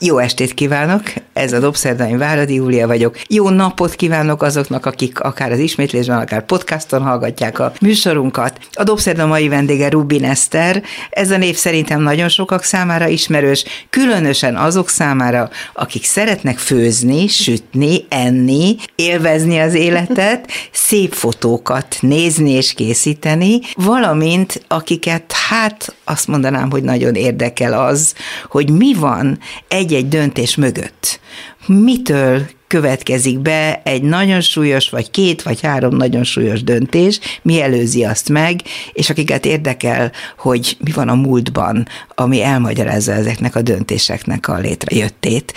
Jó 0.00 0.18
estét 0.18 0.54
kívánok! 0.54 1.02
Ez 1.32 1.52
a 1.52 1.58
Dobszerdány 1.58 2.18
Váradi 2.18 2.54
Júlia 2.54 2.86
vagyok. 2.86 3.16
Jó 3.28 3.48
napot 3.48 3.94
kívánok 3.94 4.42
azoknak, 4.42 4.86
akik 4.86 5.20
akár 5.20 5.52
az 5.52 5.58
ismétlésben, 5.58 6.18
akár 6.18 6.44
podcaston 6.44 7.02
hallgatják 7.02 7.58
a 7.58 7.72
műsorunkat. 7.80 8.58
A 8.72 8.82
Dobszerda 8.82 9.26
mai 9.26 9.48
vendége 9.48 9.88
Rubin 9.88 10.24
Eszter. 10.24 10.82
Ez 11.10 11.30
a 11.30 11.36
név 11.36 11.56
szerintem 11.56 12.02
nagyon 12.02 12.28
sokak 12.28 12.62
számára 12.62 13.08
ismerős, 13.08 13.64
különösen 13.90 14.56
azok 14.56 14.88
számára, 14.88 15.50
akik 15.72 16.04
szeretnek 16.04 16.58
főzni, 16.58 17.26
sütni, 17.26 18.04
enni, 18.08 18.76
élvezni 18.94 19.58
az 19.58 19.74
életet, 19.74 20.50
szép 20.72 21.12
fotókat 21.12 21.96
nézni 22.00 22.50
és 22.50 22.72
készíteni, 22.72 23.60
valamint 23.74 24.62
akiket 24.68 25.32
hát 25.48 25.94
azt 26.08 26.26
mondanám, 26.26 26.70
hogy 26.70 26.82
nagyon 26.82 27.14
érdekel 27.14 27.72
az, 27.72 28.14
hogy 28.48 28.70
mi 28.70 28.94
van 28.94 29.38
egy-egy 29.68 30.08
döntés 30.08 30.56
mögött. 30.56 31.20
Mitől 31.66 32.46
következik 32.66 33.38
be 33.38 33.80
egy 33.84 34.02
nagyon 34.02 34.40
súlyos, 34.40 34.90
vagy 34.90 35.10
két, 35.10 35.42
vagy 35.42 35.60
három 35.60 35.96
nagyon 35.96 36.24
súlyos 36.24 36.62
döntés, 36.62 37.20
mi 37.42 37.60
előzi 37.60 38.04
azt 38.04 38.28
meg, 38.28 38.60
és 38.92 39.10
akiket 39.10 39.44
érdekel, 39.46 40.12
hogy 40.38 40.76
mi 40.84 40.90
van 40.90 41.08
a 41.08 41.14
múltban, 41.14 41.86
ami 42.14 42.42
elmagyarázza 42.42 43.12
ezeknek 43.12 43.56
a 43.56 43.62
döntéseknek 43.62 44.48
a 44.48 44.58
létrejöttét. 44.58 45.52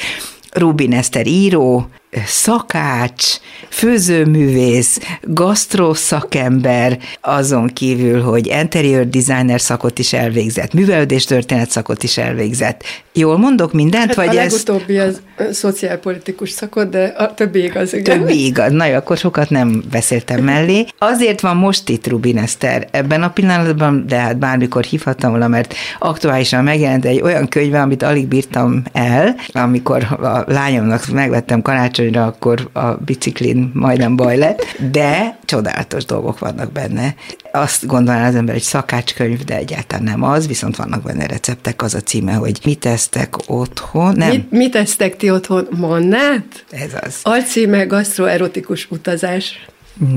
Rubin 0.52 0.94
Eszter 0.94 1.28
író, 1.28 1.90
szakács, 2.26 3.26
főzőművész, 3.70 5.00
gasztroszakember, 5.22 6.98
azon 7.22 7.68
kívül, 7.68 8.22
hogy 8.22 8.48
interior 8.48 9.08
designer 9.08 9.62
szakot 9.62 10.00
is 10.00 10.14
elvégzett, 10.14 10.74
művelődés 10.74 11.26
történet 11.26 11.70
szakot 11.70 12.04
is 12.04 12.18
elvégzett. 12.18 12.84
Jól 13.14 13.38
mondok 13.38 13.74
mindent? 13.74 14.06
Hát 14.06 14.16
vagy 14.16 14.28
a 14.28 14.34
legutóbbi 14.34 14.98
ez... 14.98 15.22
az 15.38 15.58
szociálpolitikus 15.58 16.50
szakot, 16.50 16.90
de 16.90 17.04
a 17.18 17.34
többi 17.34 17.64
igaz, 17.64 17.94
igen. 17.94 18.20
Többi 18.20 18.46
igaz. 18.46 18.72
Na 18.72 18.86
jó, 18.86 18.96
akkor 18.96 19.18
sokat 19.18 19.50
nem 19.50 19.84
beszéltem 19.92 20.44
mellé. 20.44 20.86
Azért 20.98 21.42
van 21.42 21.56
most 21.56 21.90
itt 21.90 22.08
Rubin 22.08 22.38
Eszter 22.38 22.88
ebben 22.92 23.24
a 23.24 23.30
pillanatban, 23.30 24.06
de 24.08 24.16
hát 24.16 24.38
bármikor 24.38 24.84
hívhattam 24.84 25.30
volna, 25.30 25.48
mert 25.48 25.74
aktuálisan 26.00 26.64
megjelent 26.64 27.06
egy 27.06 27.22
olyan 27.22 27.48
könyve, 27.48 27.82
amit 27.82 28.04
alig 28.04 28.28
bírtam 28.28 28.84
el, 28.92 29.36
amikor 29.52 30.04
a 30.04 30.44
lányomnak 30.48 31.08
megvettem 31.08 31.62
karácsony 31.62 32.01
karácsonyra, 32.02 32.26
akkor 32.26 32.70
a 32.74 33.04
biciklin 33.06 33.72
majdnem 33.74 34.16
baj 34.16 34.38
lett, 34.38 34.66
de 34.92 35.38
csodálatos 35.46 36.06
dolgok 36.06 36.40
vannak 36.40 36.72
benne. 36.72 37.16
Azt 37.52 37.86
gondolná 37.86 38.28
az 38.28 38.36
ember, 38.36 38.54
hogy 38.54 38.64
szakácskönyv, 38.64 39.44
de 39.44 39.56
egyáltalán 39.56 40.04
nem 40.04 40.24
az, 40.24 40.48
viszont 40.48 40.76
vannak 40.76 41.04
benne 41.04 41.28
receptek, 41.28 41.82
az 41.82 41.94
a 41.94 42.00
címe, 42.00 42.34
hogy 42.34 42.60
mit 42.66 42.80
tesztek 42.80 43.36
otthon, 43.48 44.16
nem? 44.16 44.30
Mit, 44.30 44.52
mit 44.52 44.72
tesztek 44.72 45.18
ti 45.18 45.32
otthon, 45.32 45.68
mannát? 45.72 46.66
Ez 46.70 46.92
az. 47.02 47.20
Alcíme 47.24 47.84
gastroerotikus 47.84 48.88
utazás. 48.92 49.66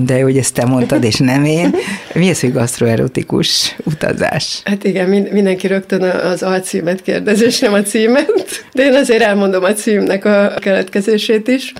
De 0.04 0.22
hogy 0.22 0.36
ezt 0.36 0.54
te 0.54 0.64
mondtad, 0.64 1.04
és 1.04 1.16
nem 1.16 1.44
én. 1.44 1.74
Mi 2.14 2.30
az, 2.30 2.40
hogy 2.40 2.52
gastroerotikus 2.52 3.76
utazás? 3.84 4.60
Hát 4.64 4.84
igen, 4.84 5.08
mindenki 5.08 5.66
rögtön 5.66 6.02
az 6.02 6.42
alcímet 6.42 7.02
kérdez, 7.02 7.42
és 7.42 7.58
nem 7.58 7.72
a 7.72 7.82
címet. 7.82 8.32
De 8.72 8.84
én 8.84 8.94
azért 8.94 9.22
elmondom 9.22 9.64
a 9.64 9.72
címnek 9.72 10.24
a 10.24 10.54
keletkezését 10.58 11.48
is. 11.48 11.72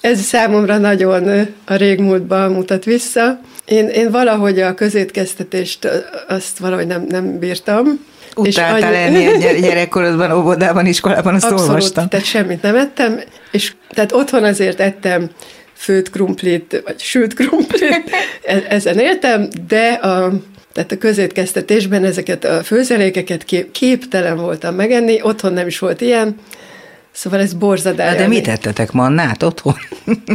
Ez 0.00 0.20
számomra 0.20 0.78
nagyon 0.78 1.48
a 1.64 1.74
régmúltban 1.74 2.52
mutat 2.52 2.84
vissza. 2.84 3.40
Én, 3.64 3.88
én 3.88 4.10
valahogy 4.10 4.60
a 4.60 4.74
közétkeztetést 4.74 5.88
azt 6.28 6.58
valahogy 6.58 6.86
nem, 6.86 7.04
nem 7.08 7.38
bírtam. 7.38 8.06
Utáltál 8.36 8.92
lenni 8.92 9.26
a 9.26 9.52
gyerekkorodban, 9.68 10.32
óvodában, 10.32 10.86
iskolában, 10.86 11.34
azt 11.34 11.44
Abszolút, 11.44 11.68
olvastam. 11.68 12.08
tehát 12.08 12.26
semmit 12.26 12.62
nem 12.62 12.76
ettem, 12.76 13.20
és 13.52 13.72
tehát 13.90 14.12
otthon 14.12 14.44
azért 14.44 14.80
ettem 14.80 15.30
főtt 15.78 16.10
krumplit, 16.10 16.82
vagy 16.84 17.00
sült 17.00 17.34
krumplit, 17.34 18.10
e- 18.42 18.66
ezen 18.68 18.98
éltem, 18.98 19.48
de 19.68 19.88
a, 19.88 20.32
tehát 20.72 20.92
a 20.92 20.98
közétkeztetésben 20.98 22.04
ezeket 22.04 22.44
a 22.44 22.62
főzelékeket 22.62 23.44
kép, 23.44 23.70
képtelen 23.70 24.36
voltam 24.36 24.74
megenni, 24.74 25.22
otthon 25.22 25.52
nem 25.52 25.66
is 25.66 25.78
volt 25.78 26.00
ilyen, 26.00 26.36
Szóval 27.12 27.40
ez 27.40 27.52
borzadás. 27.52 28.16
De 28.16 28.26
mit 28.26 28.42
tettetek 28.42 28.92
mannát 28.92 29.42
otthon? 29.42 29.74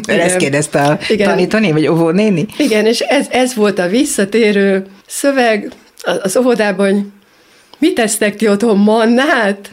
Igen. 0.07 0.19
Ezt 0.19 0.37
kérdezte 0.37 0.81
a 0.81 0.99
Igen. 1.09 1.27
tanítani, 1.27 1.71
vagy 1.71 1.87
óvónéni? 1.87 2.45
Igen, 2.57 2.85
és 2.85 2.99
ez, 2.99 3.27
ez 3.29 3.55
volt 3.55 3.79
a 3.79 3.87
visszatérő 3.87 4.85
szöveg 5.07 5.71
az 6.21 6.37
óvodában, 6.37 7.13
mit 7.77 7.95
tesztek 7.95 8.35
ti 8.35 8.47
otthon 8.47 8.77
mannát? 8.77 9.71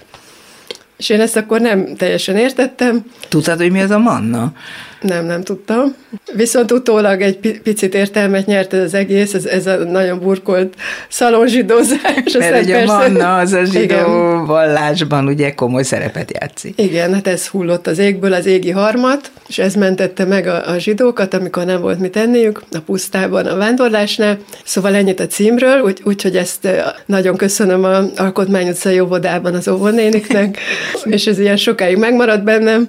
És 0.97 1.09
én 1.09 1.21
ezt 1.21 1.37
akkor 1.37 1.61
nem 1.61 1.97
teljesen 1.97 2.37
értettem. 2.37 3.05
Tudtad, 3.29 3.59
hogy 3.59 3.71
mi 3.71 3.81
az 3.81 3.91
a 3.91 3.99
manna? 3.99 4.53
Nem, 5.01 5.27
nem 5.27 5.43
tudtam. 5.43 5.95
Viszont 6.35 6.73
utólag 6.73 7.21
egy 7.21 7.61
picit 7.63 7.95
értelmet 7.95 8.47
nyert 8.47 8.73
ez 8.73 8.83
az 8.83 8.95
egész, 8.95 9.35
ez, 9.35 9.45
ez 9.45 9.67
a 9.67 9.77
nagyon 9.77 10.21
burkolt 10.21 10.75
szalonzsidózás. 11.09 12.33
Mert 12.39 12.63
ugye 12.63 12.75
persze... 12.75 12.93
manna 12.93 13.37
az 13.37 13.53
a 13.53 13.65
zsidó 13.65 13.81
igen. 13.81 14.47
vallásban 14.47 15.27
ugye 15.27 15.55
komoly 15.55 15.83
szerepet 15.83 16.33
játszik. 16.41 16.81
Igen, 16.81 17.15
hát 17.15 17.27
ez 17.27 17.47
hullott 17.47 17.87
az 17.87 17.99
égből, 17.99 18.33
az 18.33 18.47
égi 18.47 18.71
harmat, 18.71 19.31
és 19.49 19.59
ez 19.59 19.75
mentette 19.75 20.25
meg 20.25 20.47
a, 20.47 20.71
a 20.71 20.79
zsidókat, 20.79 21.35
amikor 21.35 21.65
nem 21.65 21.81
volt 21.81 21.99
mit 21.99 22.13
tenniük 22.13 22.63
a 22.71 22.79
pusztában, 22.87 23.47
a 23.47 23.57
vándorlásnál. 23.57 24.39
Szóval 24.65 24.95
ennyit 24.95 25.21
a 25.21 25.27
címről, 25.27 25.81
úgyhogy 25.81 26.33
úgy, 26.33 26.37
ezt 26.37 26.69
nagyon 27.07 27.37
köszönöm 27.37 27.85
a 27.85 28.03
Alkotmány 28.17 28.69
utcai 28.69 29.01
óvodában 29.01 29.55
az 29.55 29.69
óvonéniknek, 29.69 30.59
és 31.05 31.27
ez 31.27 31.39
ilyen 31.39 31.57
sokáig 31.57 31.97
megmaradt 31.97 32.45
bennem. 32.45 32.89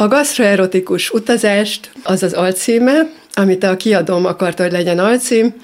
A 0.00 0.08
gasztroerotikus 0.08 1.10
utazást 1.10 1.90
az 2.02 2.22
az 2.22 2.32
alcíme, 2.32 3.10
amit 3.34 3.64
a 3.64 3.76
kiadóm 3.76 4.26
akarta, 4.26 4.62
hogy 4.62 4.72
legyen 4.72 4.98
alcím. 4.98 5.54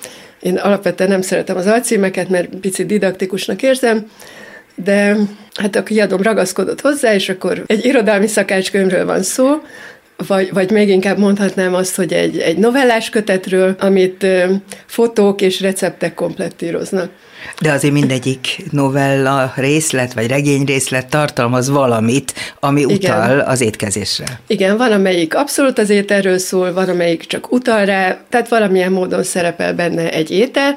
Én 0.40 0.56
alapvetően 0.56 1.10
nem 1.10 1.20
szeretem 1.20 1.56
az 1.56 1.66
alcímeket, 1.66 2.28
mert 2.28 2.48
picit 2.60 2.86
didaktikusnak 2.86 3.62
érzem, 3.62 4.10
de 4.74 5.16
hát 5.54 5.76
a 5.76 5.82
kiadóm 5.82 6.22
ragaszkodott 6.22 6.80
hozzá, 6.80 7.14
és 7.14 7.28
akkor 7.28 7.62
egy 7.66 7.84
irodalmi 7.84 8.26
szakácskönyvről 8.26 9.04
van 9.04 9.22
szó, 9.22 9.62
vagy, 10.26 10.52
vagy 10.52 10.70
még 10.70 10.88
inkább 10.88 11.18
mondhatnám 11.18 11.74
azt, 11.74 11.96
hogy 11.96 12.12
egy, 12.12 12.38
egy 12.38 12.58
novellás 12.58 13.10
kötetről, 13.10 13.76
amit 13.78 14.26
fotók 14.86 15.40
és 15.40 15.60
receptek 15.60 16.14
komplettíroznak. 16.14 17.10
De 17.60 17.72
azért 17.72 17.92
mindegyik 17.92 18.62
novella 18.70 19.52
részlet, 19.56 20.12
vagy 20.12 20.26
regény 20.26 20.64
részlet 20.64 21.06
tartalmaz 21.06 21.68
valamit, 21.68 22.32
ami 22.60 22.80
Igen. 22.80 22.94
utal 22.94 23.40
az 23.40 23.60
étkezésre. 23.60 24.40
Igen, 24.46 24.76
van 24.76 24.92
amelyik 24.92 25.34
abszolút 25.34 25.78
az 25.78 25.90
ételről 25.90 26.38
szól, 26.38 26.72
van 26.72 26.88
amelyik 26.88 27.26
csak 27.26 27.52
utal 27.52 27.84
rá, 27.84 28.18
tehát 28.28 28.48
valamilyen 28.48 28.92
módon 28.92 29.22
szerepel 29.22 29.74
benne 29.74 30.12
egy 30.12 30.30
étel, 30.30 30.76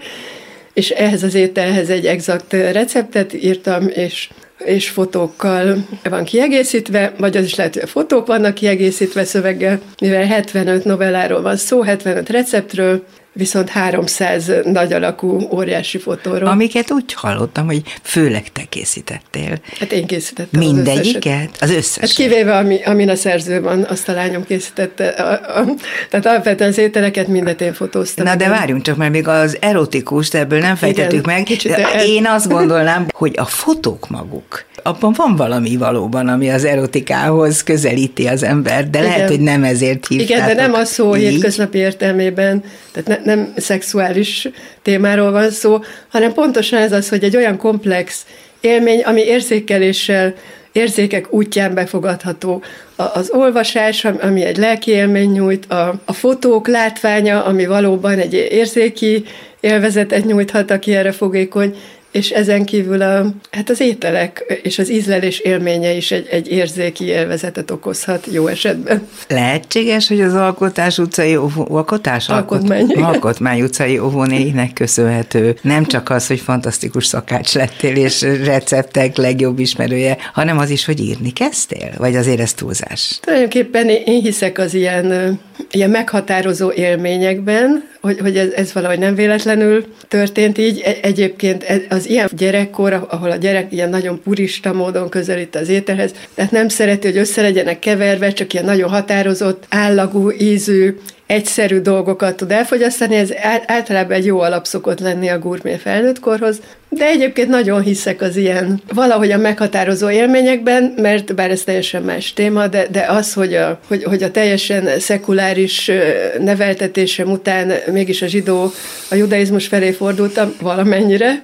és 0.73 0.89
ehhez 0.89 1.23
az 1.23 1.33
ételhez 1.33 1.89
egy 1.89 2.05
exakt 2.05 2.53
receptet 2.53 3.33
írtam, 3.33 3.87
és 3.87 4.29
és 4.65 4.89
fotókkal 4.89 5.75
van 6.03 6.23
kiegészítve, 6.23 7.13
vagy 7.17 7.37
az 7.37 7.43
is 7.43 7.55
lehet, 7.55 7.73
hogy 7.73 7.83
a 7.83 7.87
fotók 7.87 8.27
vannak 8.27 8.53
kiegészítve 8.53 9.23
szöveggel, 9.23 9.79
mivel 10.01 10.25
75 10.25 10.83
novelláról 10.83 11.41
van 11.41 11.55
szó, 11.55 11.81
75 11.81 12.29
receptről, 12.29 13.03
viszont 13.33 13.69
300 13.69 14.51
nagy 14.63 14.93
alakú, 14.93 15.47
óriási 15.51 15.97
fotóról. 15.97 16.49
Amiket 16.49 16.91
úgy 16.91 17.13
hallottam, 17.13 17.65
hogy 17.65 17.81
főleg 18.01 18.51
te 18.51 18.61
készítettél. 18.69 19.59
Hát 19.79 19.91
én 19.91 20.05
készítettem 20.05 20.59
Mindegyiket? 20.59 21.49
Az 21.59 21.69
összeset? 21.69 21.99
Hát 21.99 22.11
kivéve, 22.11 22.57
ami, 22.57 22.83
amin 22.83 23.09
a 23.09 23.15
szerző 23.15 23.61
van, 23.61 23.83
azt 23.83 24.09
a 24.09 24.13
lányom 24.13 24.45
készítette. 24.45 25.07
A, 25.07 25.59
a, 25.59 25.65
tehát 26.09 26.25
alapvetően 26.25 26.69
az 26.69 26.77
ételeket 26.77 27.27
mindet 27.27 27.61
én 27.61 27.73
fotóztam. 27.73 28.25
Na 28.25 28.35
de 28.35 28.49
várjunk 28.49 28.81
csak, 28.81 28.97
mert 28.97 29.11
még 29.11 29.27
az 29.27 29.57
erotikus, 29.59 30.33
ebből 30.33 30.59
nem 30.59 30.75
fejtettük 30.75 31.27
Igen, 31.63 31.81
meg. 31.81 32.07
Én 32.07 32.25
azt 32.25 32.49
gondolnám, 32.49 33.07
hogy 33.11 33.33
a 33.37 33.45
fotók 33.45 34.09
maguk, 34.09 34.65
abban 34.83 35.13
van 35.15 35.35
valami 35.35 35.77
valóban, 35.77 36.27
ami 36.27 36.49
az 36.49 36.63
erotikához 36.63 37.63
közelíti 37.63 38.27
az 38.27 38.43
ember, 38.43 38.89
de 38.89 38.99
Igen. 38.99 39.09
lehet, 39.11 39.29
hogy 39.29 39.39
nem 39.39 39.63
ezért 39.63 40.07
hívtátok 40.07 40.35
Igen, 40.35 40.47
de 40.47 40.61
nem 40.61 40.73
a 40.73 40.85
szó 40.85 41.15
így. 41.15 41.29
hétköznapi 41.29 41.77
értelmében, 41.77 42.63
tehát 42.91 43.25
ne, 43.25 43.33
nem 43.33 43.53
szexuális 43.57 44.47
témáról 44.81 45.31
van 45.31 45.49
szó, 45.49 45.79
hanem 46.09 46.33
pontosan 46.33 46.79
ez 46.79 46.91
az, 46.91 47.09
hogy 47.09 47.23
egy 47.23 47.35
olyan 47.35 47.57
komplex 47.57 48.25
élmény, 48.61 49.01
ami 49.01 49.21
érzékeléssel, 49.21 50.33
érzékek 50.71 51.33
útján 51.33 51.73
befogadható. 51.73 52.61
Az 52.95 53.29
olvasás, 53.33 54.05
ami 54.05 54.43
egy 54.43 54.57
lelki 54.57 54.91
élmény 54.91 55.31
nyújt, 55.31 55.71
a, 55.71 56.01
a 56.05 56.13
fotók 56.13 56.67
látványa, 56.67 57.43
ami 57.43 57.65
valóban 57.65 58.19
egy 58.19 58.33
érzéki 58.33 59.23
élvezetet 59.59 60.25
nyújthat, 60.25 60.71
aki 60.71 60.95
erre 60.95 61.11
fogékony, 61.11 61.75
és 62.11 62.29
ezen 62.29 62.65
kívül 62.65 63.01
a, 63.01 63.25
hát 63.51 63.69
az 63.69 63.79
ételek 63.79 64.59
és 64.63 64.79
az 64.79 64.91
ízlelés 64.91 65.39
élménye 65.39 65.91
is 65.91 66.11
egy, 66.11 66.27
egy 66.31 66.51
érzéki 66.51 67.05
élvezetet 67.05 67.71
okozhat 67.71 68.27
jó 68.31 68.47
esetben. 68.47 69.07
Lehetséges, 69.27 70.07
hogy 70.07 70.21
az 70.21 70.33
Alkotás 70.33 70.97
utcai 70.97 71.37
óvó, 71.37 71.67
alkotás? 71.69 72.29
Alkotmány. 72.29 72.91
Alkotmány 73.11 73.61
utcai 73.61 73.99
óvónének 73.99 74.73
köszönhető. 74.73 75.55
Nem 75.61 75.85
csak 75.85 76.09
az, 76.09 76.27
hogy 76.27 76.39
fantasztikus 76.39 77.05
szakács 77.05 77.53
lettél, 77.53 77.95
és 77.95 78.21
receptek 78.21 79.17
legjobb 79.17 79.59
ismerője, 79.59 80.17
hanem 80.33 80.57
az 80.57 80.69
is, 80.69 80.85
hogy 80.85 80.99
írni 80.99 81.31
kezdtél? 81.31 81.91
Vagy 81.97 82.15
azért 82.15 82.39
ez 82.39 82.53
túlzás? 82.53 83.19
Tulajdonképpen 83.21 83.89
én 83.89 84.21
hiszek 84.21 84.57
az 84.57 84.73
ilyen, 84.73 85.39
ilyen 85.71 85.89
meghatározó 85.89 86.71
élményekben, 86.71 87.89
hogy, 88.01 88.19
hogy 88.19 88.37
ez, 88.37 88.51
ez 88.51 88.73
valahogy 88.73 88.99
nem 88.99 89.15
véletlenül 89.15 89.85
történt 90.07 90.57
így. 90.57 90.81
E, 90.85 90.95
egyébként 91.01 91.65
az 91.89 92.09
ilyen 92.09 92.29
gyerekkor, 92.31 93.07
ahol 93.09 93.31
a 93.31 93.35
gyerek 93.35 93.71
ilyen 93.71 93.89
nagyon 93.89 94.21
purista 94.23 94.73
módon 94.73 95.09
közelít 95.09 95.55
az 95.55 95.69
ételhez, 95.69 96.11
tehát 96.33 96.51
nem 96.51 96.67
szereti, 96.67 97.07
hogy 97.07 97.17
össze 97.17 97.41
legyenek 97.41 97.79
keverve, 97.79 98.31
csak 98.31 98.53
ilyen 98.53 98.65
nagyon 98.65 98.89
határozott, 98.89 99.65
állagú, 99.69 100.31
ízű, 100.31 100.97
egyszerű 101.29 101.79
dolgokat 101.79 102.35
tud 102.35 102.51
elfogyasztani, 102.51 103.15
ez 103.15 103.29
általában 103.65 104.11
egy 104.11 104.25
jó 104.25 104.39
alap 104.39 104.65
szokott 104.65 104.99
lenni 104.99 105.29
a 105.29 105.39
gurmé 105.39 105.75
felnőtt 105.75 106.19
korhoz, 106.19 106.59
de 106.89 107.05
egyébként 107.05 107.49
nagyon 107.49 107.81
hiszek 107.81 108.21
az 108.21 108.35
ilyen 108.35 108.81
valahogy 108.93 109.31
a 109.31 109.37
meghatározó 109.37 110.09
élményekben, 110.09 110.93
mert 110.97 111.35
bár 111.35 111.51
ez 111.51 111.61
teljesen 111.61 112.03
más 112.03 112.33
téma, 112.33 112.67
de, 112.67 112.87
de 112.91 113.05
az, 113.09 113.33
hogy 113.33 113.55
a, 113.55 113.79
hogy, 113.87 114.03
hogy 114.03 114.23
a 114.23 114.31
teljesen 114.31 114.99
szekuláris 114.99 115.91
neveltetésem 116.39 117.31
után 117.31 117.73
mégis 117.91 118.21
a 118.21 118.27
zsidó, 118.27 118.71
a 119.09 119.15
judaizmus 119.15 119.67
felé 119.67 119.91
fordultam 119.91 120.53
valamennyire, 120.61 121.43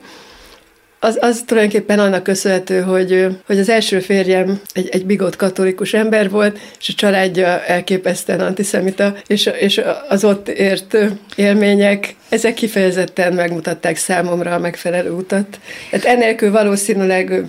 az, 1.05 1.17
az 1.21 1.43
tulajdonképpen 1.45 1.99
annak 1.99 2.23
köszönhető, 2.23 2.81
hogy, 2.81 3.27
hogy 3.45 3.59
az 3.59 3.69
első 3.69 3.99
férjem 3.99 4.61
egy, 4.73 4.89
egy 4.89 5.05
bigott 5.05 5.35
katolikus 5.35 5.93
ember 5.93 6.29
volt, 6.29 6.59
és 6.79 6.89
a 6.89 6.93
családja 6.93 7.65
elképesztően 7.65 8.39
antiszemita, 8.39 9.15
és, 9.27 9.49
és 9.59 9.81
az 10.09 10.23
ott 10.23 10.49
ért 10.49 10.97
élmények, 11.35 12.15
ezek 12.29 12.53
kifejezetten 12.53 13.33
megmutatták 13.33 13.97
számomra 13.97 14.53
a 14.53 14.59
megfelelő 14.59 15.11
utat. 15.11 15.59
Hát 15.91 16.03
ennélkül 16.03 16.51
valószínűleg 16.51 17.43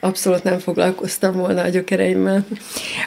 abszolút 0.00 0.42
nem 0.42 0.58
foglalkoztam 0.58 1.36
volna 1.36 1.62
a 1.62 1.68
gyökereimmel. 1.68 2.46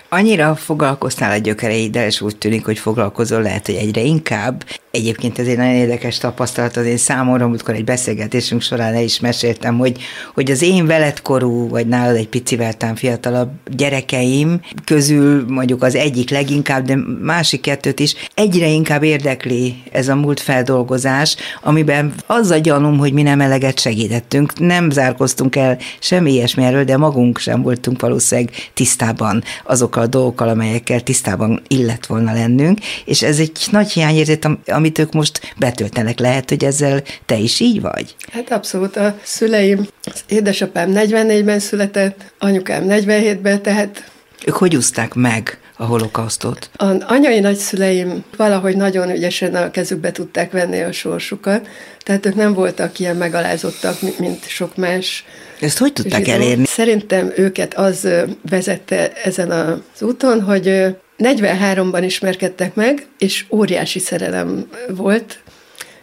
Annyira 0.10 0.56
foglalkoztál 0.56 1.32
a 1.32 1.38
gyökereiddel, 1.38 2.06
és 2.06 2.22
úgy 2.22 2.38
tűnik, 2.38 2.66
hogy 2.66 2.80
foglalkozol 2.80 3.42
lehet, 3.42 3.66
hogy 3.66 3.76
egyre 3.76 4.02
inkább. 4.02 4.64
Egyébként 4.98 5.40
ez 5.40 5.48
egy 5.48 5.58
nagyon 5.58 5.74
érdekes 5.74 6.18
tapasztalat 6.18 6.78
az 6.78 6.86
én 6.86 6.98
számomra, 6.98 7.46
amikor 7.46 7.74
egy 7.74 7.84
beszélgetésünk 7.84 8.62
során 8.62 8.94
el 8.94 9.04
is 9.04 9.20
meséltem, 9.20 9.78
hogy, 9.78 9.98
hogy 10.34 10.52
az 10.52 10.62
én 10.62 10.86
veletkorú, 10.86 11.68
vagy 11.68 11.88
nálad 11.88 12.16
egy 12.16 12.28
picivel 12.28 12.74
tán 12.74 12.96
fiatalabb 12.96 13.50
gyerekeim 13.76 14.62
közül 14.86 15.46
mondjuk 15.48 15.84
az 15.84 15.96
egyik 15.96 16.30
leginkább, 16.30 16.86
de 16.86 16.98
másik 17.22 17.62
kettőt 17.62 18.00
is 18.00 18.16
egyre 18.34 18.68
inkább 18.68 19.04
érdekli 19.04 19.84
ez 19.92 20.08
a 20.08 20.16
múlt 20.16 20.40
feldolgozás, 20.40 21.36
amiben 21.62 22.14
az 22.26 22.50
a 22.50 22.58
gyanúm, 22.58 22.98
hogy 22.98 23.14
mi 23.14 23.22
nem 23.22 23.42
eleget 23.42 23.80
segítettünk, 23.80 24.60
nem 24.60 24.90
zárkoztunk 24.90 25.56
el 25.56 25.78
semmi 26.00 26.32
ilyesmi 26.32 26.64
erről, 26.64 26.84
de 26.84 26.98
magunk 26.98 27.38
sem 27.38 27.62
voltunk 27.62 28.02
valószínűleg 28.02 28.52
tisztában 28.74 29.44
azokkal 29.64 30.04
a 30.04 30.08
dolgokkal, 30.08 30.50
amelyekkel 30.50 31.02
tisztában 31.02 31.62
illet 31.68 32.06
volna 32.06 32.34
lennünk, 32.34 32.80
és 33.06 33.22
ez 33.22 33.40
egy 33.40 33.68
nagy 33.72 33.92
hiányérzet, 33.92 34.48
amit 34.84 35.00
ők 35.00 35.14
most 35.14 35.54
betöltenek. 35.58 36.20
Lehet, 36.20 36.50
hogy 36.50 36.64
ezzel 36.64 37.04
te 37.26 37.38
is 37.38 37.60
így 37.60 37.82
vagy? 37.82 38.16
Hát 38.32 38.52
abszolút. 38.52 38.96
A 38.96 39.16
szüleim, 39.24 39.88
az 40.04 40.24
édesapám 40.28 40.92
44-ben 40.96 41.60
született, 41.60 42.34
anyukám 42.40 42.84
47-ben, 42.88 43.62
tehát 43.62 44.12
ők 44.46 44.56
hogy 44.56 44.76
úzták 44.76 45.14
meg 45.14 45.58
a 45.78 45.84
holokausztot? 45.84 46.70
A 46.74 46.86
anyai 47.08 47.40
nagyszüleim 47.40 48.24
valahogy 48.38 48.76
nagyon 48.76 49.10
ügyesen 49.10 49.56
a 49.56 49.72
kezükbe 49.72 50.12
tudták 50.12 50.52
venni 50.52 50.82
a 50.82 50.92
sorsukat, 50.92 51.68
tehát 52.00 52.26
ők 52.26 52.36
nem 52.36 52.54
voltak 52.54 53.00
ilyen 53.00 53.16
megalázottak, 53.16 54.20
mint 54.20 54.48
sok 54.48 54.76
más 54.76 55.26
ezt 55.60 55.78
hogy 55.78 55.94
tudták 55.94 56.26
zsidó. 56.26 56.32
elérni? 56.32 56.66
Szerintem 56.66 57.32
őket 57.36 57.74
az 57.74 58.08
vezette 58.50 59.14
ezen 59.24 59.52
az 59.52 60.02
úton, 60.02 60.42
hogy 60.42 60.96
43-ban 61.18 62.02
ismerkedtek 62.04 62.76
meg, 62.76 63.06
és 63.18 63.46
óriási 63.50 64.00
szerelem 64.00 64.70
volt 64.88 65.44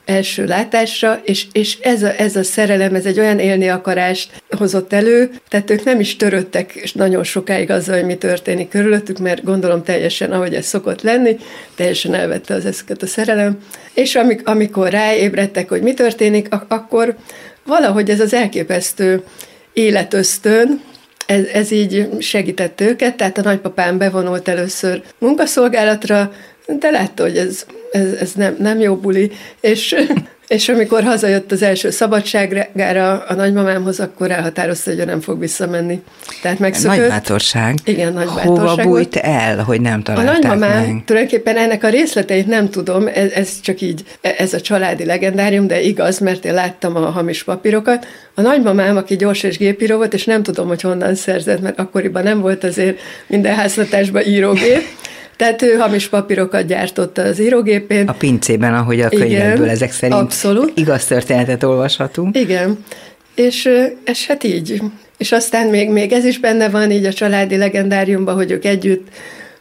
első 0.04 0.44
látásra, 0.44 1.20
és, 1.24 1.46
és 1.52 1.78
ez, 1.80 2.02
a, 2.02 2.20
ez 2.20 2.36
a 2.36 2.42
szerelem, 2.42 2.94
ez 2.94 3.06
egy 3.06 3.18
olyan 3.18 3.38
élni 3.38 3.68
akarást 3.68 4.42
hozott 4.50 4.92
elő, 4.92 5.30
tehát 5.48 5.70
ők 5.70 5.84
nem 5.84 6.00
is 6.00 6.16
töröttek 6.16 6.90
nagyon 6.94 7.24
sokáig 7.24 7.70
azzal, 7.70 7.96
hogy 7.96 8.06
mi 8.06 8.16
történik 8.16 8.68
körülöttük, 8.68 9.18
mert 9.18 9.44
gondolom 9.44 9.82
teljesen, 9.82 10.32
ahogy 10.32 10.54
ez 10.54 10.66
szokott 10.66 11.02
lenni, 11.02 11.36
teljesen 11.74 12.14
elvette 12.14 12.54
az 12.54 12.64
eszüket 12.64 13.02
a 13.02 13.06
szerelem, 13.06 13.58
és 13.94 14.14
amik, 14.14 14.48
amikor 14.48 14.90
ráébredtek, 14.90 15.68
hogy 15.68 15.82
mi 15.82 15.94
történik, 15.94 16.48
akkor 16.68 17.16
valahogy 17.64 18.10
ez 18.10 18.20
az 18.20 18.34
elképesztő 18.34 19.22
életösztön, 19.72 20.80
ez, 21.30 21.44
ez 21.44 21.70
így 21.70 22.08
segített 22.18 22.80
őket, 22.80 23.16
tehát 23.16 23.38
a 23.38 23.42
nagypapám 23.42 23.98
bevonult 23.98 24.48
először 24.48 25.02
munkaszolgálatra, 25.18 26.32
de 26.66 26.90
látta, 26.90 27.22
hogy 27.22 27.36
ez, 27.36 27.66
ez, 27.92 28.12
ez 28.12 28.32
nem, 28.32 28.56
nem 28.58 28.80
jó 28.80 28.96
buli, 28.96 29.30
és 29.60 29.96
és 30.50 30.68
amikor 30.68 31.02
hazajött 31.02 31.52
az 31.52 31.62
első 31.62 31.90
szabadságára 31.90 33.24
a 33.28 33.34
nagymamámhoz, 33.34 34.00
akkor 34.00 34.30
elhatározta, 34.30 34.90
hogy 34.90 34.98
ő 34.98 35.04
nem 35.04 35.20
fog 35.20 35.38
visszamenni. 35.38 36.02
Tehát 36.42 36.58
megszökött. 36.58 36.98
Nagy 36.98 37.08
bátorság. 37.08 37.74
Igen, 37.84 38.12
nagy 38.12 38.26
Hova 38.26 38.36
bátorság. 38.36 38.66
Hova 38.66 38.82
bújt 38.82 39.16
el, 39.16 39.62
hogy 39.62 39.80
nem 39.80 40.02
találták 40.02 40.28
A 40.28 40.32
nagymamám, 40.32 40.86
meg? 40.86 41.02
tulajdonképpen 41.04 41.56
ennek 41.56 41.84
a 41.84 41.88
részleteit 41.88 42.46
nem 42.46 42.70
tudom, 42.70 43.06
ez, 43.14 43.30
ez 43.32 43.60
csak 43.60 43.80
így, 43.80 44.04
ez 44.20 44.54
a 44.54 44.60
családi 44.60 45.04
legendárium, 45.04 45.66
de 45.66 45.80
igaz, 45.80 46.18
mert 46.18 46.44
én 46.44 46.54
láttam 46.54 46.96
a 46.96 47.10
hamis 47.10 47.42
papírokat. 47.42 48.06
A 48.34 48.40
nagymamám, 48.40 48.96
aki 48.96 49.16
gyors 49.16 49.42
és 49.42 49.56
gépíró 49.56 49.96
volt, 49.96 50.14
és 50.14 50.24
nem 50.24 50.42
tudom, 50.42 50.68
hogy 50.68 50.80
honnan 50.80 51.14
szerzett, 51.14 51.60
mert 51.60 51.78
akkoriban 51.78 52.22
nem 52.22 52.40
volt 52.40 52.64
azért 52.64 52.98
minden 53.26 53.54
házlatásban 53.54 54.22
írógép, 54.22 54.82
tehát 55.40 55.62
ő 55.62 55.76
hamis 55.76 56.08
papírokat 56.08 56.66
gyártott 56.66 57.18
az 57.18 57.40
írógépén. 57.40 58.08
A 58.08 58.12
pincében, 58.12 58.74
ahogy 58.74 59.00
a 59.00 59.08
könyvekből 59.08 59.68
ezek 59.68 59.92
szerint 59.92 60.20
abszolút. 60.20 60.72
igaz 60.74 61.04
történetet 61.04 61.62
olvashatunk. 61.62 62.36
Igen, 62.36 62.84
és 63.34 63.68
ez 64.04 64.26
hát 64.26 64.44
így. 64.44 64.82
És 65.16 65.32
aztán 65.32 65.66
még, 65.66 65.90
még 65.90 66.12
ez 66.12 66.24
is 66.24 66.38
benne 66.38 66.68
van 66.68 66.90
így 66.90 67.04
a 67.04 67.12
családi 67.12 67.56
legendáriumban, 67.56 68.34
hogy 68.34 68.50
ők 68.50 68.64
együtt 68.64 69.08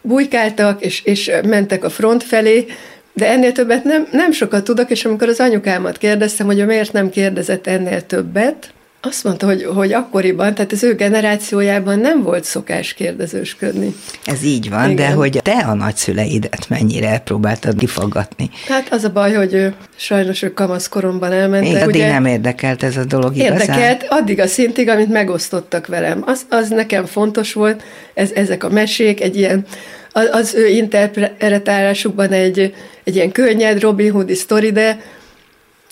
bujkáltak, 0.01 0.85
és, 0.85 1.01
és 1.03 1.31
mentek 1.47 1.83
a 1.83 1.89
front 1.89 2.23
felé, 2.23 2.65
de 3.13 3.29
ennél 3.29 3.51
többet 3.51 3.83
nem, 3.83 4.07
nem 4.11 4.31
sokat 4.31 4.63
tudok, 4.63 4.89
és 4.89 5.05
amikor 5.05 5.27
az 5.27 5.39
anyukámat 5.39 5.97
kérdeztem, 5.97 6.45
hogy 6.45 6.59
ő 6.59 6.65
miért 6.65 6.93
nem 6.93 7.09
kérdezett 7.09 7.67
ennél 7.67 8.05
többet, 8.05 8.73
azt 9.01 9.23
mondta, 9.23 9.45
hogy, 9.45 9.63
hogy 9.63 9.93
akkoriban, 9.93 10.53
tehát 10.53 10.71
az 10.71 10.83
ő 10.83 10.95
generációjában 10.95 11.99
nem 11.99 12.23
volt 12.23 12.43
szokás 12.43 12.93
kérdezősködni. 12.93 13.95
Ez 14.25 14.43
így 14.43 14.69
van, 14.69 14.89
Igen. 14.89 14.95
de 14.95 15.09
hogy 15.09 15.39
te 15.43 15.65
a 15.67 15.73
nagyszüleidet 15.73 16.69
mennyire 16.69 17.19
próbáltad 17.19 17.77
kifaggatni? 17.77 18.49
Hát 18.67 18.87
az 18.91 19.03
a 19.03 19.09
baj, 19.09 19.33
hogy 19.33 19.53
ő, 19.53 19.73
sajnos 19.95 20.41
ők 20.41 20.53
kamaszkoromban 20.53 21.31
elmentek. 21.31 21.69
Igen, 21.69 21.81
addig 21.81 21.95
ugye, 21.95 22.11
nem 22.11 22.25
érdekelt 22.25 22.83
ez 22.83 22.97
a 22.97 23.05
dolog 23.05 23.35
igazán? 23.35 23.59
Érdekelt, 23.59 24.05
addig 24.09 24.39
a 24.39 24.47
szintig, 24.47 24.89
amit 24.89 25.09
megosztottak 25.09 25.87
velem. 25.87 26.23
Az, 26.25 26.41
az 26.49 26.69
nekem 26.69 27.05
fontos 27.05 27.53
volt, 27.53 27.83
ez, 28.13 28.31
ezek 28.31 28.63
a 28.63 28.69
mesék, 28.69 29.21
egy 29.21 29.37
ilyen 29.37 29.65
az, 30.11 30.29
az 30.31 30.55
ő 30.55 30.67
interpretálásukban 30.67 32.31
egy, 32.31 32.73
egy 33.03 33.15
ilyen 33.15 33.31
könnyed 33.31 33.81
Robin 33.81 34.11
Hoodi 34.11 34.35
sztori, 34.35 34.71
de 34.71 34.99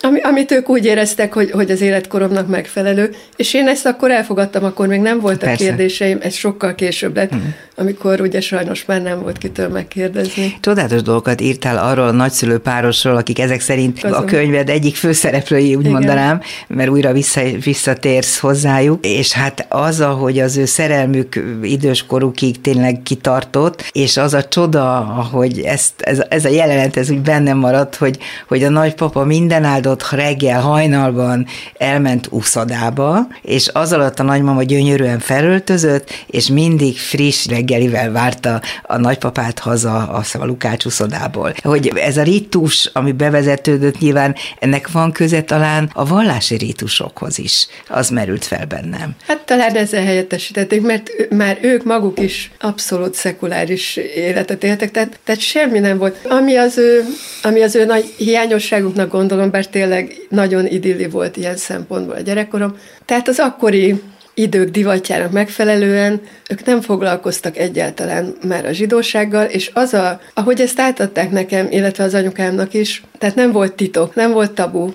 ami, 0.03 0.19
amit 0.19 0.51
ők 0.51 0.69
úgy 0.69 0.85
éreztek, 0.85 1.33
hogy, 1.33 1.51
hogy 1.51 1.71
az 1.71 1.81
életkoromnak 1.81 2.47
megfelelő, 2.47 3.15
és 3.35 3.53
én 3.53 3.67
ezt 3.67 3.85
akkor 3.85 4.11
elfogadtam, 4.11 4.63
akkor 4.63 4.87
még 4.87 4.99
nem 4.99 5.19
voltak 5.19 5.39
Persze. 5.49 5.63
kérdéseim, 5.63 6.17
ez 6.21 6.33
sokkal 6.33 6.75
később 6.75 7.15
lett, 7.15 7.29
hmm. 7.29 7.53
amikor 7.75 8.21
ugye 8.21 8.41
sajnos 8.41 8.85
már 8.85 9.01
nem 9.01 9.21
volt 9.21 9.37
kitől 9.37 9.67
megkérdezni. 9.67 10.57
Csodálatos 10.61 11.01
dolgokat 11.01 11.41
írtál 11.41 11.77
arról 11.77 12.07
a 12.07 12.11
nagyszülő 12.11 12.57
párosról, 12.57 13.15
akik 13.15 13.39
ezek 13.39 13.61
szerint 13.61 14.03
Azon. 14.03 14.23
a 14.23 14.25
könyved 14.25 14.69
egyik 14.69 14.95
főszereplői, 14.95 15.75
úgy 15.75 15.79
Igen. 15.79 15.91
mondanám, 15.91 16.41
mert 16.67 16.89
újra 16.89 17.13
vissza, 17.13 17.41
visszatérsz 17.63 18.39
hozzájuk, 18.39 19.05
és 19.05 19.31
hát 19.31 19.65
az, 19.69 19.99
ahogy 19.99 20.39
az 20.39 20.57
ő 20.57 20.65
szerelmük 20.65 21.43
idős 21.61 22.05
korukig 22.05 22.61
tényleg 22.61 23.01
kitartott, 23.03 23.89
és 23.91 24.17
az 24.17 24.33
a 24.33 24.43
csoda, 24.43 24.85
hogy 25.31 25.59
ezt, 25.59 26.01
ez, 26.01 26.21
ez 26.29 26.45
a 26.45 26.49
jelenet, 26.49 26.97
ez 26.97 27.09
úgy 27.09 27.21
bennem 27.21 27.57
maradt, 27.57 27.95
hogy, 27.95 28.17
hogy 28.47 28.63
a 28.63 28.69
nagypapa 28.69 29.25
minden 29.25 29.63
áldott 29.63 29.85
áldott 29.87 30.09
reggel 30.09 30.61
hajnalban 30.61 31.45
elment 31.77 32.27
úszodába, 32.29 33.27
és 33.41 33.69
az 33.73 33.93
alatt 33.93 34.19
a 34.19 34.23
nagymama 34.23 34.63
gyönyörűen 34.63 35.19
felöltözött, 35.19 36.09
és 36.27 36.47
mindig 36.47 36.97
friss 36.97 37.45
reggelivel 37.45 38.11
várta 38.11 38.61
a 38.83 38.97
nagypapát 38.97 39.59
haza 39.59 40.23
a 40.39 40.45
Lukács 40.45 40.85
uszodából. 40.85 41.53
Hogy 41.63 41.91
ez 41.95 42.17
a 42.17 42.23
ritus, 42.23 42.89
ami 42.93 43.11
bevezetődött 43.11 43.99
nyilván, 43.99 44.35
ennek 44.59 44.91
van 44.91 45.11
köze 45.11 45.41
talán 45.41 45.89
a 45.93 46.05
vallási 46.05 46.55
ritusokhoz 46.55 47.39
is. 47.39 47.67
Az 47.87 48.09
merült 48.09 48.45
fel 48.45 48.65
bennem. 48.65 49.15
Hát 49.27 49.39
talán 49.45 49.75
ezzel 49.75 50.03
helyettesítették, 50.03 50.81
mert 50.81 51.09
már 51.29 51.57
ők 51.61 51.83
maguk 51.83 52.19
is 52.19 52.51
abszolút 52.59 53.13
szekuláris 53.13 53.95
életet 53.95 54.63
éltek, 54.63 54.91
tehát, 54.91 55.19
tehát 55.23 55.41
semmi 55.41 55.79
nem 55.79 55.97
volt. 55.97 56.17
Ami 56.29 56.55
az 56.55 56.77
ő, 56.77 57.03
ami 57.43 57.61
az 57.61 57.75
ő 57.75 57.85
nagy 57.85 58.13
hiányosságuknak 58.17 59.11
gondolom, 59.11 59.51
bár 59.51 59.67
tényleg 59.77 60.15
nagyon 60.29 60.65
idilli 60.65 61.07
volt 61.07 61.37
ilyen 61.37 61.57
szempontból 61.57 62.15
a 62.15 62.19
gyerekkorom. 62.21 62.77
Tehát 63.05 63.27
az 63.27 63.39
akkori 63.39 64.01
idők 64.33 64.69
divatjának 64.69 65.31
megfelelően 65.31 66.21
ők 66.49 66.65
nem 66.65 66.81
foglalkoztak 66.81 67.57
egyáltalán 67.57 68.35
már 68.47 68.65
a 68.65 68.71
zsidósággal, 68.71 69.45
és 69.45 69.71
az 69.73 69.93
a, 69.93 70.19
ahogy 70.33 70.61
ezt 70.61 70.79
átadták 70.79 71.31
nekem, 71.31 71.67
illetve 71.69 72.03
az 72.03 72.13
anyukámnak 72.13 72.73
is, 72.73 73.03
tehát 73.17 73.35
nem 73.35 73.51
volt 73.51 73.73
titok, 73.73 74.15
nem 74.15 74.31
volt 74.31 74.51
tabu, 74.51 74.91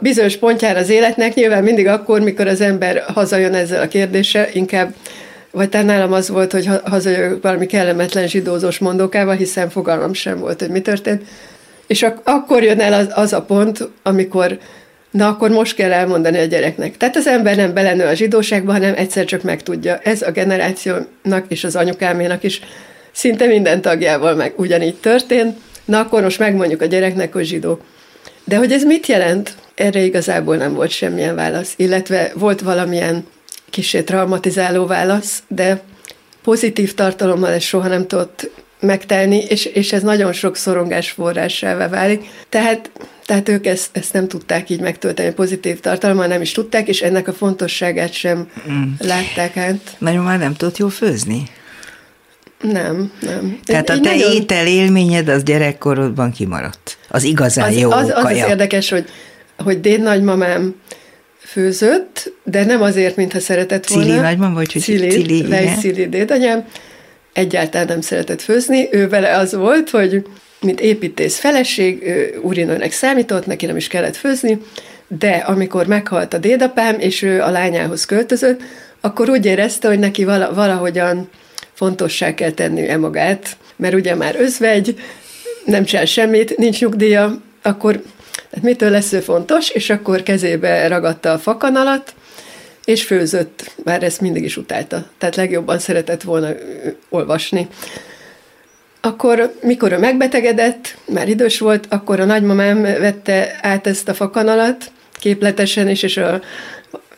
bizonyos 0.00 0.36
pontjára 0.36 0.78
az 0.78 0.88
életnek, 0.88 1.34
nyilván 1.34 1.62
mindig 1.62 1.86
akkor, 1.86 2.20
mikor 2.20 2.46
az 2.46 2.60
ember 2.60 3.04
hazajön 3.06 3.54
ezzel 3.54 3.82
a 3.82 3.88
kérdéssel, 3.88 4.48
inkább 4.52 4.94
vagy 5.50 5.68
talán 5.68 5.86
nálam 5.86 6.12
az 6.12 6.28
volt, 6.28 6.52
hogy 6.52 6.68
hazajövök 6.84 7.42
valami 7.42 7.66
kellemetlen 7.66 8.28
zsidózós 8.28 8.78
mondókával, 8.78 9.34
hiszen 9.34 9.70
fogalmam 9.70 10.12
sem 10.12 10.38
volt, 10.38 10.60
hogy 10.60 10.70
mi 10.70 10.80
történt. 10.80 11.22
És 11.88 12.02
ak- 12.02 12.28
akkor 12.28 12.62
jön 12.62 12.80
el 12.80 12.92
az, 12.92 13.06
az 13.14 13.32
a 13.32 13.42
pont, 13.42 13.88
amikor 14.02 14.58
na 15.10 15.28
akkor 15.28 15.50
most 15.50 15.74
kell 15.74 15.92
elmondani 15.92 16.38
a 16.38 16.44
gyereknek. 16.44 16.96
Tehát 16.96 17.16
az 17.16 17.26
ember 17.26 17.56
nem 17.56 17.74
belenő 17.74 18.04
a 18.04 18.14
zsidóságba, 18.14 18.72
hanem 18.72 18.94
egyszer 18.96 19.24
csak 19.24 19.42
megtudja. 19.42 19.98
Ez 19.98 20.22
a 20.22 20.30
generációnak 20.30 21.44
és 21.48 21.64
az 21.64 21.76
anyukáménak 21.76 22.42
is 22.42 22.60
szinte 23.12 23.46
minden 23.46 23.80
tagjával 23.80 24.34
meg 24.34 24.52
ugyanígy 24.56 24.94
történt. 24.94 25.56
Na 25.84 25.98
akkor 25.98 26.22
most 26.22 26.38
megmondjuk 26.38 26.82
a 26.82 26.86
gyereknek, 26.86 27.32
hogy 27.32 27.44
zsidó. 27.44 27.80
De 28.44 28.56
hogy 28.56 28.72
ez 28.72 28.82
mit 28.82 29.06
jelent? 29.06 29.54
Erre 29.74 30.00
igazából 30.00 30.56
nem 30.56 30.74
volt 30.74 30.90
semmilyen 30.90 31.34
válasz, 31.34 31.72
illetve 31.76 32.32
volt 32.34 32.60
valamilyen 32.60 33.26
kisé 33.70 34.02
traumatizáló 34.02 34.86
válasz, 34.86 35.42
de 35.48 35.80
pozitív 36.42 36.94
tartalommal 36.94 37.50
ez 37.50 37.62
soha 37.62 37.88
nem 37.88 38.06
tudott 38.06 38.50
megtelni, 38.80 39.44
és, 39.48 39.64
és 39.64 39.92
ez 39.92 40.02
nagyon 40.02 40.32
sok 40.32 40.56
szorongás 40.56 41.10
forrásává 41.10 41.88
válik. 41.88 42.24
Tehát, 42.48 42.90
tehát 43.26 43.48
ők 43.48 43.66
ezt, 43.66 43.88
ezt 43.92 44.12
nem 44.12 44.28
tudták 44.28 44.70
így 44.70 44.80
megtölteni 44.80 45.32
pozitív 45.32 45.80
tartalommal, 45.80 46.26
nem 46.26 46.40
is 46.40 46.52
tudták, 46.52 46.88
és 46.88 47.00
ennek 47.00 47.28
a 47.28 47.32
fontosságát 47.32 48.12
sem 48.12 48.48
mm. 48.70 48.82
látták 48.98 49.56
át. 49.56 49.96
Nagyon 49.98 50.24
már 50.24 50.38
nem 50.38 50.54
tudott 50.54 50.76
jól 50.76 50.90
főzni? 50.90 51.42
Nem, 52.62 53.12
nem. 53.20 53.58
Tehát 53.64 53.90
a 53.90 54.00
te 54.00 54.10
nagyon... 54.10 54.32
étel 54.32 54.66
élményed 54.66 55.28
az 55.28 55.42
gyerekkorodban 55.42 56.32
kimaradt. 56.32 56.98
Az 57.08 57.22
igazán 57.22 57.68
az, 57.68 57.76
jó 57.76 57.90
az, 57.90 58.08
az, 58.08 58.22
kaja. 58.22 58.44
az 58.44 58.50
érdekes, 58.50 58.88
hogy, 58.88 59.04
hogy 59.56 59.80
déd 59.80 60.00
nagymamám 60.00 60.74
főzött, 61.38 62.32
de 62.44 62.64
nem 62.64 62.82
azért, 62.82 63.16
mintha 63.16 63.40
szeretett 63.40 63.86
volna. 63.86 64.04
Cili 64.04 64.18
nagymam, 64.18 64.54
vagy 64.54 64.72
hogy 64.72 64.82
Cili, 64.82 65.08
Cili, 65.08 65.46
Cili 65.80 66.08
dédanyám. 66.08 66.64
Egyáltalán 67.38 67.86
nem 67.86 68.00
szeretett 68.00 68.42
főzni. 68.42 68.88
Ő 68.90 69.08
vele 69.08 69.36
az 69.36 69.54
volt, 69.54 69.90
hogy 69.90 70.26
mint 70.60 70.80
építész 70.80 71.38
feleség, 71.38 72.04
úrinőnek 72.42 72.92
számított, 72.92 73.46
neki 73.46 73.66
nem 73.66 73.76
is 73.76 73.86
kellett 73.86 74.16
főzni, 74.16 74.58
de 75.08 75.30
amikor 75.30 75.86
meghalt 75.86 76.34
a 76.34 76.38
dédapám, 76.38 76.98
és 76.98 77.22
ő 77.22 77.42
a 77.42 77.50
lányához 77.50 78.04
költözött, 78.04 78.60
akkor 79.00 79.28
úgy 79.30 79.46
érezte, 79.46 79.88
hogy 79.88 79.98
neki 79.98 80.24
valahogyan 80.24 81.28
fontossá 81.72 82.34
kell 82.34 82.50
tenni 82.50 82.88
e 82.88 82.96
magát, 82.96 83.56
mert 83.76 83.94
ugye 83.94 84.14
már 84.14 84.36
özvegy, 84.38 85.00
nem 85.64 85.84
csinál 85.84 86.04
semmit, 86.04 86.56
nincs 86.56 86.80
nyugdíja, 86.80 87.42
akkor 87.62 88.02
hát 88.52 88.62
mitől 88.62 88.90
lesz 88.90 89.12
ő 89.12 89.20
fontos, 89.20 89.70
és 89.70 89.90
akkor 89.90 90.22
kezébe 90.22 90.88
ragadta 90.88 91.32
a 91.32 91.38
fakanalat, 91.38 92.14
és 92.88 93.04
főzött, 93.04 93.70
már 93.84 94.02
ezt 94.02 94.20
mindig 94.20 94.44
is 94.44 94.56
utálta. 94.56 95.06
Tehát 95.18 95.36
legjobban 95.36 95.78
szeretett 95.78 96.22
volna 96.22 96.48
olvasni. 97.08 97.68
Akkor, 99.00 99.54
mikor 99.62 99.92
ő 99.92 99.98
megbetegedett, 99.98 100.96
már 101.04 101.28
idős 101.28 101.58
volt, 101.58 101.86
akkor 101.88 102.20
a 102.20 102.24
nagymamám 102.24 102.82
vette 102.82 103.58
át 103.62 103.86
ezt 103.86 104.08
a 104.08 104.14
fakanalat, 104.14 104.90
képletesen 105.12 105.88
is, 105.88 106.02
és 106.02 106.16
a 106.16 106.40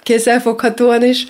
kézzelfoghatóan 0.02 1.04
is, 1.04 1.26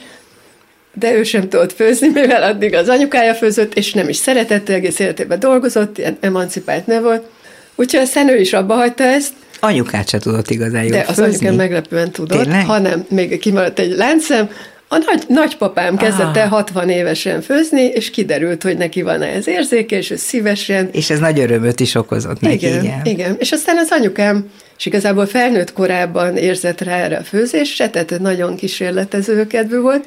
de 0.94 1.12
ő 1.12 1.22
sem 1.22 1.48
tudott 1.48 1.72
főzni, 1.72 2.08
mivel 2.08 2.42
addig 2.42 2.74
az 2.74 2.88
anyukája 2.88 3.34
főzött, 3.34 3.74
és 3.74 3.92
nem 3.92 4.08
is 4.08 4.16
szeretett, 4.16 4.68
egész 4.68 4.98
életében 4.98 5.38
dolgozott, 5.38 5.98
ilyen 5.98 6.16
emancipált 6.20 6.86
ne 6.86 7.00
volt. 7.00 7.26
Úgyhogy 7.74 8.00
aztán 8.00 8.28
ő 8.28 8.36
is 8.36 8.52
abba 8.52 8.74
hagyta 8.74 9.04
ezt. 9.04 9.32
Anyukát 9.60 10.08
se 10.08 10.18
tudott 10.18 10.50
igazán 10.50 10.82
jól 10.82 10.90
De 10.90 11.04
az 11.08 11.18
anyukám 11.18 11.54
meglepően 11.54 12.10
tudott, 12.10 12.42
Tényleg? 12.42 12.66
hanem 12.66 13.04
még 13.08 13.38
kimaradt 13.38 13.78
egy 13.78 13.96
láncszem, 13.96 14.50
a 14.92 14.98
nagy, 15.06 15.22
nagypapám 15.28 15.96
kezdett 15.96 16.36
el 16.36 16.48
60 16.48 16.84
ah. 16.84 16.94
évesen 16.94 17.40
főzni, 17.42 17.82
és 17.82 18.10
kiderült, 18.10 18.62
hogy 18.62 18.76
neki 18.76 19.02
van 19.02 19.22
ez 19.22 19.48
érzéke, 19.48 19.96
és 19.96 20.10
ő 20.10 20.16
szívesen. 20.16 20.88
És 20.92 21.10
ez 21.10 21.18
nagy 21.18 21.40
örömöt 21.40 21.80
is 21.80 21.94
okozott 21.94 22.40
neki, 22.40 22.54
igen. 22.54 22.84
Igen, 22.84 23.00
igen. 23.04 23.36
És 23.38 23.52
aztán 23.52 23.76
az 23.76 23.88
anyukám, 23.90 24.50
és 24.78 24.86
igazából 24.86 25.26
felnőtt 25.26 25.72
korában 25.72 26.36
érzett 26.36 26.80
rá 26.80 26.96
erre 26.96 27.16
a 27.16 27.22
főzésre, 27.22 27.90
tehát 27.90 28.18
nagyon 28.18 28.56
kísérletező 28.56 29.46
kedvű 29.46 29.78
volt, 29.78 30.04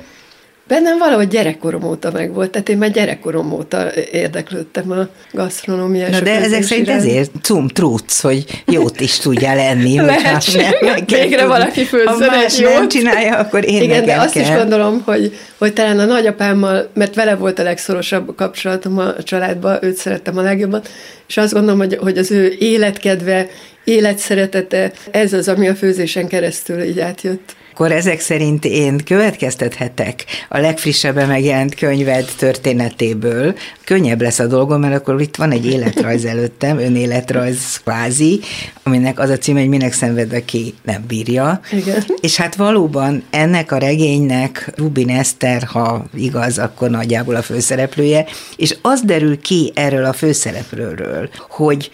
Bennem 0.67 0.97
valahogy 0.97 1.27
gyerekkorom 1.27 1.83
óta 1.83 2.11
meg 2.11 2.33
volt, 2.33 2.51
tehát 2.51 2.69
én 2.69 2.77
már 2.77 2.91
gyerekkorom 2.91 3.51
óta 3.51 3.91
érdeklődtem 4.11 4.91
a 4.91 5.07
gasztronómia. 5.31 6.09
Na 6.09 6.19
de 6.19 6.41
ezek 6.41 6.63
szerint 6.63 6.89
ezért 6.89 7.31
cum 7.41 7.67
truc, 7.67 8.19
hogy 8.21 8.63
jót 8.65 8.99
is 8.99 9.17
tudja 9.17 9.55
lenni. 9.55 9.95
Lehetséges, 9.95 10.73
végre 11.05 11.45
valaki 11.45 11.83
főzzen 11.83 12.13
Ha 12.13 12.25
más 12.25 12.59
jót. 12.59 12.73
nem 12.73 12.87
csinálja, 12.87 13.37
akkor 13.37 13.69
én 13.69 13.81
Igen, 13.81 14.05
de 14.05 14.15
azt 14.15 14.33
kell. 14.33 14.41
is 14.43 14.49
gondolom, 14.49 15.01
hogy, 15.05 15.37
hogy 15.57 15.73
talán 15.73 15.99
a 15.99 16.05
nagyapámmal, 16.05 16.89
mert 16.93 17.15
vele 17.15 17.35
volt 17.35 17.59
a 17.59 17.63
legszorosabb 17.63 18.35
kapcsolatom 18.35 18.97
a 18.97 19.23
családban, 19.23 19.77
őt 19.81 19.95
szerettem 19.95 20.37
a 20.37 20.41
legjobban, 20.41 20.81
és 21.27 21.37
azt 21.37 21.53
gondolom, 21.53 21.79
hogy, 21.79 21.97
hogy 22.01 22.17
az 22.17 22.31
ő 22.31 22.55
életkedve, 22.59 23.47
életszeretete, 23.83 24.91
ez 25.11 25.33
az, 25.33 25.47
ami 25.47 25.67
a 25.67 25.75
főzésen 25.75 26.27
keresztül 26.27 26.81
így 26.81 26.99
átjött 26.99 27.55
akkor 27.73 27.91
ezek 27.91 28.19
szerint 28.19 28.65
én 28.65 28.97
következtethetek 28.97 30.25
a 30.49 30.57
legfrissebben 30.57 31.27
megjelent 31.27 31.75
könyved 31.75 32.29
történetéből. 32.37 33.55
Könnyebb 33.83 34.21
lesz 34.21 34.39
a 34.39 34.47
dolgom, 34.47 34.79
mert 34.79 34.95
akkor 34.95 35.21
itt 35.21 35.35
van 35.35 35.51
egy 35.51 35.65
életrajz 35.65 36.25
előttem, 36.25 36.77
önéletrajz 36.77 37.81
kvázi, 37.83 38.39
aminek 38.83 39.19
az 39.19 39.29
a 39.29 39.37
cím, 39.37 39.57
hogy 39.57 39.67
minek 39.67 39.93
szenved, 39.93 40.33
aki 40.33 40.73
nem 40.83 41.03
bírja. 41.07 41.59
Igen. 41.71 42.03
És 42.21 42.35
hát 42.35 42.55
valóban 42.55 43.23
ennek 43.29 43.71
a 43.71 43.77
regénynek 43.77 44.71
Rubin 44.75 45.09
Eszter, 45.09 45.63
ha 45.63 46.05
igaz, 46.15 46.57
akkor 46.59 46.89
nagyjából 46.89 47.35
a 47.35 47.41
főszereplője, 47.41 48.25
és 48.55 48.75
az 48.81 49.01
derül 49.01 49.39
ki 49.39 49.71
erről 49.75 50.05
a 50.05 50.13
főszereplőről, 50.13 51.29
hogy 51.49 51.91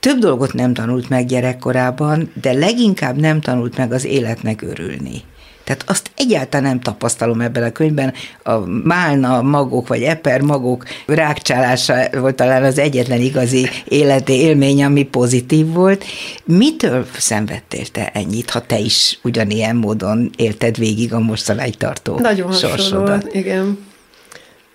több 0.00 0.18
dolgot 0.18 0.52
nem 0.52 0.74
tanult 0.74 1.08
meg 1.08 1.26
gyerekkorában, 1.26 2.32
de 2.40 2.52
leginkább 2.52 3.16
nem 3.16 3.40
tanult 3.40 3.76
meg 3.76 3.92
az 3.92 4.04
életnek 4.04 4.62
örülni. 4.62 5.22
Tehát 5.64 5.84
azt 5.86 6.10
egyáltalán 6.16 6.66
nem 6.66 6.80
tapasztalom 6.80 7.40
ebben 7.40 7.62
a 7.62 7.72
könyvben. 7.72 8.12
A 8.42 8.58
málna 8.84 9.42
magok, 9.42 9.88
vagy 9.88 10.02
eper 10.02 10.40
magok 10.40 10.84
rákcsálása 11.06 11.94
volt 12.12 12.34
talán 12.34 12.64
az 12.64 12.78
egyetlen 12.78 13.20
igazi 13.20 13.68
életi 13.84 14.32
élmény, 14.32 14.84
ami 14.84 15.02
pozitív 15.02 15.66
volt. 15.66 16.04
Mitől 16.44 17.06
szenvedtél 17.16 17.86
te 17.86 18.10
ennyit, 18.12 18.50
ha 18.50 18.60
te 18.60 18.78
is 18.78 19.18
ugyanilyen 19.22 19.76
módon 19.76 20.30
élted 20.36 20.76
végig 20.76 21.12
a 21.12 21.18
mostanáig 21.18 21.76
tartó 21.76 22.18
Nagyon 22.18 22.52
hasonló, 22.52 23.14
igen. 23.32 23.78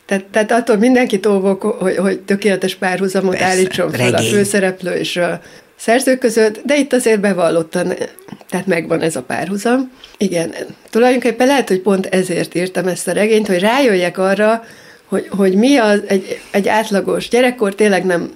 Tehát, 0.06 0.26
tehát 0.26 0.52
attól 0.52 0.78
mindenkit 0.78 1.26
óvok, 1.26 1.62
hogy, 1.62 1.98
hogy 1.98 2.20
tökéletes 2.20 2.76
párhuzamot 2.76 3.38
Persze, 3.38 3.46
állítson 3.46 3.92
fel 3.92 4.12
regény. 4.12 4.28
a 4.28 4.34
főszereplő 4.34 4.92
és 4.92 5.18
a 5.18 5.42
szerző 5.76 6.18
között, 6.18 6.62
de 6.66 6.78
itt 6.78 6.94
azért 6.94 7.20
bevallottan, 7.20 7.94
tehát 8.50 8.66
megvan 8.66 9.02
ez 9.02 9.16
a 9.16 9.22
párhuzam. 9.22 9.92
Igen, 10.18 10.54
tulajdonképpen 10.90 11.48
lehet, 11.48 11.68
hogy 11.68 11.80
pont 11.80 12.06
ezért 12.06 12.56
írtam 12.56 12.88
ezt 12.88 13.08
a 13.08 13.12
regényt, 13.12 13.48
hogy 13.48 13.60
rájöjjek 13.60 14.18
arra, 14.18 14.64
hogy, 15.06 15.28
hogy 15.30 15.56
mi 15.56 15.78
az 15.78 16.02
egy, 16.08 16.40
egy 16.52 16.68
átlagos 16.68 17.30
gyerekkor, 17.30 17.76
tényleg 17.76 18.06
nem, 18.06 18.32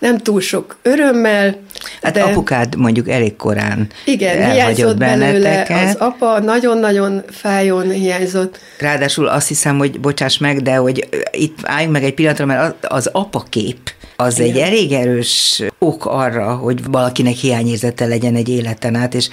nem 0.00 0.18
túl 0.18 0.40
sok 0.40 0.76
örömmel. 0.82 1.56
Hát 2.02 2.12
de 2.12 2.22
apukád 2.22 2.76
mondjuk 2.76 3.08
elég 3.08 3.36
korán 3.36 3.88
Igen, 4.04 4.52
hiányzott 4.52 4.96
belőle 4.96 5.66
az 5.68 5.94
apa, 5.98 6.38
nagyon-nagyon 6.38 7.22
fájón 7.30 7.90
hiányzott. 7.90 8.58
Ráadásul 8.78 9.26
azt 9.28 9.48
hiszem, 9.48 9.78
hogy 9.78 10.00
bocsáss 10.00 10.38
meg, 10.38 10.62
de 10.62 10.74
hogy 10.74 11.08
itt 11.30 11.58
álljunk 11.62 11.92
meg 11.92 12.04
egy 12.04 12.14
pillanatra, 12.14 12.46
mert 12.46 12.86
az 12.86 13.06
apakép 13.12 13.78
az 14.16 14.38
Igen. 14.38 14.50
egy 14.50 14.58
elég 14.58 14.92
erős 14.92 15.62
ok 15.78 16.06
arra, 16.06 16.54
hogy 16.54 16.84
valakinek 16.84 17.34
hiányérzete 17.34 18.06
legyen 18.06 18.34
egy 18.34 18.48
életen 18.48 18.94
át, 18.94 19.14
és 19.14 19.28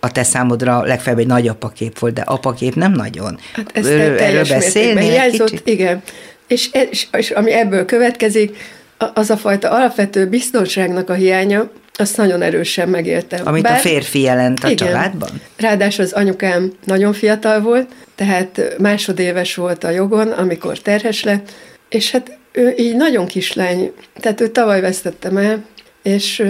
a 0.00 0.10
te 0.10 0.22
számodra 0.22 0.82
legfeljebb 0.82 1.20
egy 1.20 1.26
nagy 1.26 1.48
apakép 1.48 1.98
volt, 1.98 2.14
de 2.14 2.20
apakép 2.20 2.74
nem 2.74 2.92
nagyon. 2.92 3.38
Hát 3.52 3.70
ez 3.72 3.86
erről 3.86 4.46
beszélni 4.48 5.00
hiányzott, 5.00 5.68
Igen. 5.68 6.02
és, 6.46 6.68
és, 6.90 7.06
és 7.12 7.30
ami 7.30 7.52
ebből 7.52 7.84
következik, 7.84 8.56
az 9.14 9.30
a 9.30 9.36
fajta 9.36 9.70
alapvető 9.70 10.26
biztonságnak 10.26 11.10
a 11.10 11.14
hiánya, 11.14 11.70
azt 11.98 12.16
nagyon 12.16 12.42
erősen 12.42 12.88
megéltem. 12.88 13.46
Amit 13.46 13.62
Bár, 13.62 13.78
a 13.78 13.80
férfi 13.80 14.20
jelent 14.20 14.64
a 14.64 14.70
igen, 14.70 14.86
családban? 14.86 15.28
Ráadásul 15.56 16.04
az 16.04 16.12
anyukám 16.12 16.72
nagyon 16.84 17.12
fiatal 17.12 17.60
volt, 17.60 17.88
tehát 18.14 18.74
másodéves 18.78 19.54
volt 19.54 19.84
a 19.84 19.90
jogon, 19.90 20.28
amikor 20.28 20.78
terhes 20.78 21.22
lett, 21.22 21.52
és 21.88 22.10
hát 22.10 22.38
ő 22.52 22.74
így 22.76 22.96
nagyon 22.96 23.26
kislány, 23.26 23.92
tehát 24.20 24.40
ő 24.40 24.48
tavaly 24.48 24.80
vesztettem 24.80 25.36
el, 25.36 25.64
és 26.02 26.42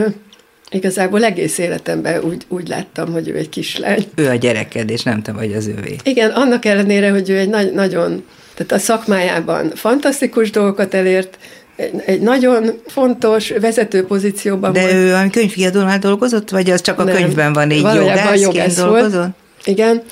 igazából 0.70 1.24
egész 1.24 1.58
életemben 1.58 2.22
úgy, 2.22 2.44
úgy 2.48 2.68
láttam, 2.68 3.12
hogy 3.12 3.28
ő 3.28 3.36
egy 3.36 3.48
kislány. 3.48 4.04
Ő 4.14 4.28
a 4.28 4.34
gyereked, 4.34 4.90
és 4.90 5.02
nem 5.02 5.22
te 5.22 5.32
vagy 5.32 5.52
az 5.52 5.66
ővé. 5.66 5.96
Igen, 6.02 6.30
annak 6.30 6.64
ellenére, 6.64 7.10
hogy 7.10 7.30
ő 7.30 7.38
egy 7.38 7.48
nagy, 7.48 7.72
nagyon, 7.72 8.24
tehát 8.54 8.72
a 8.72 8.78
szakmájában 8.78 9.72
fantasztikus 9.74 10.50
dolgokat 10.50 10.94
elért, 10.94 11.38
egy, 11.76 12.20
nagyon 12.20 12.70
fontos 12.86 13.50
vezető 13.60 14.04
pozícióban 14.04 14.72
De 14.72 14.80
volt. 14.80 14.92
ő 14.92 15.14
a 15.14 15.30
könyvkiadónál 15.30 15.98
dolgozott, 15.98 16.50
vagy 16.50 16.70
az 16.70 16.80
csak 16.80 16.98
a 16.98 17.04
nem, 17.04 17.16
könyvben 17.16 17.52
van 17.52 17.70
így 17.70 17.82
jogászként 17.82 18.40
jogász 18.40 18.76
dolgozott? 18.76 19.12
Volt. 19.12 19.32
Igen, 19.64 20.02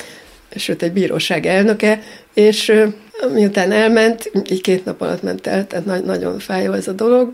sőt 0.56 0.82
egy 0.82 0.92
bíróság 0.92 1.46
elnöke, 1.46 2.00
és 2.34 2.72
miután 3.32 3.72
elment, 3.72 4.30
így 4.50 4.60
két 4.60 4.84
nap 4.84 5.00
alatt 5.00 5.22
ment 5.22 5.46
el, 5.46 5.66
tehát 5.66 5.84
nagy, 5.84 6.04
nagyon 6.04 6.38
fájó 6.38 6.72
ez 6.72 6.88
a 6.88 6.92
dolog, 6.92 7.30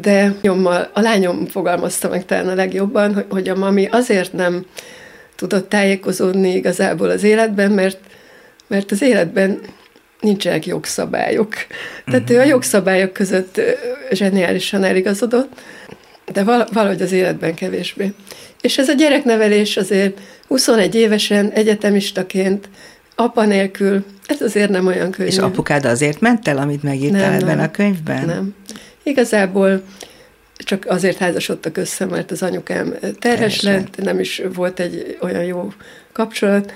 de 0.00 0.34
nyommal, 0.40 0.90
a 0.92 1.00
lányom 1.00 1.46
fogalmazta 1.46 2.08
meg 2.08 2.24
talán 2.24 2.48
a 2.48 2.54
legjobban, 2.54 3.14
hogy, 3.14 3.26
hogy 3.28 3.48
a 3.48 3.56
mami 3.56 3.88
azért 3.90 4.32
nem 4.32 4.66
tudott 5.36 5.68
tájékozódni 5.68 6.54
igazából 6.54 7.10
az 7.10 7.22
életben, 7.22 7.70
mert, 7.70 7.98
mert 8.66 8.90
az 8.90 9.02
életben 9.02 9.60
nincsenek 10.24 10.66
jogszabályok. 10.66 11.54
Tehát 12.04 12.20
uh-huh. 12.20 12.36
ő 12.36 12.38
a 12.38 12.42
mhm. 12.42 12.50
jogszabályok 12.50 13.12
között 13.12 13.60
zseniálisan 14.10 14.84
eligazodott, 14.84 15.60
de 16.32 16.42
valahogy 16.72 17.02
az 17.02 17.12
életben 17.12 17.54
kevésbé. 17.54 18.12
És 18.60 18.78
ez 18.78 18.88
a 18.88 18.92
gyereknevelés 18.92 19.76
azért 19.76 20.18
21 20.48 20.94
évesen, 20.94 21.50
egyetemistaként, 21.50 22.68
apa 23.14 23.44
nélkül, 23.44 24.04
ez 24.26 24.40
azért 24.40 24.70
nem 24.70 24.86
olyan 24.86 25.10
könnyű. 25.10 25.28
És 25.28 25.38
apukád 25.38 25.84
azért 25.84 26.20
ment 26.20 26.48
el, 26.48 26.58
amit 26.58 26.82
megírtál 26.82 27.30
nem, 27.30 27.32
ebben 27.32 27.56
nem, 27.56 27.64
a 27.64 27.70
könyvben? 27.70 28.26
Nem. 28.26 28.54
Igazából 29.02 29.82
csak 30.56 30.84
azért 30.86 31.18
házasodtak 31.18 31.76
össze, 31.76 32.04
mert 32.04 32.30
az 32.30 32.42
anyukám 32.42 32.94
terhes 33.18 33.60
lett, 33.60 33.96
nem 33.96 34.20
is 34.20 34.42
volt 34.54 34.80
egy 34.80 35.18
olyan 35.20 35.44
jó 35.44 35.72
kapcsolat, 36.12 36.72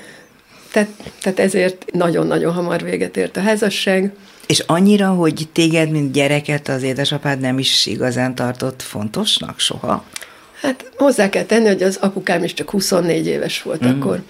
tehát, 0.72 0.88
tehát 1.22 1.38
ezért 1.38 1.84
nagyon-nagyon 1.92 2.52
hamar 2.52 2.82
véget 2.82 3.16
ért 3.16 3.36
a 3.36 3.40
házasság. 3.40 4.12
És 4.46 4.58
annyira, 4.66 5.08
hogy 5.08 5.48
téged, 5.52 5.90
mint 5.90 6.12
gyereket 6.12 6.68
az 6.68 6.82
édesapád 6.82 7.40
nem 7.40 7.58
is 7.58 7.86
igazán 7.86 8.34
tartott 8.34 8.82
fontosnak 8.82 9.58
soha? 9.58 10.04
Hát 10.60 10.90
hozzá 10.96 11.28
kell 11.28 11.44
tenni, 11.44 11.66
hogy 11.66 11.82
az 11.82 11.96
apukám 12.00 12.44
is 12.44 12.54
csak 12.54 12.70
24 12.70 13.26
éves 13.26 13.62
volt 13.62 13.84
mm. 13.84 13.88
akkor. 13.88 14.22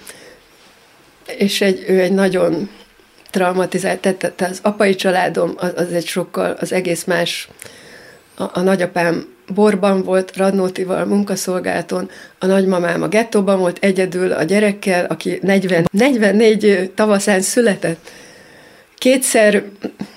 És 1.36 1.60
egy, 1.60 1.84
ő 1.88 2.00
egy 2.00 2.12
nagyon 2.12 2.68
traumatizált, 3.30 4.00
tehát 4.00 4.40
az 4.40 4.58
apai 4.62 4.94
családom 4.94 5.52
az, 5.56 5.72
az 5.76 5.92
egy 5.92 6.06
sokkal, 6.06 6.56
az 6.60 6.72
egész 6.72 7.04
más. 7.04 7.48
A, 8.34 8.44
a 8.52 8.60
nagyapám 8.60 9.36
borban 9.54 10.02
volt, 10.02 10.36
Radnótival 10.36 11.04
munkaszolgálaton, 11.04 12.10
a 12.38 12.46
nagymamám 12.46 13.02
a 13.02 13.08
gettóban 13.08 13.58
volt 13.58 13.78
egyedül 13.80 14.32
a 14.32 14.42
gyerekkel, 14.42 15.04
aki 15.04 15.38
40, 15.42 15.88
44 15.90 16.90
tavaszán 16.94 17.40
született. 17.40 18.10
Kétszer 18.94 19.64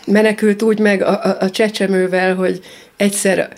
menekült 0.08 0.62
úgy 0.62 0.80
meg 0.80 1.02
a, 1.02 1.24
a, 1.24 1.38
a 1.40 1.50
csecsemővel, 1.50 2.36
hogy 2.36 2.60
egyszer 2.98 3.50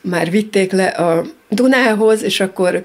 már 0.00 0.30
vitték 0.30 0.72
le 0.72 0.86
a 0.86 1.24
Dunához, 1.48 2.22
és 2.22 2.40
akkor 2.40 2.84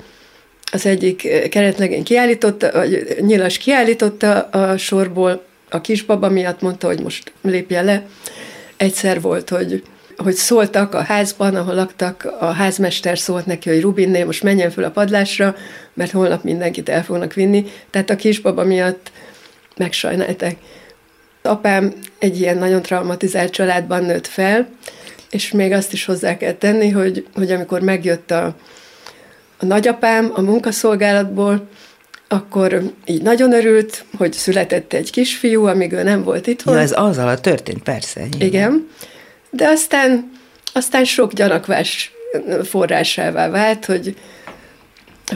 az 0.72 0.86
egyik 0.86 1.50
keretlegény 1.50 2.04
kiállította, 2.04 2.72
vagy 2.72 3.16
nyilas 3.20 3.58
kiállította 3.58 4.40
a 4.40 4.78
sorból, 4.78 5.44
a 5.70 5.82
kisbaba 5.82 6.30
miatt 6.30 6.62
mondta, 6.62 6.88
hogy 6.88 7.02
most 7.02 7.32
lépje 7.42 7.82
le. 7.82 8.06
Egyszer 8.78 9.22
volt, 9.22 9.50
hogy 9.50 9.84
hogy 10.18 10.34
szóltak 10.34 10.94
a 10.94 11.02
házban, 11.02 11.56
ahol 11.56 11.74
laktak, 11.74 12.34
a 12.40 12.46
házmester 12.46 13.20
szólt 13.20 13.46
neki, 13.46 13.70
hogy 13.70 13.82
Rubinné, 13.82 14.24
most 14.24 14.44
menjen 14.44 14.72
föl 14.72 14.84
a 14.84 14.92
padlásra, 14.92 15.56
mert 15.94 16.12
holnap 16.12 16.44
mindenkit 16.44 16.90
el 16.90 17.04
fognak 17.04 17.34
vinni. 17.34 17.66
Tehát 17.90 18.10
a 18.10 18.16
kisbaba 18.16 18.64
miatt 18.64 19.12
megsajnálták. 19.78 20.56
Apám 21.42 21.94
egy 22.20 22.40
ilyen 22.40 22.58
nagyon 22.58 22.82
traumatizált 22.82 23.52
családban 23.52 24.04
nőtt 24.04 24.28
fel, 24.28 24.68
és 25.30 25.52
még 25.52 25.72
azt 25.72 25.94
is 25.94 26.06
hozzá 26.06 26.38
kell 26.38 26.54
tenni, 26.54 26.90
hogy, 26.90 27.28
hogy 27.34 27.52
amikor 27.52 27.82
megjött 27.82 28.32
a, 28.32 28.56
a 29.58 29.66
nagyapám 29.66 30.32
a 30.34 30.42
munkaszolgálatból, 30.42 31.68
akkor 32.28 32.82
így 33.06 33.22
nagyon 33.22 33.54
örült, 33.54 34.06
hogy 34.18 34.34
született 34.34 34.94
egy 34.94 35.12
kisfiú, 35.12 35.66
amíg 35.66 35.92
ő 35.92 36.04
nem 36.04 36.24
volt 36.24 36.48
itt. 36.48 36.64
Ja, 36.66 36.80
ez 36.80 36.94
az 36.96 37.18
alatt 37.18 37.42
történt, 37.42 37.84
persze. 37.84 38.26
Igen. 38.26 38.48
igen. 38.48 38.88
De 39.56 39.68
aztán, 39.68 40.32
aztán 40.74 41.06
sok 41.06 41.34
gyanakvás 41.34 42.12
forrásává 42.64 43.50
vált, 43.50 43.86
hogy, 43.86 44.18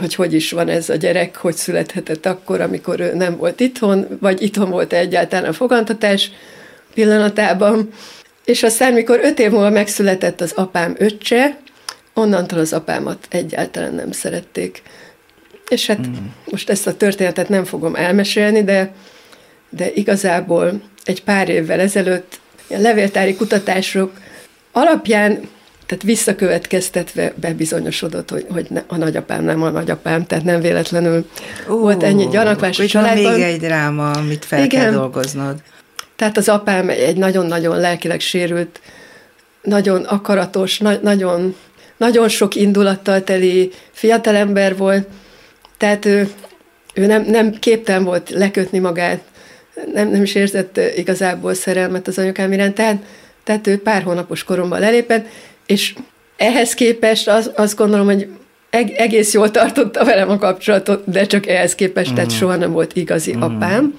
hogy 0.00 0.14
hogy 0.14 0.34
is 0.34 0.50
van 0.50 0.68
ez 0.68 0.88
a 0.88 0.94
gyerek, 0.94 1.36
hogy 1.36 1.54
születhetett 1.54 2.26
akkor, 2.26 2.60
amikor 2.60 3.00
ő 3.00 3.14
nem 3.14 3.36
volt 3.36 3.60
itthon, 3.60 4.06
vagy 4.20 4.42
itthon 4.42 4.70
volt 4.70 4.92
egyáltalán 4.92 5.44
a 5.44 5.52
fogantatás 5.52 6.30
pillanatában. 6.94 7.88
És 8.44 8.62
aztán, 8.62 8.92
mikor 8.92 9.20
öt 9.22 9.38
év 9.38 9.50
múlva 9.50 9.70
megszületett 9.70 10.40
az 10.40 10.52
apám 10.52 10.94
öccse, 10.98 11.58
onnantól 12.14 12.58
az 12.58 12.72
apámat 12.72 13.26
egyáltalán 13.30 13.94
nem 13.94 14.12
szerették. 14.12 14.82
És 15.68 15.86
hát 15.86 16.08
mm. 16.08 16.12
most 16.50 16.70
ezt 16.70 16.86
a 16.86 16.96
történetet 16.96 17.48
nem 17.48 17.64
fogom 17.64 17.94
elmesélni, 17.94 18.64
de, 18.64 18.92
de 19.70 19.90
igazából 19.92 20.82
egy 21.04 21.22
pár 21.22 21.48
évvel 21.48 21.80
ezelőtt 21.80 22.39
ilyen 22.70 22.82
levéltári 22.82 23.36
kutatások 23.36 24.12
alapján, 24.72 25.48
tehát 25.86 26.04
visszakövetkeztetve 26.04 27.32
bebizonyosodott, 27.36 28.30
hogy, 28.30 28.46
hogy 28.50 28.66
ne, 28.70 28.82
a 28.86 28.96
nagyapám 28.96 29.44
nem 29.44 29.62
a 29.62 29.70
nagyapám, 29.70 30.26
tehát 30.26 30.44
nem 30.44 30.60
véletlenül 30.60 31.26
Ó, 31.68 31.78
volt 31.78 32.02
ennyi 32.02 32.28
gyanakvás 32.28 32.78
a 32.78 32.86
családban. 32.86 33.32
még 33.32 33.42
egy 33.42 33.60
dráma, 33.60 34.10
amit 34.10 34.44
fel 34.44 34.64
Igen. 34.64 34.80
kell 34.80 34.90
dolgoznod. 34.92 35.56
Tehát 36.16 36.36
az 36.36 36.48
apám 36.48 36.88
egy 36.88 37.16
nagyon-nagyon 37.16 37.78
lelkileg 37.78 38.20
sérült, 38.20 38.80
nagyon 39.62 40.04
akaratos, 40.04 40.78
na- 40.78 40.98
nagyon, 41.02 41.56
nagyon 41.96 42.28
sok 42.28 42.54
indulattal 42.54 43.24
teli 43.24 43.70
fiatalember 43.92 44.76
volt, 44.76 45.08
tehát 45.76 46.04
ő, 46.04 46.30
ő 46.94 47.06
nem, 47.06 47.22
nem 47.22 47.52
képtelen 47.52 48.04
volt 48.04 48.30
lekötni 48.30 48.78
magát 48.78 49.20
nem, 49.92 50.08
nem 50.08 50.22
is 50.22 50.34
érzett 50.34 50.80
igazából 50.96 51.54
szerelmet 51.54 52.08
az 52.08 52.18
anyukám 52.18 52.52
iránt, 52.52 52.74
tehát, 52.74 53.02
tehát 53.44 53.66
ő 53.66 53.78
pár 53.78 54.02
hónapos 54.02 54.44
koromban 54.44 54.80
lelépett, 54.80 55.26
és 55.66 55.94
ehhez 56.36 56.74
képest 56.74 57.28
az, 57.28 57.50
azt 57.54 57.76
gondolom, 57.76 58.06
hogy 58.06 58.28
egész 58.96 59.32
jól 59.32 59.50
tartotta 59.50 60.04
velem 60.04 60.30
a 60.30 60.38
kapcsolatot, 60.38 61.10
de 61.10 61.26
csak 61.26 61.46
ehhez 61.46 61.74
képest, 61.74 62.10
mm. 62.10 62.14
tehát 62.14 62.30
soha 62.30 62.56
nem 62.56 62.72
volt 62.72 62.96
igazi 62.96 63.36
mm. 63.36 63.40
apám. 63.40 63.98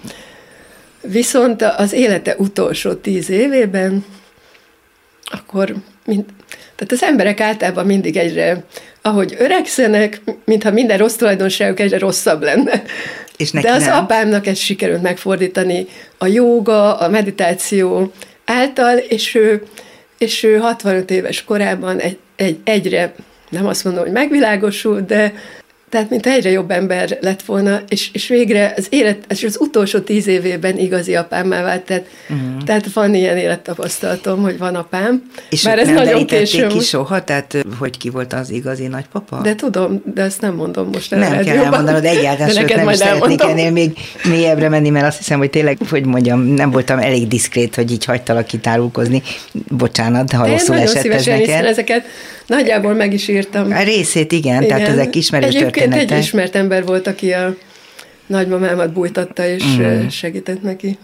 Viszont 1.01 1.61
az 1.61 1.93
élete 1.93 2.35
utolsó 2.37 2.93
tíz 2.93 3.29
évében, 3.29 4.05
akkor 5.23 5.75
mind, 6.05 6.23
tehát 6.75 6.91
az 6.91 7.03
emberek 7.03 7.39
általában 7.39 7.85
mindig 7.85 8.17
egyre, 8.17 8.63
ahogy 9.01 9.35
öregszenek, 9.39 10.21
mintha 10.45 10.71
minden 10.71 10.97
rossz 10.97 11.15
tulajdonságuk 11.15 11.79
egyre 11.79 11.97
rosszabb 11.97 12.41
lenne. 12.41 12.83
És 13.41 13.51
neki 13.51 13.65
De 13.65 13.73
az 13.73 13.85
nem. 13.85 13.97
apámnak 13.97 14.47
ezt 14.47 14.61
sikerült 14.61 15.01
megfordítani 15.01 15.87
a 16.17 16.25
jóga, 16.25 16.97
a 16.97 17.09
meditáció 17.09 18.11
által, 18.45 18.97
és 18.97 19.35
ő, 19.35 19.63
és 20.17 20.43
ő 20.43 20.57
65 20.57 21.11
éves 21.11 21.43
korában 21.43 21.99
egy, 21.99 22.17
egy, 22.35 22.57
egyre, 22.63 23.13
nem 23.49 23.67
azt 23.67 23.83
mondom, 23.83 24.03
hogy 24.03 24.11
megvilágosult, 24.11 25.05
de 25.05 25.33
tehát, 25.91 26.09
mint 26.09 26.25
egyre 26.25 26.49
jobb 26.49 26.71
ember 26.71 27.17
lett 27.21 27.41
volna, 27.41 27.81
és, 27.87 28.09
és 28.13 28.27
végre 28.27 28.73
az 28.77 28.87
élet, 28.89 29.17
és 29.29 29.43
az 29.43 29.57
utolsó 29.59 29.99
tíz 29.99 30.27
évében 30.27 30.77
igazi 30.77 31.15
apámmá 31.15 31.63
vált, 31.63 31.81
tehát, 31.81 32.05
uh-huh. 32.29 32.63
tehát 32.63 32.93
van 32.93 33.15
ilyen 33.15 33.37
élettapasztalatom, 33.37 34.41
hogy 34.41 34.57
van 34.57 34.75
apám. 34.75 35.31
És 35.49 35.63
Bár 35.63 35.79
ez 35.79 35.87
nem 35.87 35.95
nagyon 35.95 36.25
késő. 36.25 36.67
ki 36.67 36.79
soha, 36.79 37.23
tehát 37.23 37.65
hogy 37.79 37.97
ki 37.97 38.09
volt 38.09 38.33
az 38.33 38.49
igazi 38.49 38.87
nagypapa? 38.87 39.41
De 39.41 39.55
tudom, 39.55 40.01
de 40.13 40.21
ezt 40.21 40.41
nem 40.41 40.55
mondom 40.55 40.89
most 40.93 41.13
el. 41.13 41.19
Nem 41.19 41.43
kell 41.43 41.57
elmondanod 41.57 42.05
egyáltalán, 42.05 42.53
sőt 42.53 42.75
nem 42.75 42.89
is 42.89 42.97
szeretnék 42.97 43.41
ennél 43.41 43.71
még 43.71 43.97
mélyebbre 44.23 44.69
menni, 44.69 44.89
mert 44.89 45.05
azt 45.05 45.17
hiszem, 45.17 45.37
hogy 45.37 45.49
tényleg, 45.49 45.77
hogy 45.89 46.05
mondjam, 46.05 46.41
nem 46.41 46.71
voltam 46.71 46.99
elég 46.99 47.27
diszkrét, 47.27 47.75
hogy 47.75 47.91
így 47.91 48.05
hagytalak 48.05 48.45
kitárulkozni. 48.45 49.21
Bocsánat, 49.67 50.31
ha 50.31 50.47
rosszul 50.47 50.77
esett 50.77 51.05
ez 51.05 51.25
neked. 51.25 51.65
ezeket. 51.65 52.05
Nagyjából 52.51 52.93
meg 52.93 53.13
is 53.13 53.27
írtam. 53.27 53.71
A 53.71 53.83
részét 53.83 54.31
igen, 54.31 54.63
igen. 54.63 54.77
tehát 54.77 54.93
ezek 54.93 55.15
ismerős 55.15 55.55
Egyébként 55.55 55.93
egy 55.93 56.17
ismert 56.17 56.55
ember 56.55 56.85
volt, 56.85 57.07
aki 57.07 57.31
a 57.31 57.55
nagymamámat 58.25 58.93
bújtatta 58.93 59.45
és 59.45 59.63
mm. 59.63 60.07
segített 60.07 60.61
neki. 60.61 60.97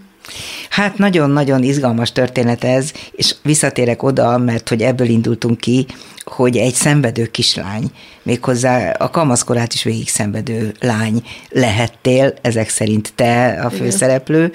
Hát 0.70 0.98
nagyon-nagyon 0.98 1.64
izgalmas 1.64 2.12
történet 2.12 2.64
ez, 2.64 2.92
és 3.12 3.36
visszatérek 3.44 4.04
oda, 4.04 4.38
mert 4.38 4.70
hogy 4.70 4.82
ebből 4.82 5.08
indultunk 5.08 5.58
ki, 5.58 5.86
hogy 6.26 6.58
egy 6.58 6.74
szenvedő 6.74 7.26
kislány, 7.26 7.84
méghozzá 8.24 8.92
a 8.92 9.10
kamaszkorát 9.10 9.74
is 9.74 9.84
végig 9.84 10.10
szenvedő 10.10 10.72
lány 10.80 11.24
lehettél, 11.50 12.34
ezek 12.42 12.70
szerint 12.70 13.14
te 13.16 13.60
a 13.64 13.70
főszereplő, 13.70 14.52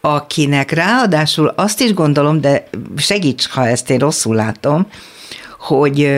akinek 0.00 0.70
ráadásul 0.70 1.52
azt 1.56 1.80
is 1.80 1.94
gondolom, 1.94 2.40
de 2.40 2.68
segíts, 2.96 3.46
ha 3.46 3.66
ezt 3.66 3.90
én 3.90 3.98
rosszul 3.98 4.34
látom, 4.34 4.86
hogy 5.66 6.10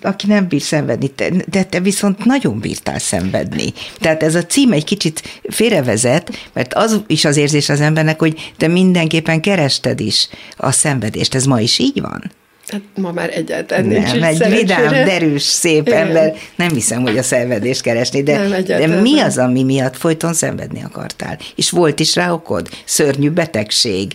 aki 0.00 0.26
nem 0.26 0.48
bír 0.48 0.60
szenvedni, 0.60 1.10
de 1.46 1.62
te 1.62 1.80
viszont 1.80 2.24
nagyon 2.24 2.60
bírtál 2.60 2.98
szenvedni. 2.98 3.72
Tehát 3.98 4.22
ez 4.22 4.34
a 4.34 4.44
cím 4.44 4.72
egy 4.72 4.84
kicsit 4.84 5.22
félrevezet, 5.48 6.30
mert 6.52 6.74
az 6.74 7.00
is 7.06 7.24
az 7.24 7.36
érzés 7.36 7.68
az 7.68 7.80
embernek, 7.80 8.18
hogy 8.18 8.52
te 8.56 8.68
mindenképpen 8.68 9.40
kerested 9.40 10.00
is 10.00 10.28
a 10.56 10.72
szenvedést. 10.72 11.34
Ez 11.34 11.44
ma 11.44 11.60
is 11.60 11.78
így 11.78 12.00
van? 12.00 12.30
Hát 12.70 12.80
ma 12.94 13.12
már 13.12 13.30
egyáltalán 13.34 13.84
nem, 13.84 13.92
nincs 13.92 14.12
egy 14.12 14.36
szerencsére. 14.36 14.56
vidám, 14.56 15.04
derűs, 15.04 15.42
szép 15.42 15.86
Igen. 15.86 16.06
ember, 16.06 16.34
nem 16.56 16.68
hiszem, 16.68 17.02
hogy 17.02 17.18
a 17.18 17.22
szenvedést 17.22 17.80
keresni, 17.80 18.22
de, 18.22 18.48
nem, 18.48 18.64
de 18.64 18.86
mi 18.86 19.20
az, 19.20 19.38
ami 19.38 19.62
miatt 19.62 19.96
folyton 19.96 20.34
szenvedni 20.34 20.82
akartál? 20.82 21.38
És 21.56 21.70
volt 21.70 22.00
is 22.00 22.14
rá 22.14 22.32
okod? 22.32 22.68
Szörnyű 22.84 23.30
betegség, 23.30 24.12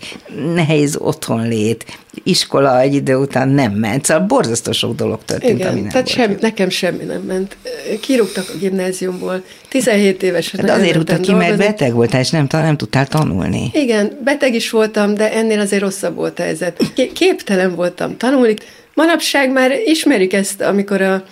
nehéz 0.54 0.96
otthonlét, 0.96 1.86
iskola 2.24 2.80
egy 2.80 2.94
idő 2.94 3.16
után 3.16 3.50
nem 3.50 3.72
ment, 3.72 4.06
szóval 4.06 4.26
borzasztó 4.26 4.72
sok 4.72 4.96
dolog 4.96 5.20
történt, 5.26 5.60
Igen, 5.60 5.72
ami 5.72 5.80
nem 5.80 5.90
tehát 5.90 6.08
semmi, 6.08 6.36
nekem 6.40 6.70
semmi 6.70 7.04
nem 7.04 7.22
ment. 7.22 7.58
Kirúgtak 8.02 8.46
a 8.54 8.58
gimnáziumból, 8.58 9.44
17 9.70 10.24
évesen. 10.24 10.66
De 10.66 10.74
azért 10.74 10.96
rúgtak 10.96 11.22
ki, 11.22 11.34
mert 11.34 11.58
beteg 11.58 11.94
voltál, 11.94 12.22
és 12.22 12.30
nem, 12.30 12.48
nem 12.52 12.78
tudtál 12.78 13.08
tanulni. 13.08 13.70
Igen, 13.74 14.20
beteg 14.24 14.54
is 14.54 14.70
voltam, 14.70 15.14
de 15.14 15.34
ennél 15.34 15.60
azért 15.60 15.82
rosszabb 15.82 16.16
volt 16.16 16.40
a 16.40 16.44
helyzet. 16.44 16.92
Képtelen 17.14 17.76
voltam 17.76 18.18
tanulni. 18.18 18.54
Manapság 18.94 19.52
már 19.52 19.72
ismerik 19.86 20.34
ezt, 20.34 20.62
amikor 20.62 21.02
a, 21.02 21.24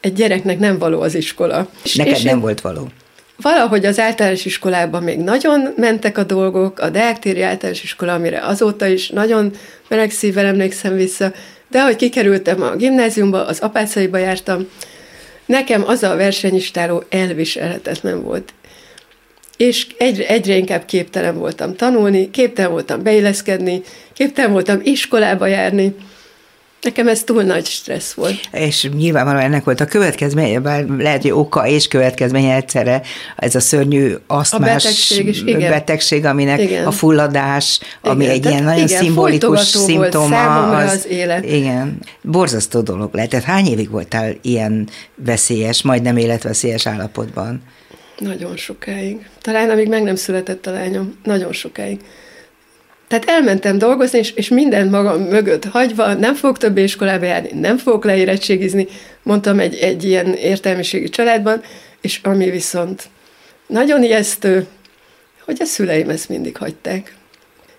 egy 0.00 0.12
gyereknek 0.12 0.58
nem 0.58 0.78
való 0.78 1.00
az 1.00 1.14
iskola. 1.14 1.68
Neked 1.94 2.14
és 2.14 2.22
nem 2.22 2.34
én, 2.34 2.40
volt 2.40 2.60
való 2.60 2.88
valahogy 3.36 3.84
az 3.84 3.98
általános 3.98 4.44
iskolában 4.44 5.02
még 5.02 5.18
nagyon 5.18 5.72
mentek 5.76 6.18
a 6.18 6.24
dolgok, 6.24 6.78
a 6.78 6.90
Deáktéri 6.90 7.42
általános 7.42 7.82
iskola, 7.82 8.14
amire 8.14 8.40
azóta 8.40 8.86
is 8.86 9.08
nagyon 9.08 9.50
meleg 9.88 10.10
szívvel 10.10 10.46
emlékszem 10.46 10.94
vissza, 10.94 11.32
de 11.68 11.80
ahogy 11.80 11.96
kikerültem 11.96 12.62
a 12.62 12.76
gimnáziumba, 12.76 13.46
az 13.46 13.60
apácaiba 13.60 14.18
jártam, 14.18 14.68
nekem 15.46 15.84
az 15.86 16.02
a 16.02 16.16
versenyistáló 16.16 17.04
elviselhetetlen 17.08 18.22
volt. 18.22 18.52
És 19.56 19.86
egyre, 19.98 20.26
egyre 20.26 20.56
inkább 20.56 20.84
képtelen 20.84 21.38
voltam 21.38 21.76
tanulni, 21.76 22.30
képtelen 22.30 22.70
voltam 22.70 23.02
beilleszkedni, 23.02 23.82
képtelen 24.12 24.52
voltam 24.52 24.80
iskolába 24.82 25.46
járni, 25.46 25.94
Nekem 26.82 27.08
ez 27.08 27.24
túl 27.24 27.42
nagy 27.42 27.66
stressz 27.66 28.12
volt. 28.12 28.40
És 28.52 28.88
nyilvánvalóan 28.96 29.44
ennek 29.44 29.64
volt 29.64 29.80
a 29.80 29.84
következménye, 29.84 30.60
bár 30.60 30.84
lehet, 30.86 31.22
hogy 31.22 31.30
oka 31.30 31.66
és 31.66 31.88
következménye 31.88 32.54
egyszerre 32.54 33.02
ez 33.36 33.54
a 33.54 33.60
szörnyű 33.60 34.14
asztmás 34.26 34.70
a 34.70 34.74
betegség, 34.74 35.26
is, 35.26 35.42
igen. 35.42 35.70
betegség 35.70 36.24
aminek 36.24 36.60
igen. 36.60 36.86
a 36.86 36.90
fulladás, 36.90 37.80
ami 38.00 38.24
igen, 38.24 38.34
egy 38.34 38.46
ilyen 38.46 38.62
nagyon 38.62 38.86
igen, 38.86 39.02
szimbolikus 39.02 39.60
szimptoma. 39.60 40.68
Az, 40.76 40.92
az 40.92 41.06
élet. 41.06 41.44
Igen, 41.44 41.98
borzasztó 42.22 42.80
dolog 42.80 43.14
lehet. 43.14 43.30
Tehát 43.30 43.44
hány 43.44 43.66
évig 43.66 43.90
voltál 43.90 44.34
ilyen 44.40 44.88
veszélyes, 45.14 45.82
majdnem 45.82 46.16
életveszélyes 46.16 46.86
állapotban? 46.86 47.62
Nagyon 48.18 48.56
sokáig. 48.56 49.28
Talán 49.40 49.70
amíg 49.70 49.88
meg 49.88 50.02
nem 50.02 50.16
született 50.16 50.66
a 50.66 50.70
lányom. 50.70 51.18
Nagyon 51.22 51.52
sokáig. 51.52 52.00
Tehát 53.12 53.28
elmentem 53.28 53.78
dolgozni, 53.78 54.18
és, 54.18 54.30
és 54.30 54.48
mindent 54.48 54.90
magam 54.90 55.22
mögött 55.22 55.64
hagyva, 55.64 56.14
nem 56.14 56.34
fogok 56.34 56.58
több 56.58 56.76
iskolába 56.76 57.24
járni, 57.24 57.50
nem 57.60 57.76
fogok 57.76 58.04
leérettségizni, 58.04 58.86
mondtam 59.22 59.58
egy, 59.58 59.74
egy 59.74 60.04
ilyen 60.04 60.34
értelmiségi 60.34 61.08
családban, 61.08 61.62
és 62.00 62.20
ami 62.22 62.50
viszont 62.50 63.08
nagyon 63.66 64.02
ijesztő, 64.02 64.66
hogy 65.44 65.56
a 65.60 65.64
szüleim 65.64 66.08
ezt 66.08 66.28
mindig 66.28 66.56
hagyták. 66.56 67.14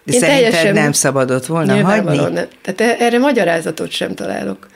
De 0.03 0.13
Én 0.13 0.19
teljesen, 0.19 0.73
nem 0.73 0.91
szabadott 0.91 1.45
volna 1.45 1.83
hagyni? 1.83 2.17
Nem. 2.17 2.47
Tehát 2.61 2.81
e- 2.81 3.05
erre 3.05 3.17
magyarázatot 3.17 3.91
sem 3.91 4.15
találok. 4.15 4.67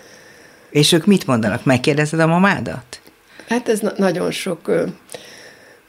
És 0.70 0.92
ők 0.92 1.06
mit 1.06 1.28
mondanak? 1.28 1.66
Megkérdezed 1.66 2.20
a 2.20 2.28
mamádat? 2.28 3.02
Hát 3.50 3.70
ez 3.70 3.80
na- 3.80 3.94
nagyon 3.98 4.32
sok 4.32 4.72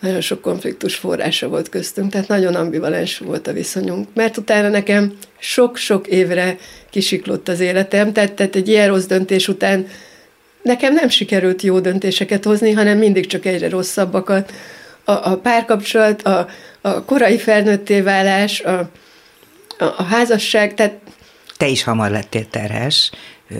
nagyon 0.00 0.20
sok 0.20 0.40
konfliktus 0.40 0.94
forrása 0.94 1.48
volt 1.48 1.68
köztünk, 1.68 2.10
tehát 2.10 2.28
nagyon 2.28 2.54
ambivalens 2.54 3.18
volt 3.18 3.46
a 3.46 3.52
viszonyunk. 3.52 4.08
Mert 4.14 4.36
utána 4.36 4.68
nekem 4.68 5.12
sok-sok 5.38 6.06
évre 6.06 6.56
kisiklott 6.90 7.48
az 7.48 7.60
életem, 7.60 8.12
tehát, 8.12 8.32
tehát 8.32 8.56
egy 8.56 8.68
ilyen 8.68 8.88
rossz 8.88 9.06
döntés 9.06 9.48
után 9.48 9.86
nekem 10.62 10.94
nem 10.94 11.08
sikerült 11.08 11.62
jó 11.62 11.80
döntéseket 11.80 12.44
hozni, 12.44 12.72
hanem 12.72 12.98
mindig 12.98 13.26
csak 13.26 13.46
egyre 13.46 13.68
rosszabbakat. 13.68 14.52
A, 15.04 15.30
a 15.30 15.36
párkapcsolat, 15.36 16.22
a, 16.22 16.48
a 16.80 17.04
korai 17.04 17.38
felnőtté 17.38 18.00
válás, 18.00 18.60
a, 18.60 18.78
a, 19.78 19.84
a 19.84 20.02
házasság, 20.02 20.74
tehát 20.74 20.98
te 21.56 21.66
is 21.66 21.82
hamar 21.82 22.10
lettél 22.10 22.46
terhes, 22.50 23.10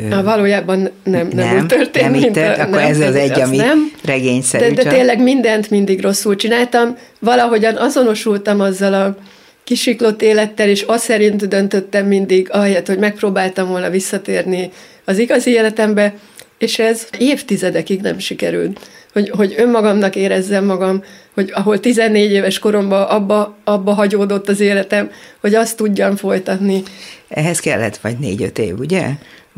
Na, 0.09 0.23
valójában 0.23 0.79
nem, 0.79 0.91
nem, 1.05 1.29
nem 1.33 1.57
úgy 1.57 1.67
történt. 1.67 2.05
Nem 2.05 2.15
így 2.15 2.31
tört, 2.31 2.59
akkor 2.59 2.79
nem, 2.79 2.91
ez 2.91 3.01
az 3.01 3.15
egy, 3.15 3.41
ami 3.41 3.57
nem. 3.57 3.93
regényszerű. 4.05 4.75
De, 4.75 4.83
de 4.83 4.91
tényleg 4.91 5.23
mindent 5.23 5.71
mindig 5.71 6.03
rosszul 6.03 6.37
csináltam. 6.37 6.97
Valahogyan 7.19 7.77
azonosultam 7.77 8.61
azzal 8.61 8.95
a 8.95 9.17
kisiklott 9.65 10.23
élettel, 10.23 10.69
és 10.69 10.83
azt 10.83 11.05
szerint 11.05 11.49
döntöttem 11.49 12.07
mindig, 12.07 12.49
ahelyett, 12.51 12.87
hogy 12.87 12.99
megpróbáltam 12.99 13.69
volna 13.69 13.91
visszatérni 13.91 14.71
az 15.05 15.19
igazi 15.19 15.51
életembe, 15.51 16.15
és 16.59 16.79
ez 16.79 17.07
évtizedekig 17.19 18.01
nem 18.01 18.19
sikerült. 18.19 18.81
Hogy, 19.13 19.31
hogy 19.31 19.55
önmagamnak 19.57 20.17
érezzem 20.17 20.65
magam, 20.65 21.05
hogy 21.35 21.51
ahol 21.55 21.81
14 21.81 22.33
éves 22.33 22.59
koromban 22.59 23.03
abba, 23.03 23.57
abba 23.65 23.93
hagyódott 23.93 24.49
az 24.49 24.61
életem, 24.61 25.11
hogy 25.41 25.55
azt 25.55 25.77
tudjam 25.77 26.17
folytatni. 26.17 26.83
Ehhez 27.29 27.61
kellett 27.61 27.97
vagy 27.97 28.19
négy-öt 28.19 28.59
év, 28.59 28.79
ugye? 28.79 29.07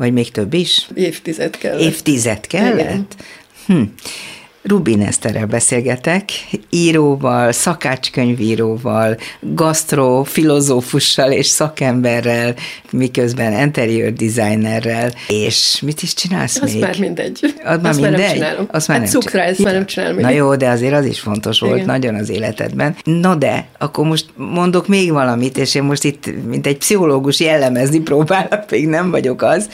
Vagy 0.01 0.13
még 0.13 0.31
több 0.31 0.53
is? 0.53 0.87
Évtized 0.93 1.57
kellett. 1.57 1.79
Évtized 1.81 2.47
kellett? 2.47 2.79
Igen. 2.79 3.07
Hm. 3.65 3.81
Rubin 4.63 5.01
Eszterrel 5.01 5.45
beszélgetek, 5.45 6.31
íróval, 6.69 7.51
szakácskönyvíróval, 7.51 9.17
gasztrofilozófussal 9.39 11.31
és 11.31 11.45
szakemberrel, 11.45 12.55
miközben 12.91 13.59
interior 13.59 14.13
designerrel, 14.13 15.11
és 15.27 15.79
mit 15.85 16.01
is 16.01 16.13
csinálsz 16.13 16.61
az 16.61 16.71
még? 16.71 16.81
már 16.81 16.99
mindegy. 16.99 17.39
Az 17.63 17.81
már 17.81 17.85
Azt 17.85 18.01
mindegy? 18.01 18.19
Már 18.19 18.27
nem 18.27 18.33
csinálom. 18.33 18.67
Azt 18.71 18.87
már 18.87 18.97
hát 18.99 19.11
nem 19.11 19.21
cukra, 19.21 19.41
ezt 19.41 19.63
már 19.63 19.73
nem 19.73 19.85
csinálom. 19.85 20.19
Na 20.19 20.29
jó, 20.29 20.55
de 20.55 20.69
azért 20.69 20.93
az 20.93 21.05
is 21.05 21.19
fontos 21.19 21.59
volt 21.59 21.75
Igen. 21.75 21.85
nagyon 21.85 22.15
az 22.15 22.29
életedben. 22.29 22.95
Na 23.03 23.35
de, 23.35 23.67
akkor 23.77 24.05
most 24.05 24.25
mondok 24.35 24.87
még 24.87 25.11
valamit, 25.11 25.57
és 25.57 25.75
én 25.75 25.83
most 25.83 26.03
itt, 26.03 26.45
mint 26.45 26.67
egy 26.67 26.77
pszichológus 26.77 27.39
jellemezni 27.39 27.99
próbálok, 27.99 28.69
még 28.69 28.87
nem 28.87 29.11
vagyok 29.11 29.41
az, 29.41 29.69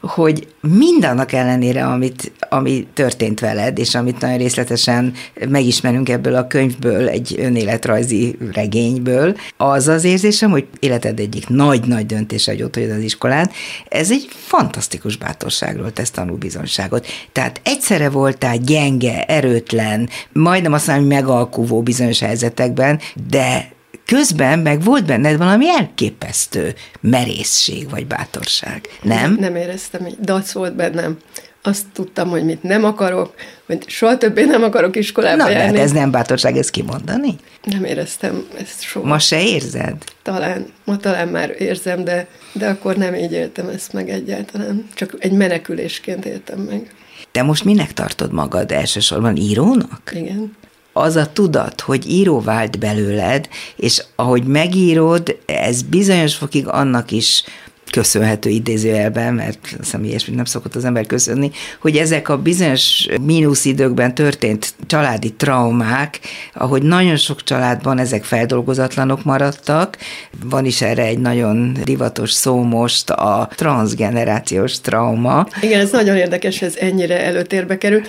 hogy 0.00 0.46
mindannak 0.60 1.32
ellenére, 1.32 1.84
amit, 1.84 2.32
ami 2.48 2.86
történt 2.94 3.40
veled, 3.40 3.78
és 3.78 3.94
amit 3.94 4.22
nagyon 4.30 4.46
részletesen 4.46 5.12
megismerünk 5.48 6.08
ebből 6.08 6.34
a 6.34 6.46
könyvből, 6.46 7.08
egy 7.08 7.34
önéletrajzi 7.38 8.36
regényből, 8.52 9.36
az 9.56 9.88
az 9.88 10.04
érzésem, 10.04 10.50
hogy 10.50 10.66
életed 10.80 11.18
egyik 11.18 11.48
nagy-nagy 11.48 12.06
döntés, 12.06 12.46
hogy 12.46 12.62
ott 12.62 12.74
vagy 12.74 12.90
az 12.90 13.02
iskolán, 13.02 13.50
ez 13.88 14.10
egy 14.10 14.28
fantasztikus 14.30 15.16
bátorságról 15.16 15.92
tesz 15.92 16.10
tanúbizonságot. 16.10 17.06
Tehát 17.32 17.60
egyszerre 17.64 18.10
voltál 18.10 18.56
gyenge, 18.56 19.24
erőtlen, 19.24 20.08
majdnem 20.32 20.72
azt 20.72 20.86
mondom, 20.86 21.06
megalkuvó 21.06 21.82
bizonyos 21.82 22.20
helyzetekben, 22.20 23.00
de 23.30 23.72
közben 24.06 24.58
meg 24.58 24.82
volt 24.82 25.04
benned 25.04 25.36
valami 25.36 25.68
elképesztő 25.68 26.74
merészség 27.00 27.90
vagy 27.90 28.06
bátorság, 28.06 28.88
nem? 29.02 29.18
Nem, 29.18 29.36
nem 29.40 29.56
éreztem, 29.56 30.02
hogy 30.02 30.16
dac 30.20 30.52
volt 30.52 30.76
bennem 30.76 31.18
azt 31.62 31.84
tudtam, 31.92 32.28
hogy 32.28 32.44
mit 32.44 32.62
nem 32.62 32.84
akarok, 32.84 33.34
hogy 33.66 33.88
soha 33.88 34.18
többé 34.18 34.44
nem 34.44 34.62
akarok 34.62 34.96
iskolába 34.96 35.42
Na, 35.42 35.50
járni. 35.50 35.76
Na, 35.76 35.82
ez 35.82 35.92
nem 35.92 36.10
bátorság 36.10 36.56
ezt 36.56 36.70
kimondani? 36.70 37.36
Nem 37.64 37.84
éreztem 37.84 38.46
ezt 38.58 38.82
soha. 38.82 39.06
Ma 39.06 39.18
se 39.18 39.42
érzed? 39.42 39.96
Talán, 40.22 40.66
ma 40.84 40.96
talán 40.96 41.28
már 41.28 41.54
érzem, 41.58 42.04
de, 42.04 42.28
de 42.52 42.68
akkor 42.68 42.96
nem 42.96 43.14
így 43.14 43.32
éltem 43.32 43.68
ezt 43.68 43.92
meg 43.92 44.08
egyáltalán. 44.08 44.86
Csak 44.94 45.14
egy 45.18 45.32
menekülésként 45.32 46.24
éltem 46.24 46.58
meg. 46.58 46.94
Te 47.30 47.42
most 47.42 47.64
minek 47.64 47.92
tartod 47.92 48.32
magad 48.32 48.72
elsősorban? 48.72 49.36
Írónak? 49.36 50.12
Igen 50.14 50.58
az 50.92 51.16
a 51.16 51.32
tudat, 51.32 51.80
hogy 51.80 52.10
író 52.10 52.40
vált 52.40 52.78
belőled, 52.78 53.48
és 53.76 54.02
ahogy 54.16 54.44
megírod, 54.44 55.38
ez 55.46 55.82
bizonyos 55.82 56.34
fokig 56.34 56.66
annak 56.66 57.10
is 57.10 57.44
köszönhető 57.90 58.50
idézőjelben, 58.50 59.34
mert 59.34 59.58
azt 59.62 59.76
hiszem 59.78 60.04
ilyesmit 60.04 60.36
nem 60.36 60.44
szokott 60.44 60.74
az 60.74 60.84
ember 60.84 61.06
köszönni, 61.06 61.50
hogy 61.80 61.96
ezek 61.96 62.28
a 62.28 62.38
bizonyos 62.38 63.06
mínusz 63.20 63.64
időkben 63.64 64.14
történt 64.14 64.74
családi 64.86 65.32
traumák, 65.32 66.20
ahogy 66.54 66.82
nagyon 66.82 67.16
sok 67.16 67.42
családban 67.42 67.98
ezek 67.98 68.24
feldolgozatlanok 68.24 69.24
maradtak, 69.24 69.96
van 70.44 70.64
is 70.64 70.82
erre 70.82 71.04
egy 71.04 71.18
nagyon 71.18 71.76
divatos 71.84 72.32
szó 72.32 72.62
most, 72.62 73.10
a 73.10 73.48
transgenerációs 73.54 74.80
trauma. 74.80 75.46
Igen, 75.60 75.80
ez 75.80 75.90
nagyon 75.90 76.16
érdekes, 76.16 76.62
ez 76.62 76.76
ennyire 76.76 77.24
előtérbe 77.24 77.78
kerül. 77.78 78.02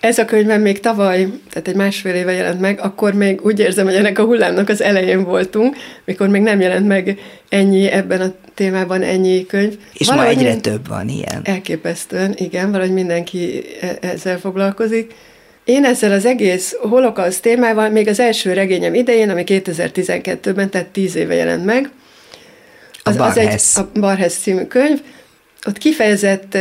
Ez 0.00 0.18
a 0.18 0.24
könyvem 0.24 0.60
még 0.60 0.80
tavaly, 0.80 1.28
tehát 1.50 1.68
egy 1.68 1.74
másfél 1.74 2.14
éve 2.14 2.32
jelent 2.32 2.60
meg, 2.60 2.80
akkor 2.82 3.14
még 3.14 3.40
úgy 3.42 3.58
érzem, 3.58 3.84
hogy 3.84 3.94
ennek 3.94 4.18
a 4.18 4.24
hullámnak 4.24 4.68
az 4.68 4.82
elején 4.82 5.24
voltunk, 5.24 5.76
mikor 6.04 6.28
még 6.28 6.42
nem 6.42 6.60
jelent 6.60 6.86
meg 6.86 7.18
ennyi 7.48 7.86
ebben 7.86 8.20
a 8.20 8.34
témában 8.60 9.02
ennyi 9.02 9.46
könyv. 9.46 9.78
És 9.92 10.06
valahogy 10.06 10.34
ma 10.34 10.40
egyre 10.40 10.56
több 10.56 10.88
van 10.88 11.08
ilyen. 11.08 11.40
Elképesztően, 11.42 12.34
igen, 12.36 12.70
valahogy 12.70 12.92
mindenki 12.92 13.64
e- 13.80 13.98
ezzel 14.00 14.38
foglalkozik. 14.38 15.14
Én 15.64 15.84
ezzel 15.84 16.12
az 16.12 16.24
egész 16.24 16.76
holokauszt 16.80 17.42
témával 17.42 17.88
még 17.88 18.08
az 18.08 18.20
első 18.20 18.52
regényem 18.52 18.94
idején, 18.94 19.30
ami 19.30 19.42
2012-ben, 19.46 20.70
tehát 20.70 20.86
tíz 20.86 21.16
éve 21.16 21.34
jelent 21.34 21.64
meg, 21.64 21.90
az, 23.02 23.16
a 23.16 23.24
az 23.24 23.36
egy 23.36 23.60
a 23.74 24.00
Barhez 24.00 24.34
című 24.34 24.64
könyv, 24.64 25.00
ott 25.66 25.78
kifejezett 25.78 26.58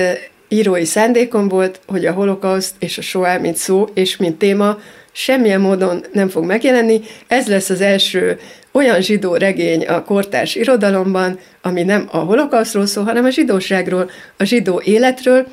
írói 0.47 0.85
szándékom 0.85 1.47
volt, 1.47 1.79
hogy 1.87 2.05
a 2.05 2.11
holokauszt 2.11 2.75
és 2.79 2.97
a 2.97 3.01
soá, 3.01 3.37
mint 3.37 3.55
szó 3.55 3.87
és 3.93 4.17
mint 4.17 4.37
téma 4.37 4.79
semmilyen 5.11 5.61
módon 5.61 6.05
nem 6.11 6.29
fog 6.29 6.45
megjelenni. 6.45 7.01
Ez 7.27 7.47
lesz 7.47 7.69
az 7.69 7.81
első 7.81 8.39
olyan 8.71 9.01
zsidó 9.01 9.35
regény 9.35 9.85
a 9.85 10.03
kortárs 10.03 10.55
irodalomban, 10.55 11.39
ami 11.61 11.83
nem 11.83 12.07
a 12.11 12.17
holokauszról 12.17 12.85
szól, 12.85 13.03
hanem 13.03 13.25
a 13.25 13.29
zsidóságról, 13.29 14.09
a 14.37 14.43
zsidó 14.43 14.81
életről, 14.85 15.47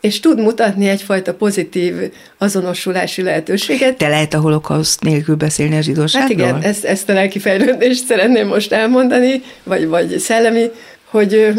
és 0.00 0.20
tud 0.20 0.40
mutatni 0.40 0.88
egyfajta 0.88 1.34
pozitív 1.34 1.94
azonosulási 2.38 3.22
lehetőséget. 3.22 3.96
Te 3.96 4.08
lehet 4.08 4.34
a 4.34 4.40
holokauszt 4.40 5.02
nélkül 5.02 5.34
beszélni 5.34 5.76
a 5.76 5.80
zsidóságról? 5.80 6.46
Hát 6.46 6.54
igen, 6.54 6.70
ezt, 6.70 6.84
ezt 6.84 7.08
a 7.08 7.12
lelki 7.12 7.38
fejlődést 7.38 8.06
szeretném 8.10 8.46
most 8.46 8.72
elmondani, 8.72 9.42
vagy, 9.64 9.86
vagy 9.86 10.18
szellemi, 10.18 10.70
hogy 11.04 11.52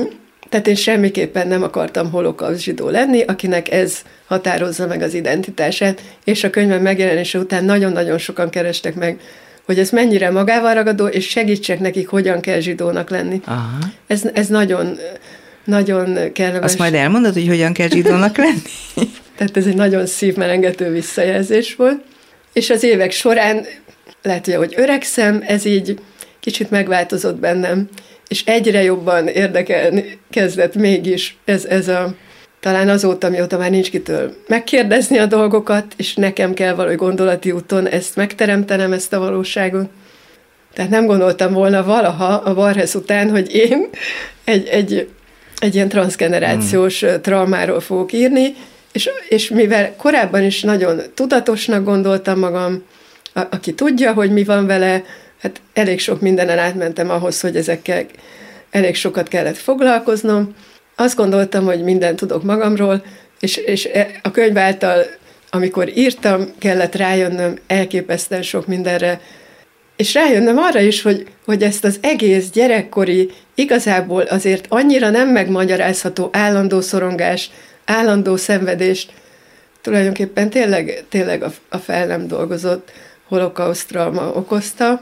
tehát 0.52 0.68
én 0.68 0.76
semmiképpen 0.76 1.48
nem 1.48 1.64
akartam 1.64 2.12
holokauszt 2.12 2.62
zsidó 2.62 2.90
lenni, 2.90 3.22
akinek 3.22 3.72
ez 3.72 4.02
határozza 4.26 4.88
meg 4.88 5.02
az 5.02 5.14
identitását, 5.14 6.02
és 6.24 6.44
a 6.44 6.50
könyvem 6.50 6.82
megjelenése 6.82 7.40
után 7.40 7.66
nagyon-nagyon 7.66 8.18
sokan 8.18 8.50
kerestek 8.50 8.96
meg, 8.96 9.20
hogy 9.66 9.80
ez 9.80 9.90
mennyire 9.90 10.30
magával 10.30 10.74
ragadó, 10.74 11.08
és 11.08 11.28
segítsek 11.30 11.80
nekik, 11.80 12.08
hogyan 12.08 12.40
kell 12.40 12.60
zsidónak 12.60 13.10
lenni. 13.10 13.42
Aha. 13.46 13.78
Ez, 14.08 14.22
ez 14.34 14.48
nagyon, 14.48 14.98
nagyon 15.64 16.32
kellemes. 16.32 16.64
Azt 16.64 16.78
majd 16.78 16.94
elmondod, 16.94 17.34
hogy 17.34 17.48
hogyan 17.48 17.74
kell 17.74 17.90
zsidónak 17.90 18.38
lenni? 18.38 18.62
Tehát 19.38 19.58
ez 19.58 19.66
egy 19.66 19.76
nagyon 19.76 20.06
szívmelengető 20.06 20.92
visszajelzés 20.92 21.76
volt. 21.76 22.02
És 22.54 22.70
az 22.70 22.84
évek 22.84 23.12
során, 23.12 23.66
lehet, 24.22 24.46
hogy 24.46 24.54
ahogy 24.54 24.74
öregszem, 24.78 25.44
ez 25.48 25.66
így 25.66 26.00
kicsit 26.40 26.70
megváltozott 26.70 27.40
bennem 27.40 27.90
és 28.32 28.44
egyre 28.46 28.84
jobban 28.84 29.28
érdekelni 29.28 30.20
kezdett 30.30 30.76
mégis 30.76 31.38
ez, 31.46 31.66
ez 31.66 31.88
a 31.88 32.14
talán 32.60 32.90
azóta, 32.90 33.30
mióta 33.30 33.58
már 33.58 33.70
nincs 33.70 33.90
kitől 33.90 34.34
megkérdezni 34.48 35.18
a 35.18 35.26
dolgokat, 35.26 35.86
és 35.98 36.16
nekem 36.16 36.54
kell 36.54 36.74
valahogy 36.74 36.98
gondolati 36.98 37.52
úton 37.52 37.88
ezt 37.88 38.16
megteremtenem, 38.16 38.94
ezt 38.94 39.14
a 39.14 39.20
valóságot. 39.20 39.90
Tehát 40.74 40.92
nem 40.92 41.06
gondoltam 41.06 41.54
volna 41.54 41.84
valaha 41.84 42.34
a 42.34 42.54
Varhez 42.54 42.96
után, 42.96 43.30
hogy 43.30 43.56
én 43.56 43.90
egy, 44.44 44.68
egy, 44.68 45.10
egy 45.60 45.76
ilyen 45.76 45.90
transgenerációs 45.90 47.00
hmm. 47.00 47.22
traumáról 47.22 47.80
fogok 47.80 48.14
írni, 48.14 48.54
és, 48.92 49.10
és 49.30 49.50
mivel 49.50 49.96
korábban 49.96 50.44
is 50.44 50.62
nagyon 50.62 51.02
tudatosnak 51.14 51.84
gondoltam 51.84 52.40
magam, 52.40 52.84
a, 53.34 53.40
aki 53.50 53.74
tudja, 53.74 54.14
hogy 54.14 54.32
mi 54.32 54.44
van 54.44 54.66
vele, 54.66 55.04
hát 55.42 55.62
elég 55.74 56.00
sok 56.00 56.22
mindenen 56.22 56.58
átmentem 56.58 57.10
ahhoz, 57.10 57.42
hogy 57.42 57.56
ezekkel 57.56 58.06
elég 58.72 58.96
sokat 58.96 59.28
kellett 59.28 59.58
foglalkoznom. 59.58 60.56
Azt 60.96 61.16
gondoltam, 61.16 61.66
hogy 61.66 61.84
mindent 61.84 62.16
tudok 62.16 62.44
magamról, 62.44 63.04
és, 63.40 63.58
és 63.58 63.86
e, 63.86 64.08
a 64.22 64.32
könyv 64.32 64.58
által, 64.58 65.06
amikor 65.50 65.98
írtam, 65.98 66.54
kellett 66.60 66.96
rájönnöm 66.96 67.58
elképesztően 67.68 68.42
sok 68.42 68.68
mindenre, 68.68 69.22
és 69.96 70.14
rájönnöm 70.14 70.58
arra 70.58 70.80
is, 70.80 71.02
hogy, 71.02 71.28
hogy 71.46 71.64
ezt 71.64 71.84
az 71.84 71.98
egész 72.02 72.50
gyerekkori, 72.50 73.30
igazából 73.56 74.22
azért 74.22 74.66
annyira 74.70 75.10
nem 75.10 75.30
megmagyarázható 75.30 76.30
állandó 76.32 76.82
szorongás, 76.82 77.52
állandó 77.86 78.36
szenvedést, 78.36 79.12
tulajdonképpen 79.82 80.50
tényleg, 80.50 81.04
tényleg 81.10 81.44
a, 81.44 81.52
a 81.70 81.78
fel 81.78 82.06
nem 82.06 82.28
dolgozott 82.28 82.92
holokauszt 83.28 83.88
trauma 83.88 84.28
okozta, 84.28 85.02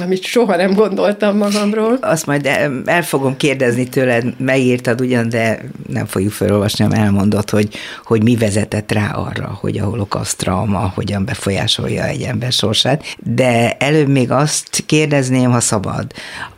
amit 0.00 0.22
soha 0.22 0.56
nem 0.56 0.74
gondoltam 0.74 1.36
magamról. 1.36 1.98
Azt 2.00 2.26
majd 2.26 2.48
el 2.84 3.02
fogom 3.02 3.36
kérdezni 3.36 3.88
tőled, 3.88 4.24
megírtad 4.38 5.00
ugyan, 5.00 5.28
de 5.28 5.60
nem 5.88 6.06
fogjuk 6.06 6.32
felolvasni, 6.32 6.84
hanem 6.84 7.04
elmondod, 7.04 7.50
hogy, 7.50 7.74
hogy 8.04 8.22
mi 8.22 8.36
vezetett 8.36 8.92
rá 8.92 9.10
arra, 9.10 9.58
hogy 9.60 9.78
a 9.78 9.84
holokauszt 9.84 10.36
trauma 10.36 10.92
hogyan 10.94 11.24
befolyásolja 11.24 12.04
egy 12.04 12.22
ember 12.22 12.52
sorsát. 12.52 13.16
De 13.18 13.72
előbb 13.72 14.08
még 14.08 14.30
azt 14.30 14.82
kérdezném, 14.86 15.50
ha 15.50 15.60
szabad. 15.60 16.06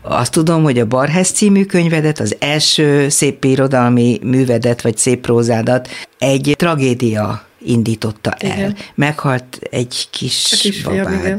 Azt 0.03 0.33
tudom, 0.33 0.63
hogy 0.63 0.79
a 0.79 0.87
Barhez 0.87 1.31
című 1.31 1.65
könyvedet, 1.65 2.21
az 2.21 2.37
első 2.39 3.09
szép 3.09 3.45
irodalmi 3.45 4.19
művedet, 4.23 4.83
vagy 4.83 4.97
szép 4.97 5.21
prózádat 5.21 5.89
egy 6.19 6.55
tragédia 6.59 7.45
indította 7.65 8.35
el. 8.39 8.57
Igen. 8.57 8.77
Meghalt 8.95 9.59
egy 9.71 10.09
kis, 10.11 10.59
kis 10.61 10.83
babád. 10.83 11.21
Igen 11.21 11.39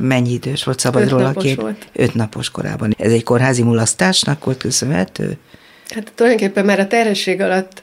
mennyi 0.00 0.32
idős 0.32 0.64
volt, 0.64 0.78
szabad 0.78 1.02
öt 1.02 1.10
róla 1.10 1.32
két? 1.32 1.60
Volt. 1.60 1.86
Öt 1.92 2.14
napos 2.14 2.50
korában. 2.50 2.94
Ez 2.98 3.12
egy 3.12 3.22
kórházi 3.22 3.62
mulasztásnak 3.62 4.44
volt 4.44 4.58
köszönhető? 4.58 5.36
Hát 5.88 6.12
tulajdonképpen 6.14 6.64
már 6.64 6.80
a 6.80 6.86
terhesség 6.86 7.40
alatt 7.40 7.82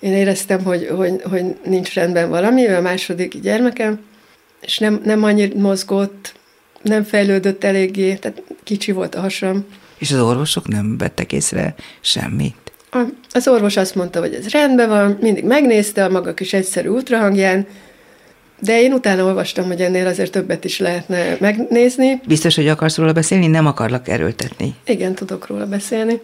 én 0.00 0.12
éreztem, 0.12 0.64
hogy, 0.64 0.88
hogy, 0.96 1.22
hogy 1.30 1.44
nincs 1.64 1.94
rendben 1.94 2.28
valami, 2.28 2.68
ő 2.68 2.76
a 2.76 2.80
második 2.80 3.40
gyermekem, 3.40 4.00
és 4.60 4.78
nem, 4.78 5.00
nem 5.04 5.22
annyit 5.22 5.54
mozgott, 5.54 6.34
nem 6.82 7.02
fejlődött 7.02 7.64
eléggé, 7.64 8.14
tehát 8.14 8.42
kicsi 8.62 8.92
volt 8.92 9.14
a 9.14 9.20
hasam. 9.20 9.64
És 9.98 10.12
az 10.12 10.20
orvosok 10.20 10.68
nem 10.68 10.98
vettek 10.98 11.32
észre 11.32 11.74
semmit? 12.00 12.72
A, 12.90 13.02
az 13.30 13.48
orvos 13.48 13.76
azt 13.76 13.94
mondta, 13.94 14.20
hogy 14.20 14.34
ez 14.34 14.48
rendben 14.48 14.88
van, 14.88 15.18
mindig 15.20 15.44
megnézte 15.44 16.04
a 16.04 16.08
maga 16.08 16.34
kis 16.34 16.52
egyszerű 16.52 16.88
ultrahangján, 16.88 17.66
de 18.64 18.80
én 18.80 18.92
utána 18.92 19.24
olvastam, 19.24 19.66
hogy 19.66 19.80
ennél 19.80 20.06
azért 20.06 20.30
többet 20.30 20.64
is 20.64 20.78
lehetne 20.78 21.36
megnézni. 21.40 22.20
Biztos, 22.26 22.54
hogy 22.54 22.68
akarsz 22.68 22.96
róla 22.96 23.12
beszélni? 23.12 23.46
Nem 23.46 23.66
akarlak 23.66 24.08
erőltetni. 24.08 24.74
Igen, 24.84 25.14
tudok 25.14 25.46
róla 25.46 25.66
beszélni. 25.66 26.20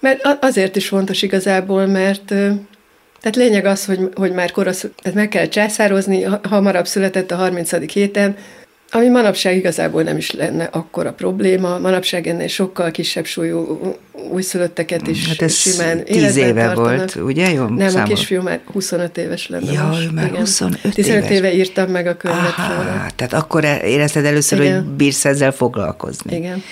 Mert 0.00 0.38
azért 0.40 0.76
is 0.76 0.88
fontos 0.88 1.22
igazából, 1.22 1.86
mert 1.86 2.24
tehát 3.20 3.36
lényeg 3.36 3.64
az, 3.64 3.84
hogy, 3.84 4.08
hogy 4.14 4.32
már 4.32 4.50
korasz, 4.50 4.86
tehát 5.02 5.18
meg 5.18 5.28
kell 5.28 5.46
császározni, 5.46 6.22
hamarabb 6.42 6.86
született 6.86 7.30
a 7.30 7.36
30. 7.36 7.92
héten, 7.92 8.36
ami 8.90 9.08
manapság 9.08 9.56
igazából 9.56 10.02
nem 10.02 10.16
is 10.16 10.30
lenne 10.30 10.64
akkora 10.64 11.12
probléma. 11.12 11.78
Manapság 11.78 12.26
ennél 12.26 12.46
sokkal 12.46 12.90
kisebb 12.90 13.24
súlyú 13.24 13.80
újszülötteket 14.32 15.06
is 15.06 15.28
hát 15.28 15.42
ez 15.42 15.54
simán 15.54 16.04
tíz 16.04 16.36
éve 16.36 16.64
tartanak. 16.64 17.14
volt, 17.14 17.14
ugye? 17.14 17.52
Jó, 17.52 17.64
nem, 17.64 17.88
számol. 17.88 18.04
a 18.04 18.14
kisfiú 18.14 18.42
már 18.42 18.60
25 18.72 19.18
éves 19.18 19.48
lenne 19.48 19.72
Jaj, 19.72 19.86
most. 19.86 20.12
már 20.12 20.26
Igen. 20.26 20.38
25 20.38 20.80
15 20.94 21.24
éves. 21.24 21.36
éve 21.36 21.54
írtam 21.54 21.90
meg 21.90 22.06
a 22.06 22.16
könyvet. 22.16 22.54
Aha, 22.56 23.06
tehát 23.16 23.32
akkor 23.32 23.64
érezted 23.64 24.24
először, 24.24 24.60
Igen. 24.60 24.74
hogy 24.74 24.84
bírsz 24.84 25.24
ezzel 25.24 25.52
foglalkozni. 25.52 26.36
Igen. 26.36 26.62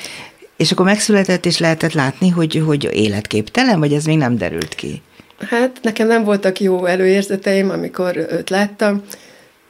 És 0.57 0.73
akkor 0.73 0.85
megszületett, 0.85 1.47
és 1.47 1.59
lehetett 1.59 1.93
látni, 1.93 2.29
hogy, 2.29 2.63
hogy 2.67 2.89
életképtelen, 2.93 3.79
vagy 3.79 3.93
ez 3.93 4.05
még 4.05 4.19
nem 4.19 4.37
derült 4.37 4.75
ki? 4.75 5.03
Hát 5.51 5.79
nekem 5.83 6.07
nem 6.07 6.25
voltak 6.25 6.61
jó 6.61 6.85
előérzeteim, 6.85 7.71
amikor 7.71 8.17
őt 8.17 8.51
láttam, 8.51 9.03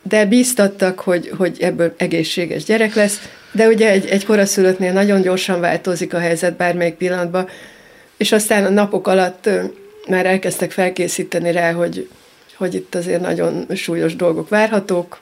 de 0.09 0.25
bíztattak, 0.25 1.01
hogy, 1.01 1.33
hogy 1.37 1.57
ebből 1.61 1.95
egészséges 1.97 2.65
gyerek 2.65 2.95
lesz, 2.95 3.29
de 3.53 3.67
ugye 3.67 3.91
egy, 3.91 4.07
egy 4.07 4.25
koraszülöttnél 4.25 4.93
nagyon 4.93 5.21
gyorsan 5.21 5.61
változik 5.61 6.15
a 6.15 6.19
helyzet 6.19 6.57
bármelyik 6.57 6.95
pillanatban, 6.95 7.49
és 8.17 8.33
aztán 8.33 8.65
a 8.65 8.69
napok 8.69 9.07
alatt 9.07 9.49
már 10.09 10.27
elkezdtek 10.27 10.71
felkészíteni 10.71 11.53
rá, 11.53 11.73
hogy, 11.73 12.09
hogy 12.57 12.75
itt 12.75 12.95
azért 12.95 13.21
nagyon 13.21 13.67
súlyos 13.75 14.17
dolgok 14.17 14.49
várhatók, 14.49 15.21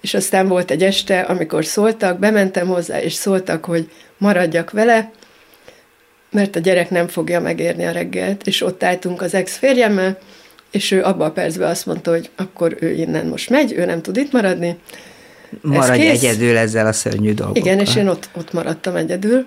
és 0.00 0.14
aztán 0.14 0.48
volt 0.48 0.70
egy 0.70 0.82
este, 0.82 1.20
amikor 1.20 1.64
szóltak, 1.64 2.18
bementem 2.18 2.66
hozzá, 2.66 3.00
és 3.02 3.12
szóltak, 3.12 3.64
hogy 3.64 3.90
maradjak 4.18 4.70
vele, 4.70 5.10
mert 6.30 6.56
a 6.56 6.60
gyerek 6.60 6.90
nem 6.90 7.08
fogja 7.08 7.40
megérni 7.40 7.86
a 7.86 7.90
reggelt, 7.90 8.46
és 8.46 8.62
ott 8.62 8.82
álltunk 8.82 9.22
az 9.22 9.34
ex-férjemmel, 9.34 10.18
és 10.70 10.90
ő 10.90 11.02
abban 11.02 11.28
a 11.28 11.32
percben 11.32 11.70
azt 11.70 11.86
mondta, 11.86 12.10
hogy 12.10 12.30
akkor 12.36 12.76
ő 12.80 12.92
innen 12.92 13.26
most 13.26 13.50
megy, 13.50 13.72
ő 13.72 13.84
nem 13.84 14.02
tud 14.02 14.16
itt 14.16 14.32
maradni. 14.32 14.78
Maradj 15.60 16.06
Ez 16.06 16.22
egyedül 16.22 16.56
ezzel 16.56 16.86
a 16.86 16.92
szörnyű 16.92 17.34
dolgokkal. 17.34 17.62
Igen, 17.62 17.78
és 17.78 17.96
én 17.96 18.08
ott, 18.08 18.28
ott 18.36 18.52
maradtam 18.52 18.96
egyedül. 18.96 19.46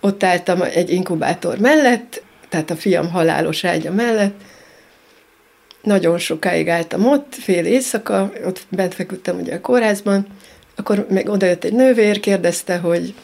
Ott 0.00 0.22
álltam 0.22 0.62
egy 0.62 0.90
inkubátor 0.90 1.58
mellett, 1.58 2.22
tehát 2.48 2.70
a 2.70 2.76
fiam 2.76 3.10
halálos 3.10 3.64
ágya 3.64 3.92
mellett. 3.92 4.40
Nagyon 5.82 6.18
sokáig 6.18 6.68
álltam 6.68 7.06
ott, 7.06 7.34
fél 7.34 7.64
éjszaka, 7.64 8.32
ott 8.44 8.66
bent 8.68 8.94
feküdtem 8.94 9.38
ugye 9.38 9.54
a 9.54 9.60
kórházban, 9.60 10.26
akkor 10.74 11.06
meg 11.10 11.28
odajött 11.28 11.64
egy 11.64 11.72
nővér, 11.72 12.20
kérdezte, 12.20 12.76
hogy 12.76 13.14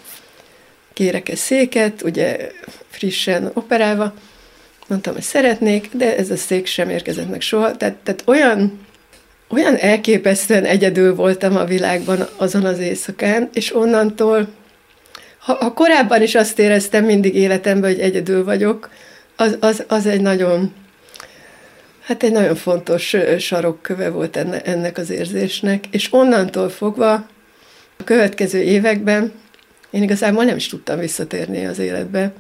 kérek-e 0.92 1.36
széket, 1.36 2.02
ugye 2.02 2.50
frissen 2.88 3.50
operálva. 3.54 4.14
Mondtam, 4.90 5.14
hogy 5.14 5.22
szeretnék, 5.22 5.88
de 5.92 6.16
ez 6.16 6.30
a 6.30 6.36
szék 6.36 6.66
sem 6.66 6.90
érkezett 6.90 7.30
meg 7.30 7.40
soha. 7.40 7.76
Tehát, 7.76 7.94
tehát 7.94 8.22
olyan, 8.26 8.86
olyan 9.48 9.76
elképesztően 9.76 10.64
egyedül 10.64 11.14
voltam 11.14 11.56
a 11.56 11.64
világban 11.64 12.28
azon 12.36 12.64
az 12.64 12.78
éjszakán, 12.78 13.48
és 13.52 13.74
onnantól, 13.74 14.48
ha, 15.38 15.54
ha 15.54 15.72
korábban 15.72 16.22
is 16.22 16.34
azt 16.34 16.58
éreztem 16.58 17.04
mindig 17.04 17.34
életemben, 17.34 17.90
hogy 17.90 18.00
egyedül 18.00 18.44
vagyok, 18.44 18.90
az, 19.36 19.56
az, 19.60 19.84
az 19.88 20.06
egy 20.06 20.20
nagyon, 20.20 20.74
hát 22.00 22.22
egy 22.22 22.32
nagyon 22.32 22.54
fontos 22.54 23.16
sarokköve 23.38 24.10
volt 24.10 24.36
enne, 24.36 24.62
ennek 24.62 24.98
az 24.98 25.10
érzésnek, 25.10 25.84
és 25.90 26.12
onnantól 26.12 26.68
fogva 26.68 27.12
a 27.96 28.04
következő 28.04 28.62
években 28.62 29.32
én 29.90 30.02
igazából 30.02 30.44
nem 30.44 30.56
is 30.56 30.66
tudtam 30.68 30.98
visszatérni 30.98 31.66
az 31.66 31.78
életbe. 31.78 32.32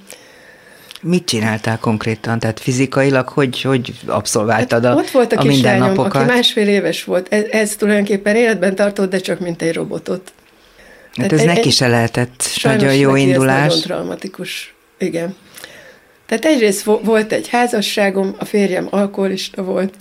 Mit 1.02 1.24
csináltál 1.24 1.78
konkrétan? 1.78 2.38
Tehát 2.38 2.60
fizikailag 2.60 3.28
hogy, 3.28 3.62
hogy 3.62 3.92
abszolváltad 4.06 4.84
hát 4.84 4.94
a, 4.94 4.98
Ott 4.98 5.10
volt 5.10 5.32
a, 5.32 5.40
a 5.40 5.42
kislányom, 5.42 5.98
aki 5.98 6.18
másfél 6.18 6.68
éves 6.68 7.04
volt. 7.04 7.32
Ez, 7.32 7.44
ez 7.50 7.76
tulajdonképpen 7.76 8.36
életben 8.36 8.74
tartott, 8.74 9.10
de 9.10 9.18
csak 9.18 9.40
mint 9.40 9.62
egy 9.62 9.74
robotot. 9.74 10.32
Hát 11.16 11.32
ez 11.32 11.40
egy, 11.40 11.46
neki 11.46 11.70
se 11.70 11.88
lehetett 11.88 12.44
nagyon 12.62 12.94
jó 12.94 13.10
neki 13.10 13.22
indulás. 13.22 13.56
Ez 13.56 13.66
nagyon 13.66 13.82
traumatikus. 13.82 14.74
Igen. 14.98 15.36
Tehát 16.26 16.44
egyrészt 16.44 16.84
volt 16.84 17.32
egy 17.32 17.48
házasságom, 17.48 18.34
a 18.38 18.44
férjem 18.44 18.86
alkoholista 18.90 19.62
volt. 19.62 19.94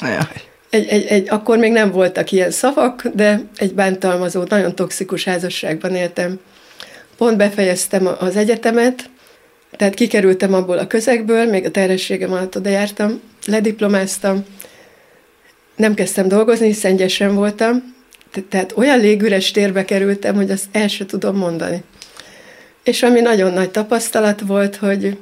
Egy, 0.70 0.88
egy, 0.88 1.06
egy, 1.06 1.30
akkor 1.30 1.58
még 1.58 1.72
nem 1.72 1.92
voltak 1.92 2.32
ilyen 2.32 2.52
szavak, 2.52 3.08
de 3.14 3.42
egy 3.56 3.74
bántalmazó, 3.74 4.44
nagyon 4.44 4.76
toxikus 4.76 5.24
házasságban 5.24 5.96
éltem. 5.96 6.40
Pont 7.18 7.38
befejeztem 7.38 8.10
az 8.20 8.36
egyetemet, 8.36 9.10
tehát 9.78 9.94
kikerültem 9.94 10.54
abból 10.54 10.78
a 10.78 10.88
közegből, 10.88 11.46
még 11.46 11.66
a 11.66 11.72
terhességem 11.72 12.32
alatt 12.32 12.58
oda 12.58 12.70
jártam, 12.70 13.22
lediplomáztam, 13.46 14.46
nem 15.76 15.94
kezdtem 15.94 16.28
dolgozni, 16.28 16.66
hiszen 16.66 16.96
gyesen 16.96 17.36
voltam, 17.36 17.96
tehát 18.50 18.74
olyan 18.78 19.00
légüres 19.00 19.52
térbe 19.52 19.86
kerültem, 19.86 20.36
hogy 20.36 20.52
azt 20.52 20.66
el 20.72 20.88
sem 20.88 21.08
tudom 21.08 21.36
mondani. 21.36 21.84
És 22.84 23.04
ami 23.04 23.20
nagyon 23.20 23.54
nagy 23.54 23.70
tapasztalat 23.70 24.42
volt, 24.42 24.76
hogy 24.76 25.18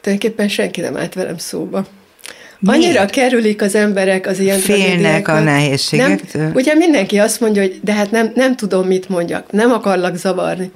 tulajdonképpen 0.00 0.48
senki 0.48 0.80
nem 0.80 0.96
állt 0.96 1.14
velem 1.14 1.38
szóba. 1.38 1.86
Miért? 2.58 2.84
Annyira 2.84 3.06
kerülik 3.06 3.62
az 3.62 3.74
emberek 3.74 4.26
az 4.26 4.38
ilyen 4.38 4.58
Félnek 4.58 5.28
a 5.28 5.40
nehézségektől. 5.40 6.42
Nem, 6.42 6.52
ugye 6.54 6.74
mindenki 6.74 7.18
azt 7.18 7.40
mondja, 7.40 7.62
hogy 7.62 7.80
de 7.82 7.92
hát 7.92 8.10
nem, 8.10 8.32
nem 8.34 8.56
tudom, 8.56 8.86
mit 8.86 9.08
mondjak, 9.08 9.52
nem 9.52 9.72
akarlak 9.72 10.16
zavarni. 10.16 10.70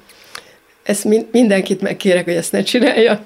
Ezt 0.85 1.07
mindenkit 1.31 1.81
megkérek, 1.81 2.23
hogy 2.23 2.33
ezt 2.33 2.51
ne 2.51 2.63
csinálja. 2.63 3.25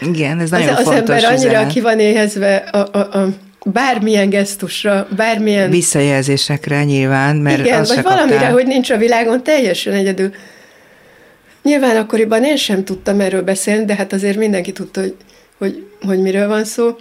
Igen, 0.00 0.40
ez 0.40 0.50
nagyon 0.50 0.68
az, 0.68 0.82
fontos 0.82 0.98
Az 0.98 1.06
ember 1.08 1.24
annyira 1.24 1.50
üzenet. 1.50 1.72
ki 1.72 1.80
van 1.80 2.00
éhezve 2.00 2.56
a, 2.56 2.88
a, 2.92 2.98
a 2.98 3.28
bármilyen 3.64 4.28
gesztusra, 4.28 5.08
bármilyen... 5.16 5.70
Visszajelzésekre 5.70 6.84
nyilván, 6.84 7.36
mert 7.36 7.58
Igen, 7.58 7.84
vagy 7.88 8.02
valamire, 8.02 8.34
kaptál. 8.36 8.52
hogy 8.52 8.66
nincs 8.66 8.90
a 8.90 8.96
világon 8.96 9.42
teljesen 9.42 9.92
egyedül. 9.92 10.34
Nyilván 11.62 11.96
akkoriban 11.96 12.44
én 12.44 12.56
sem 12.56 12.84
tudtam 12.84 13.20
erről 13.20 13.42
beszélni, 13.42 13.84
de 13.84 13.94
hát 13.94 14.12
azért 14.12 14.36
mindenki 14.36 14.72
tudta, 14.72 15.00
hogy, 15.00 15.14
hogy, 15.58 15.86
hogy 16.06 16.18
miről 16.18 16.48
van 16.48 16.64
szó. 16.64 16.96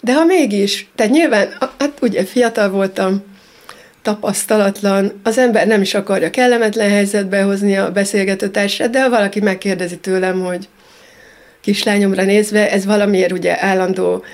De 0.00 0.14
ha 0.14 0.24
mégis, 0.24 0.88
tehát 0.94 1.12
nyilván, 1.12 1.48
hát 1.78 1.98
ugye 2.00 2.24
fiatal 2.24 2.70
voltam, 2.70 3.22
tapasztalatlan, 4.04 5.20
az 5.22 5.38
ember 5.38 5.66
nem 5.66 5.80
is 5.80 5.94
akarja 5.94 6.30
kellemetlen 6.30 6.90
helyzetbe 6.90 7.42
hozni 7.42 7.76
a 7.76 7.92
beszélgetőtársát, 7.92 8.90
de 8.90 9.02
ha 9.02 9.10
valaki 9.10 9.40
megkérdezi 9.40 9.98
tőlem, 9.98 10.40
hogy 10.40 10.68
kislányomra 11.60 12.24
nézve, 12.24 12.70
ez 12.70 12.84
valamiért 12.84 13.32
ugye 13.32 13.62
állandó, 13.62 14.24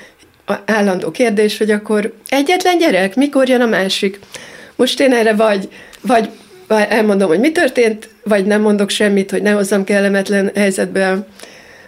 állandó 0.64 1.11
kérdés, 1.11 1.59
hogy 1.59 1.70
akkor 1.70 2.14
egyetlen 2.28 2.78
gyerek, 2.78 3.14
mikor 3.16 3.48
jön 3.48 3.61
a 3.61 3.66
másik? 3.66 4.18
Most 4.76 5.00
én 5.00 5.12
erre 5.12 5.35
vagy, 5.35 5.68
vagy 6.00 6.28
elmondom, 6.68 7.28
hogy 7.28 7.40
mi 7.40 7.52
történt, 7.52 8.09
vagy 8.24 8.46
nem 8.46 8.61
mondok 8.61 8.90
semmit, 8.90 9.30
hogy 9.30 9.42
ne 9.42 9.50
hozzam 9.50 9.85
kellemetlen 9.85 10.50
helyzetbe. 10.54 11.26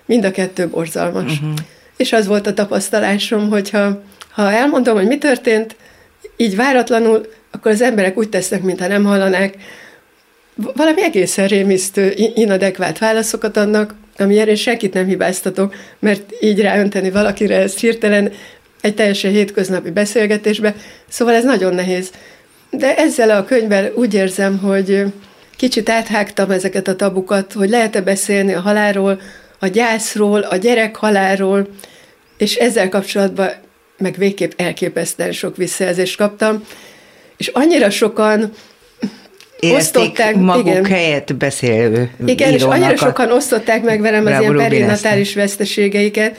Mind 0.06 0.24
a 0.24 0.30
kettő 0.30 0.68
borzalmas. 0.68 1.32
Uh-huh. 1.32 1.54
És 1.96 2.12
az 2.12 2.26
volt 2.26 2.46
a 2.46 2.54
tapasztalásom, 2.54 3.48
hogyha 3.48 4.02
ha 4.30 4.52
elmondom, 4.52 4.94
hogy 4.94 5.06
mi 5.06 5.18
történt, 5.18 5.76
így 6.36 6.56
váratlanul, 6.56 7.26
akkor 7.52 7.72
az 7.72 7.82
emberek 7.82 8.18
úgy 8.18 8.28
tesznek, 8.28 8.62
mintha 8.62 8.86
nem 8.86 9.04
hallanák. 9.04 9.54
Valami 10.54 11.02
egészen 11.02 11.48
rémisztő, 11.48 12.12
inadekvát 12.34 12.98
válaszokat 12.98 13.56
adnak, 13.56 13.94
amiért 14.18 14.48
én 14.48 14.54
senkit 14.54 14.94
nem 14.94 15.06
hibáztatok, 15.06 15.74
mert 15.98 16.32
így 16.40 16.60
ráönteni 16.60 17.10
valakire 17.10 17.56
ezt 17.56 17.80
hirtelen 17.80 18.32
egy 18.80 18.94
teljesen 18.94 19.30
hétköznapi 19.30 19.90
beszélgetésbe, 19.90 20.74
szóval 21.08 21.34
ez 21.34 21.44
nagyon 21.44 21.74
nehéz. 21.74 22.10
De 22.70 22.96
ezzel 22.96 23.30
a 23.30 23.44
könyvvel 23.44 23.92
úgy 23.94 24.14
érzem, 24.14 24.58
hogy 24.58 25.04
kicsit 25.56 25.88
áthágtam 25.88 26.50
ezeket 26.50 26.88
a 26.88 26.96
tabukat, 26.96 27.52
hogy 27.52 27.68
lehet-e 27.68 28.00
beszélni 28.00 28.52
a 28.52 28.60
halálról, 28.60 29.20
a 29.58 29.66
gyászról, 29.66 30.40
a 30.40 30.56
gyerek 30.56 30.96
halálról, 30.96 31.68
és 32.38 32.54
ezzel 32.54 32.88
kapcsolatban 32.88 33.50
meg 33.98 34.14
végképp 34.18 34.52
elképesztően 34.56 35.32
sok 35.32 35.56
visszajelzést 35.56 36.16
kaptam, 36.16 36.64
és 37.36 37.46
annyira 37.48 37.90
sokan 37.90 38.52
Érezték 39.60 40.02
osztották 40.02 40.36
maguk 40.36 40.66
igen, 40.66 40.84
helyett 40.84 41.34
beszélő 41.34 42.10
Igen, 42.26 42.52
és 42.52 42.62
annyira 42.62 42.96
sokan 42.96 43.32
osztották 43.32 43.82
meg 43.82 44.00
velem 44.00 44.26
az 44.26 44.40
ilyen 44.40 44.56
perinatális 44.56 45.34
veszteségeiket. 45.34 46.36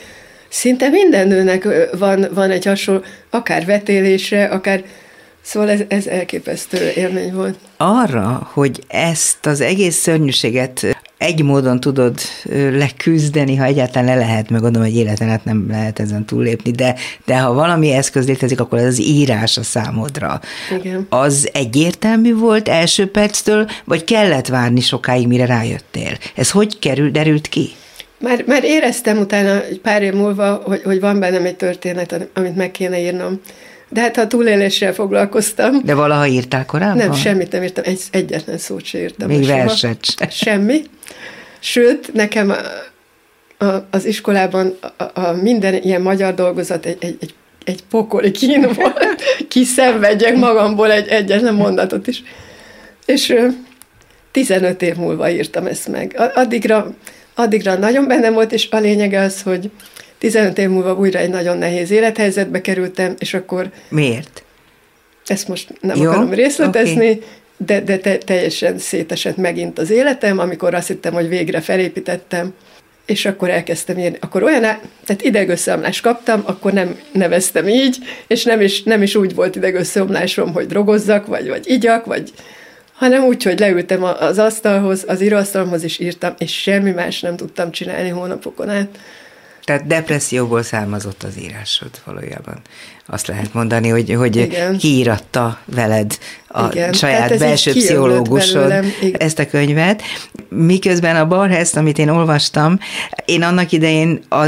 Szinte 0.49 0.89
minden 0.89 1.27
nőnek 1.27 1.67
van, 1.97 2.27
van 2.33 2.51
egy 2.51 2.65
hasonló, 2.65 3.01
akár 3.29 3.65
vetélése, 3.65 4.45
akár 4.45 4.83
Szóval 5.45 5.69
ez, 5.69 5.79
ez 5.87 6.07
elképesztő 6.07 6.91
élmény 6.95 7.33
volt. 7.33 7.57
Arra, 7.77 8.49
hogy 8.53 8.83
ezt 8.87 9.45
az 9.45 9.61
egész 9.61 9.95
szörnyűséget 9.95 10.97
egy 11.23 11.43
módon 11.43 11.79
tudod 11.79 12.19
leküzdeni, 12.71 13.55
ha 13.55 13.65
egyáltalán 13.65 14.07
le 14.07 14.25
lehet, 14.25 14.49
meg 14.49 14.61
gondolom, 14.61 14.87
hogy 14.87 14.97
életen 14.97 15.29
át 15.29 15.45
nem 15.45 15.65
lehet 15.69 15.99
ezen 15.99 16.25
túllépni, 16.25 16.71
de, 16.71 16.95
de 17.25 17.39
ha 17.39 17.53
valami 17.53 17.91
eszköz 17.91 18.27
létezik, 18.27 18.59
akkor 18.59 18.79
ez 18.79 18.85
az 18.85 18.99
írás 18.99 19.57
a 19.57 19.63
számodra. 19.63 20.41
Igen. 20.79 21.07
Az 21.09 21.49
egyértelmű 21.53 22.35
volt 22.35 22.69
első 22.69 23.11
perctől, 23.11 23.69
vagy 23.83 24.03
kellett 24.03 24.47
várni 24.47 24.79
sokáig, 24.79 25.27
mire 25.27 25.45
rájöttél? 25.45 26.17
Ez 26.35 26.51
hogy 26.51 26.79
kerül, 26.79 27.11
derült 27.11 27.47
ki? 27.47 27.69
Már, 28.19 28.43
már 28.47 28.63
éreztem 28.63 29.17
utána 29.17 29.63
egy 29.63 29.79
pár 29.79 30.01
év 30.01 30.13
múlva, 30.13 30.61
hogy, 30.65 30.81
hogy 30.83 30.99
van 30.99 31.19
bennem 31.19 31.45
egy 31.45 31.55
történet, 31.55 32.29
amit 32.33 32.55
meg 32.55 32.71
kéne 32.71 32.99
írnom. 32.99 33.39
De 33.93 34.01
hát 34.01 34.15
ha 34.15 34.27
túléléssel 34.27 34.93
foglalkoztam. 34.93 35.81
De 35.83 35.93
valaha 35.93 36.27
írtál 36.27 36.65
korábban? 36.65 36.97
Nem, 36.97 37.13
semmit 37.13 37.51
nem 37.51 37.63
írtam, 37.63 37.83
egy, 37.87 38.01
egyetlen 38.11 38.57
szót 38.57 38.85
sem 38.85 39.01
írtam. 39.01 39.27
Még 39.27 39.45
verset 39.45 40.31
Semmi. 40.31 40.81
Sőt, 41.59 42.13
nekem 42.13 42.49
a, 42.49 43.65
a, 43.65 43.87
az 43.91 44.05
iskolában 44.05 44.77
a, 44.97 45.03
a 45.21 45.31
minden 45.31 45.73
ilyen 45.73 46.01
magyar 46.01 46.33
dolgozat 46.33 46.85
egy, 46.85 46.97
egy, 46.99 47.17
egy, 47.19 47.33
egy 47.65 47.83
pokoli 47.89 48.31
kín 48.31 48.61
volt. 48.61 49.21
Kiszenvedjek 49.49 50.35
magamból 50.35 50.91
egy 50.91 51.07
egyetlen 51.07 51.53
mondatot 51.53 52.07
is. 52.07 52.23
És 53.05 53.35
15 54.31 54.81
év 54.81 54.95
múlva 54.95 55.29
írtam 55.29 55.65
ezt 55.65 55.87
meg. 55.87 56.31
Addigra, 56.33 56.93
addigra 57.35 57.75
nagyon 57.75 58.07
benne 58.07 58.29
volt, 58.29 58.51
és 58.51 58.67
a 58.71 58.77
lényege 58.77 59.19
az, 59.19 59.41
hogy 59.41 59.69
15 60.23 60.57
év 60.57 60.69
múlva 60.69 60.93
újra 60.93 61.19
egy 61.19 61.29
nagyon 61.29 61.57
nehéz 61.57 61.91
élethelyzetbe 61.91 62.61
kerültem, 62.61 63.15
és 63.19 63.33
akkor... 63.33 63.69
Miért? 63.89 64.43
Ezt 65.25 65.47
most 65.47 65.73
nem 65.81 65.97
Jó, 65.97 66.09
akarom 66.09 66.33
részletezni, 66.33 67.09
okay. 67.09 67.23
de, 67.57 67.81
de 67.81 67.97
te, 67.97 68.17
teljesen 68.17 68.77
szétesett 68.77 69.37
megint 69.37 69.79
az 69.79 69.89
életem, 69.89 70.39
amikor 70.39 70.73
azt 70.73 70.87
hittem, 70.87 71.13
hogy 71.13 71.27
végre 71.27 71.61
felépítettem, 71.61 72.53
és 73.05 73.25
akkor 73.25 73.49
elkezdtem 73.49 73.97
írni. 73.97 74.17
Akkor 74.19 74.43
olyan, 74.43 74.61
tehát 74.61 75.21
idegösszeomlást 75.21 76.01
kaptam, 76.01 76.41
akkor 76.45 76.73
nem 76.73 76.99
neveztem 77.11 77.67
így, 77.67 77.97
és 78.27 78.43
nem 78.43 78.61
is, 78.61 78.83
nem 78.83 79.01
is 79.01 79.15
úgy 79.15 79.35
volt 79.35 79.55
idegösszeomlásom, 79.55 80.53
hogy 80.53 80.67
drogozzak, 80.67 81.25
vagy, 81.25 81.47
vagy 81.47 81.63
igyak, 81.69 82.05
vagy, 82.05 82.33
hanem 82.93 83.23
úgy, 83.23 83.43
hogy 83.43 83.59
leültem 83.59 84.03
az 84.03 84.37
asztalhoz, 84.37 85.03
az 85.07 85.21
íróasztalhoz, 85.21 85.83
és 85.83 85.99
írtam, 85.99 86.33
és 86.37 86.61
semmi 86.61 86.91
más 86.91 87.21
nem 87.21 87.35
tudtam 87.35 87.71
csinálni 87.71 88.09
hónapokon 88.09 88.69
át. 88.69 88.97
Tehát 89.65 89.87
depresszióból 89.87 90.63
származott 90.63 91.23
az 91.23 91.33
írásod 91.41 91.89
valójában. 92.05 92.61
Azt 93.05 93.27
lehet 93.27 93.53
mondani, 93.53 93.87
hogy, 93.87 94.13
hogy 94.13 94.35
Igen. 94.35 94.77
kiíratta 94.77 95.59
veled 95.65 96.17
a 96.47 96.65
Igen. 96.71 96.93
saját 96.93 97.37
belső 97.37 97.71
pszichológusod 97.71 98.73
ezt 99.17 99.39
a 99.39 99.47
könyvet. 99.47 100.01
Miközben 100.49 101.15
a 101.15 101.27
Barhest, 101.27 101.75
amit 101.75 101.97
én 101.97 102.09
olvastam, 102.09 102.79
én 103.25 103.43
annak 103.43 103.71
idején 103.71 104.21
a 104.29 104.45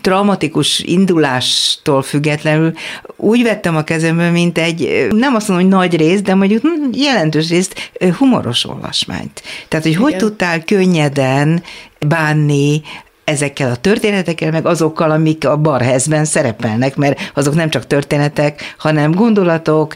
traumatikus 0.00 0.78
indulástól 0.78 2.02
függetlenül 2.02 2.72
úgy 3.16 3.42
vettem 3.42 3.76
a 3.76 3.84
kezembe, 3.84 4.30
mint 4.30 4.58
egy, 4.58 5.06
nem 5.10 5.34
azt 5.34 5.48
mondom, 5.48 5.68
hogy 5.68 5.78
nagy 5.78 5.96
rész, 5.96 6.20
de 6.20 6.34
mondjuk 6.34 6.62
jelentős 6.92 7.48
részt 7.48 7.92
humoros 8.18 8.64
olvasmányt. 8.64 9.42
Tehát, 9.68 9.84
hogy 9.84 9.94
Igen. 9.94 10.04
hogy 10.04 10.16
tudtál 10.16 10.64
könnyeden 10.64 11.62
bánni 12.06 12.82
ezekkel 13.30 13.70
a 13.70 13.76
történetekkel, 13.76 14.50
meg 14.50 14.66
azokkal, 14.66 15.10
amik 15.10 15.46
a 15.46 15.56
Barhezben 15.56 16.24
szerepelnek, 16.24 16.96
mert 16.96 17.30
azok 17.34 17.54
nem 17.54 17.70
csak 17.70 17.86
történetek, 17.86 18.74
hanem 18.78 19.12
gondolatok, 19.12 19.94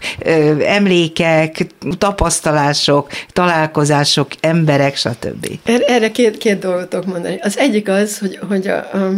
emlékek, 0.67 1.67
tapasztalások, 1.99 3.11
találkozások, 3.33 4.29
emberek, 4.41 4.97
stb. 4.97 5.47
Er-, 5.65 5.85
erre 5.87 6.11
két, 6.11 6.39
két 6.39 6.59
dolgot 6.59 6.89
tudok 6.89 7.07
mondani. 7.07 7.39
Az 7.43 7.59
egyik 7.59 7.89
az, 7.89 8.19
hogy, 8.19 8.39
hogy 8.49 8.69
a, 8.69 8.77
a, 8.77 9.13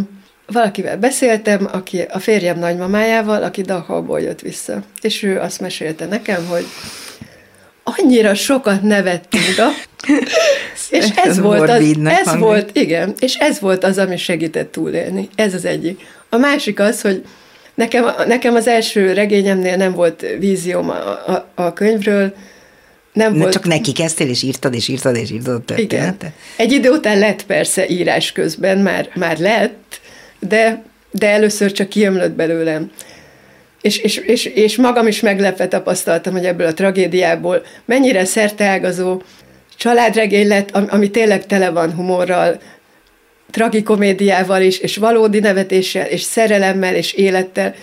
valakivel 0.46 0.96
beszéltem, 0.96 1.68
aki 1.72 2.00
a 2.00 2.18
férjem 2.18 2.58
nagymamájával, 2.58 3.42
aki 3.42 3.62
Dachauból 3.62 4.20
jött 4.20 4.40
vissza. 4.40 4.82
És 5.00 5.22
ő 5.22 5.38
azt 5.40 5.60
mesélte 5.60 6.06
nekem, 6.06 6.46
hogy 6.46 6.66
annyira 7.84 8.34
sokat 8.34 8.82
nevettünk, 8.82 9.54
és 10.90 11.06
ez 11.24 11.38
volt 11.38 11.70
az, 11.70 11.82
ez 12.04 12.36
volt, 12.38 12.76
igen, 12.76 13.14
és 13.18 13.34
ez 13.34 13.60
volt 13.60 13.84
az, 13.84 13.98
ami 13.98 14.16
segített 14.16 14.72
túlélni. 14.72 15.28
Ez 15.34 15.54
az 15.54 15.64
egyik. 15.64 16.00
A 16.28 16.36
másik 16.36 16.80
az, 16.80 17.00
hogy 17.00 17.24
nekem, 17.74 18.04
nekem 18.26 18.54
az 18.54 18.66
első 18.66 19.12
regényemnél 19.12 19.76
nem 19.76 19.92
volt 19.92 20.24
vízióm 20.38 20.90
a, 20.90 21.08
a, 21.32 21.48
a 21.54 21.72
könyvről, 21.72 22.34
nem 23.12 23.32
ne 23.32 23.38
volt... 23.38 23.52
Csak 23.52 23.66
neki 23.66 23.92
kezdtél, 23.92 24.28
és 24.28 24.42
írtad, 24.42 24.74
és 24.74 24.88
írtad, 24.88 25.16
és 25.16 25.30
írtad 25.30 25.62
történetet? 25.62 26.22
Igen. 26.22 26.32
Egy 26.56 26.72
idő 26.72 26.90
után 26.90 27.18
lett 27.18 27.46
persze 27.46 27.88
írás 27.88 28.32
közben, 28.32 28.78
már, 28.78 29.08
már 29.14 29.38
lett, 29.38 30.00
de, 30.38 30.82
de 31.10 31.28
először 31.28 31.72
csak 31.72 31.88
kiömlött 31.88 32.32
belőlem. 32.32 32.90
És, 33.80 33.98
és, 33.98 34.16
és, 34.16 34.44
és 34.44 34.76
magam 34.76 35.06
is 35.06 35.20
meglepve 35.20 35.68
tapasztaltam, 35.68 36.32
hogy 36.32 36.44
ebből 36.44 36.66
a 36.66 36.74
tragédiából 36.74 37.62
mennyire 37.84 38.24
szerteágazó 38.24 39.22
családregény 39.76 40.48
lett, 40.48 40.70
ami 40.70 41.10
tényleg 41.10 41.46
tele 41.46 41.70
van 41.70 41.92
humorral, 41.92 42.58
tragikomédiával 43.50 44.62
is, 44.62 44.78
és 44.78 44.96
valódi 44.96 45.38
nevetéssel, 45.38 46.06
és 46.06 46.22
szerelemmel, 46.22 46.94
és 46.94 47.12
élettel. 47.12 47.74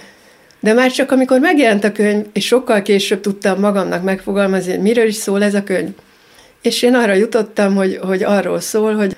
De 0.60 0.74
már 0.74 0.92
csak 0.92 1.12
amikor 1.12 1.40
megjelent 1.40 1.84
a 1.84 1.92
könyv, 1.92 2.26
és 2.34 2.46
sokkal 2.46 2.82
később 2.82 3.22
tudtam 3.22 3.60
magamnak 3.60 4.04
megfogalmazni, 4.04 4.72
hogy 4.72 4.82
miről 4.82 5.08
is 5.08 5.16
szól 5.16 5.44
ez 5.44 5.54
a 5.54 5.64
könyv. 5.64 5.90
És 6.62 6.82
én 6.82 6.94
arra 6.94 7.14
jutottam, 7.14 7.76
hogy, 7.76 8.00
hogy 8.02 8.24
arról 8.24 8.60
szól, 8.60 8.96
hogy, 8.96 9.16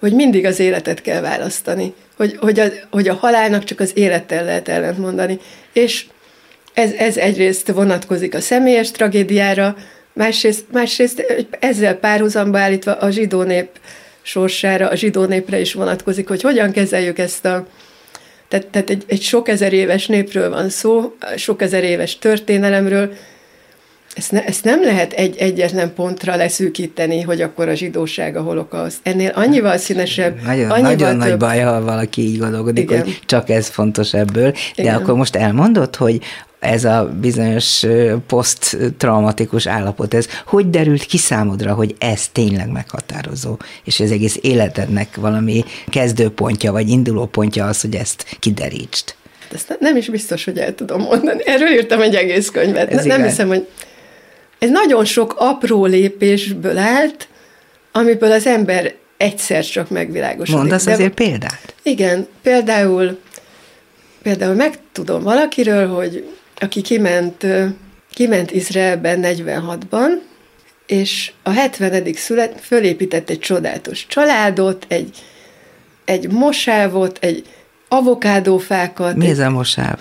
hogy 0.00 0.12
mindig 0.12 0.46
az 0.46 0.58
életet 0.58 1.02
kell 1.02 1.20
választani. 1.20 1.94
Hogy, 2.16 2.36
hogy, 2.40 2.60
a, 2.60 2.64
hogy 2.90 3.08
a 3.08 3.14
halálnak 3.14 3.64
csak 3.64 3.80
az 3.80 3.90
élettel 3.94 4.44
lehet 4.44 4.68
ellentmondani. 4.68 5.38
És 5.72 6.06
ez, 6.74 6.92
ez 6.92 7.16
egyrészt 7.16 7.68
vonatkozik 7.68 8.34
a 8.34 8.40
személyes 8.40 8.90
tragédiára, 8.90 9.76
másrészt, 10.20 10.64
másrészt 10.72 11.46
ezzel 11.60 11.94
párhuzamba 11.94 12.58
állítva 12.58 12.92
a 12.92 13.10
zsidó 13.10 13.42
nép 13.42 13.68
sorsára, 14.22 14.88
a 14.88 14.94
zsidó 14.94 15.24
népre 15.24 15.60
is 15.60 15.72
vonatkozik, 15.72 16.28
hogy 16.28 16.42
hogyan 16.42 16.70
kezeljük 16.70 17.18
ezt 17.18 17.44
a 17.44 17.66
tehát, 18.48 18.66
tehát 18.66 18.90
egy, 18.90 19.04
egy 19.06 19.22
sok 19.22 19.48
ezer 19.48 19.72
éves 19.72 20.06
népről 20.06 20.50
van 20.50 20.68
szó, 20.68 21.14
sok 21.36 21.62
ezer 21.62 21.84
éves 21.84 22.18
történelemről, 22.18 23.12
ezt, 24.14 24.32
ne, 24.32 24.44
ezt 24.44 24.64
nem 24.64 24.82
lehet 24.82 25.12
egy 25.12 25.36
egyetlen 25.36 25.94
pontra 25.94 26.36
leszűkíteni, 26.36 27.20
hogy 27.20 27.40
akkor 27.40 27.68
a 27.68 27.74
zsidóság 27.74 28.36
a 28.36 28.42
holokauszt. 28.42 28.98
Ennél 29.02 29.30
annyival 29.34 29.76
színesebb, 29.76 30.42
Nagyon, 30.42 30.70
annyival 30.70 30.92
nagyon 30.92 31.18
több... 31.18 31.28
nagy 31.28 31.36
baj, 31.36 31.58
ha 31.58 31.80
valaki 31.80 32.22
így 32.22 32.38
gondolkodik, 32.38 32.90
Igen. 32.90 33.02
hogy 33.02 33.20
csak 33.26 33.50
ez 33.50 33.68
fontos 33.68 34.14
ebből. 34.14 34.50
De 34.50 34.58
Igen. 34.74 34.94
akkor 34.94 35.14
most 35.14 35.36
elmondod, 35.36 35.96
hogy 35.96 36.20
ez 36.60 36.84
a 36.84 37.12
bizonyos 37.20 37.86
poszttraumatikus 38.26 39.66
állapot, 39.66 40.14
ez 40.14 40.28
hogy 40.46 40.70
derült 40.70 41.04
ki 41.04 41.18
számodra, 41.18 41.74
hogy 41.74 41.94
ez 41.98 42.28
tényleg 42.28 42.68
meghatározó, 42.68 43.56
és 43.84 44.00
az 44.00 44.10
egész 44.10 44.38
életednek 44.40 45.16
valami 45.16 45.64
kezdőpontja, 45.88 46.72
vagy 46.72 46.88
indulópontja 46.88 47.66
az, 47.66 47.80
hogy 47.80 47.94
ezt 47.94 48.36
kiderítsd? 48.38 49.14
Ezt 49.54 49.76
nem 49.80 49.96
is 49.96 50.08
biztos, 50.08 50.44
hogy 50.44 50.58
el 50.58 50.74
tudom 50.74 51.00
mondani. 51.02 51.42
Erről 51.46 51.68
írtam 51.68 52.00
egy 52.00 52.14
egész 52.14 52.50
könyvet. 52.50 52.92
Ez 52.92 53.04
nem 53.04 53.22
hiszem, 53.22 53.48
hogy 53.48 53.68
ez 54.58 54.70
nagyon 54.70 55.04
sok 55.04 55.34
apró 55.38 55.84
lépésből 55.84 56.78
állt, 56.78 57.28
amiből 57.92 58.32
az 58.32 58.46
ember 58.46 58.94
egyszer 59.16 59.64
csak 59.64 59.90
megvilágosodik. 59.90 60.60
Mondasz 60.60 60.84
De, 60.84 60.92
azért 60.92 61.14
példát? 61.14 61.74
Igen, 61.82 62.26
például, 62.42 63.18
például 64.22 64.54
megtudom 64.54 65.22
valakiről, 65.22 65.88
hogy 65.88 66.24
aki 66.60 66.80
kiment, 66.80 67.46
kiment 68.14 68.50
Izraelben 68.50 69.20
46-ban, 69.22 70.08
és 70.86 71.32
a 71.42 71.50
70. 71.50 72.14
szület 72.14 72.60
fölépített 72.60 73.30
egy 73.30 73.38
csodálatos 73.38 74.06
családot, 74.06 74.84
egy, 74.88 75.16
egy 76.04 76.30
mosávot, 76.30 77.18
egy 77.20 77.44
avokádófákat. 77.88 79.16
Mi 79.16 79.26
ez 79.26 79.38
a 79.38 79.50
mosáv? 79.50 79.98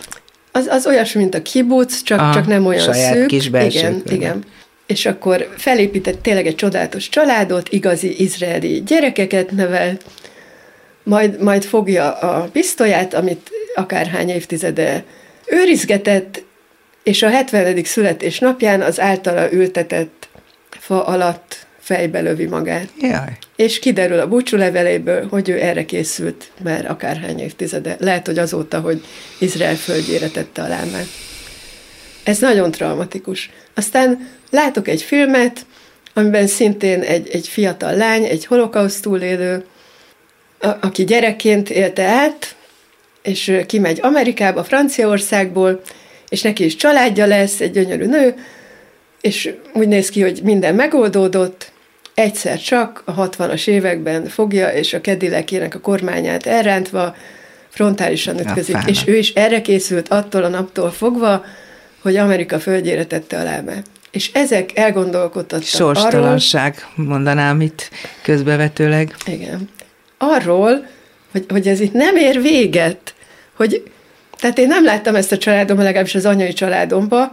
Az, 0.52 0.68
az 0.68 0.86
olyasmi, 0.86 1.22
mint 1.22 1.36
a 1.36 1.42
kibuc, 1.42 2.02
csak, 2.02 2.20
a, 2.22 2.32
csak 2.34 2.48
nem 2.48 2.66
olyan 2.66 2.84
saját 2.84 3.14
szűk. 3.14 3.28
kis 3.28 3.46
igen, 3.46 4.02
igen. 4.06 4.44
És 4.86 5.06
akkor 5.06 5.50
felépített 5.58 6.22
tényleg 6.22 6.48
egy 6.48 6.56
csodálatos 6.56 7.10
családot, 7.10 7.70
igazi 7.70 8.22
izraeli 8.22 8.84
gyerekeket 8.86 9.52
nevelt, 9.52 10.06
majd, 11.04 11.42
majd 11.42 11.64
fogja 11.64 12.14
a 12.14 12.50
pisztolyát, 12.52 13.14
amit 13.14 13.50
akárhány 13.76 14.30
évtizede 14.30 15.04
őrizgetett, 15.46 16.44
és 17.04 17.22
a 17.22 17.30
70. 17.30 17.84
születésnapján 17.84 18.82
az 18.82 19.00
általa 19.00 19.52
ültetett 19.52 20.28
fa 20.70 21.06
alatt 21.06 21.68
fejbe 21.80 22.20
lövi 22.20 22.46
magát. 22.46 22.88
Jaj. 23.00 23.38
És 23.56 23.80
kiderül 23.80 24.20
a 24.20 24.28
búcsúleveléből, 24.28 25.28
hogy 25.28 25.50
ő 25.50 25.62
erre 25.62 25.86
készült 25.86 26.52
már 26.64 26.92
akárhány 26.92 27.40
évtizede. 27.40 27.96
Lehet, 28.00 28.26
hogy 28.26 28.38
azóta, 28.38 28.80
hogy 28.80 29.06
Izrael 29.40 29.76
földjére 29.76 30.28
tette 30.28 30.62
a 30.62 30.68
lámát. 30.68 31.08
Ez 32.24 32.40
nagyon 32.40 32.72
traumatikus. 32.72 33.50
Aztán 33.74 34.30
látok 34.50 34.88
egy 34.88 35.02
filmet, 35.02 35.66
amiben 36.14 36.48
szintén 36.48 37.02
egy, 37.02 37.30
egy 37.30 37.48
fiatal 37.48 37.96
lány, 37.96 38.24
egy 38.24 38.46
holokauszt 38.46 39.02
túlélő, 39.02 39.66
a, 40.60 40.68
aki 40.68 41.04
gyerekként 41.04 41.70
élte 41.70 42.04
át, 42.04 42.56
és 43.22 43.62
kimegy 43.66 44.00
Amerikába, 44.02 44.64
Franciaországból, 44.64 45.82
és 46.30 46.42
neki 46.42 46.66
is 46.66 46.76
családja 46.76 47.26
lesz, 47.26 47.60
egy 47.60 47.72
gyönyörű 47.72 48.06
nő, 48.06 48.36
és 49.22 49.54
úgy 49.74 49.88
néz 49.88 50.10
ki, 50.10 50.22
hogy 50.22 50.40
minden 50.44 50.76
megoldódott, 50.76 51.72
egyszer 52.14 52.60
csak 52.60 53.02
a 53.06 53.30
60-as 53.30 53.68
években 53.68 54.26
fogja, 54.26 54.68
és 54.68 54.94
a 54.94 55.02
kedilekének 55.02 55.76
a 55.76 55.80
kormányát 55.80 56.46
elrántva 56.46 57.16
frontálisan 57.70 58.40
ütközik. 58.40 58.76
Ja, 58.76 58.82
és 58.86 59.04
ő 59.06 59.18
is 59.18 59.34
erre 59.34 59.62
készült 59.62 60.08
attól 60.08 60.44
a 60.44 60.48
naptól 60.48 60.92
fogva, 60.92 61.46
hogy 62.02 62.16
Amerika 62.16 62.60
földjére 62.60 63.06
tette 63.06 63.38
a 63.38 63.44
lábát. 63.44 63.86
És 64.12 64.30
ezek 64.34 64.78
elgondolkodtattak 64.78 65.68
Sorstalanság, 65.68 66.88
arról, 66.94 67.10
mondanám 67.10 67.62
itt 67.62 67.90
közbevetőleg. 68.22 69.16
Igen. 69.26 69.70
Arról, 70.18 70.86
hogy, 71.32 71.46
hogy 71.50 71.68
ez 71.68 71.80
itt 71.80 71.94
nem 71.94 72.16
ér 72.16 72.42
véget, 72.42 73.14
hogy 73.56 73.84
tehát 74.40 74.58
én 74.58 74.68
nem 74.68 74.84
láttam 74.84 75.16
ezt 75.16 75.32
a 75.32 75.38
családomban, 75.38 75.86
legalábbis 75.86 76.16
az 76.16 76.26
anyai 76.26 76.54
családomba, 76.54 77.32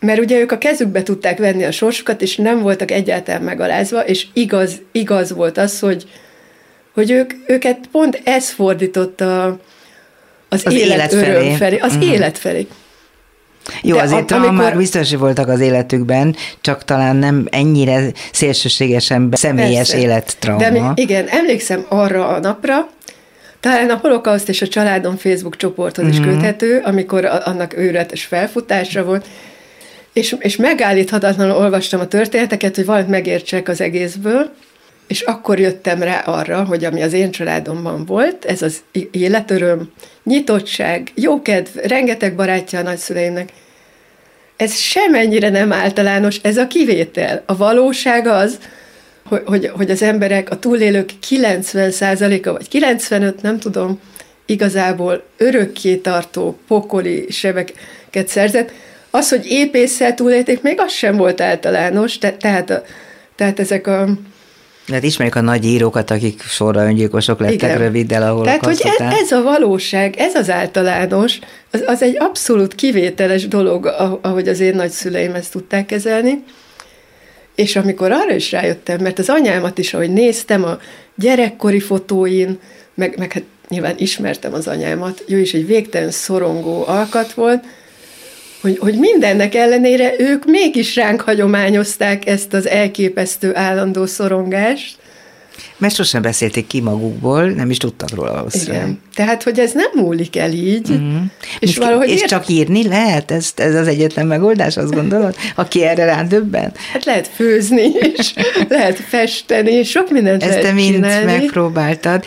mert 0.00 0.20
ugye 0.20 0.38
ők 0.38 0.52
a 0.52 0.58
kezükbe 0.58 1.02
tudták 1.02 1.38
venni 1.38 1.64
a 1.64 1.70
sorsukat, 1.70 2.22
és 2.22 2.36
nem 2.36 2.60
voltak 2.60 2.90
egyáltalán 2.90 3.42
megalázva, 3.42 4.04
és 4.04 4.26
igaz, 4.32 4.80
igaz 4.92 5.32
volt 5.32 5.58
az, 5.58 5.78
hogy, 5.78 6.04
hogy 6.94 7.10
ők, 7.10 7.32
őket 7.46 7.78
pont 7.92 8.20
ez 8.24 8.50
fordította 8.50 9.58
az, 10.48 10.62
az 10.64 10.72
élet, 10.72 10.88
élet 10.88 11.12
öröm 11.12 11.34
felé, 11.34 11.54
felé 11.54 11.76
az 11.76 11.94
uh-huh. 11.94 12.12
élet 12.12 12.38
felé. 12.38 12.66
Jó, 13.82 13.96
De 13.96 14.02
azért 14.02 14.30
amikor... 14.30 14.54
már 14.54 14.76
biztos, 14.76 15.14
voltak 15.14 15.48
az 15.48 15.60
életükben, 15.60 16.36
csak 16.60 16.84
talán 16.84 17.16
nem 17.16 17.46
ennyire 17.50 18.12
szélsőségesen 18.32 19.28
személyes 19.32 19.76
Persze. 19.76 19.98
élettrauma. 19.98 20.92
De 20.92 21.02
igen, 21.02 21.26
emlékszem 21.26 21.86
arra 21.88 22.28
a 22.28 22.38
napra, 22.38 22.88
talán 23.60 23.90
a 23.90 23.98
holokauszt 24.02 24.48
és 24.48 24.62
a 24.62 24.68
családom 24.68 25.16
Facebook 25.16 25.56
csoporthoz 25.56 26.04
mm-hmm. 26.04 26.12
is 26.12 26.20
mhm. 26.20 26.28
köthető, 26.28 26.80
amikor 26.84 27.24
annak 27.24 27.76
őrületes 27.76 28.24
felfutása 28.24 29.04
volt, 29.04 29.26
és, 30.12 30.36
és 30.38 30.56
megállíthatatlanul 30.56 31.56
olvastam 31.56 32.00
a 32.00 32.08
történeteket, 32.08 32.74
hogy 32.76 32.84
valamit 32.84 33.08
megértsek 33.08 33.68
az 33.68 33.80
egészből, 33.80 34.50
és 35.06 35.20
akkor 35.20 35.58
jöttem 35.58 36.02
rá 36.02 36.20
arra, 36.20 36.64
hogy 36.64 36.84
ami 36.84 37.02
az 37.02 37.12
én 37.12 37.30
családomban 37.30 38.04
volt, 38.04 38.44
ez 38.44 38.62
az 38.62 38.76
életöröm, 39.10 39.92
nyitottság, 40.24 41.12
jókedv, 41.14 41.68
rengeteg 41.82 42.34
barátja 42.34 42.78
a 42.78 42.82
nagyszüleimnek, 42.82 43.52
ez 44.56 44.74
semennyire 44.74 45.48
nem 45.48 45.72
általános, 45.72 46.38
ez 46.42 46.56
a 46.56 46.66
kivétel. 46.66 47.42
A 47.46 47.56
valóság 47.56 48.26
az, 48.26 48.58
hogy, 49.28 49.42
hogy, 49.46 49.70
hogy 49.74 49.90
az 49.90 50.02
emberek, 50.02 50.50
a 50.50 50.58
túlélők 50.58 51.10
90%-a, 51.28 52.52
vagy 52.52 52.68
95, 52.68 53.42
nem 53.42 53.58
tudom, 53.58 54.00
igazából 54.46 55.22
örökké 55.36 55.96
tartó 55.96 56.58
pokoli 56.66 57.26
sebeket 57.30 58.28
szerzett. 58.28 58.72
Az, 59.10 59.28
hogy 59.28 59.46
épésszel 59.46 60.14
túlélték, 60.14 60.62
még 60.62 60.80
az 60.80 60.92
sem 60.92 61.16
volt 61.16 61.40
általános, 61.40 62.18
te, 62.18 62.32
tehát, 62.32 62.70
a, 62.70 62.82
tehát 63.36 63.60
ezek 63.60 63.86
a 63.86 64.08
Hát 64.92 65.02
ismerjük 65.02 65.36
a 65.36 65.40
nagy 65.40 65.64
írókat, 65.64 66.10
akik 66.10 66.42
sorra 66.42 66.84
öngyilkosok 66.84 67.40
lettek 67.40 67.54
Igen. 67.54 67.78
röviddel, 67.78 68.22
ahol 68.22 68.44
Tehát, 68.44 68.64
hogy 68.64 68.80
ez, 68.98 69.12
ez 69.20 69.32
a 69.32 69.42
valóság, 69.42 70.16
ez 70.16 70.34
az 70.34 70.50
általános, 70.50 71.38
az, 71.70 71.82
az 71.86 72.02
egy 72.02 72.16
abszolút 72.18 72.74
kivételes 72.74 73.48
dolog, 73.48 73.86
ahogy 74.22 74.48
az 74.48 74.60
én 74.60 74.74
nagyszüleim 74.74 75.34
ezt 75.34 75.52
tudták 75.52 75.86
kezelni. 75.86 76.44
És 77.58 77.76
amikor 77.76 78.12
arra 78.12 78.34
is 78.34 78.52
rájöttem, 78.52 79.00
mert 79.00 79.18
az 79.18 79.28
anyámat 79.28 79.78
is, 79.78 79.94
ahogy 79.94 80.12
néztem 80.12 80.64
a 80.64 80.78
gyerekkori 81.14 81.80
fotóin, 81.80 82.58
meg, 82.94 83.18
meg 83.18 83.32
hát 83.32 83.42
nyilván 83.68 83.94
ismertem 83.98 84.54
az 84.54 84.66
anyámat, 84.66 85.24
ő 85.28 85.38
is 85.38 85.54
egy 85.54 85.66
végtelen 85.66 86.10
szorongó 86.10 86.84
alkat 86.86 87.32
volt, 87.32 87.64
hogy, 88.60 88.78
hogy 88.78 88.94
mindennek 88.98 89.54
ellenére 89.54 90.14
ők 90.18 90.44
mégis 90.44 90.96
ránk 90.96 91.20
hagyományozták 91.20 92.26
ezt 92.26 92.52
az 92.52 92.66
elképesztő 92.66 93.56
állandó 93.56 94.06
szorongást, 94.06 94.96
mert 95.78 95.94
sosem 95.94 96.22
beszélték 96.22 96.66
ki 96.66 96.80
magukból, 96.80 97.44
nem 97.50 97.70
is 97.70 97.76
tudtak 97.76 98.14
róla 98.14 98.32
valószínűleg. 98.32 98.82
Igen. 98.82 99.00
Tehát, 99.14 99.42
hogy 99.42 99.58
ez 99.58 99.72
nem 99.72 99.90
múlik 99.94 100.36
el 100.36 100.52
így. 100.52 100.90
Uh-huh. 100.90 101.20
És, 101.58 101.76
valahogy 101.76 102.08
és 102.08 102.20
ért... 102.20 102.28
csak 102.28 102.48
írni 102.48 102.88
lehet? 102.88 103.30
Ez, 103.30 103.52
ez 103.54 103.74
az 103.74 103.86
egyetlen 103.86 104.26
megoldás, 104.26 104.76
azt 104.76 104.94
gondolod? 104.94 105.36
Aki 105.54 105.84
erre 105.84 106.04
rá 106.04 106.22
döbben? 106.22 106.72
Hát 106.92 107.04
lehet 107.04 107.28
főzni, 107.34 107.88
és 108.16 108.34
lehet 108.68 108.96
festeni, 108.96 109.82
sok 109.82 110.10
mindent 110.10 110.42
Ezt 110.42 110.50
lehet 110.50 110.66
te 110.66 110.72
mind 110.72 110.94
csinálni. 110.94 111.24
megpróbáltad. 111.24 112.24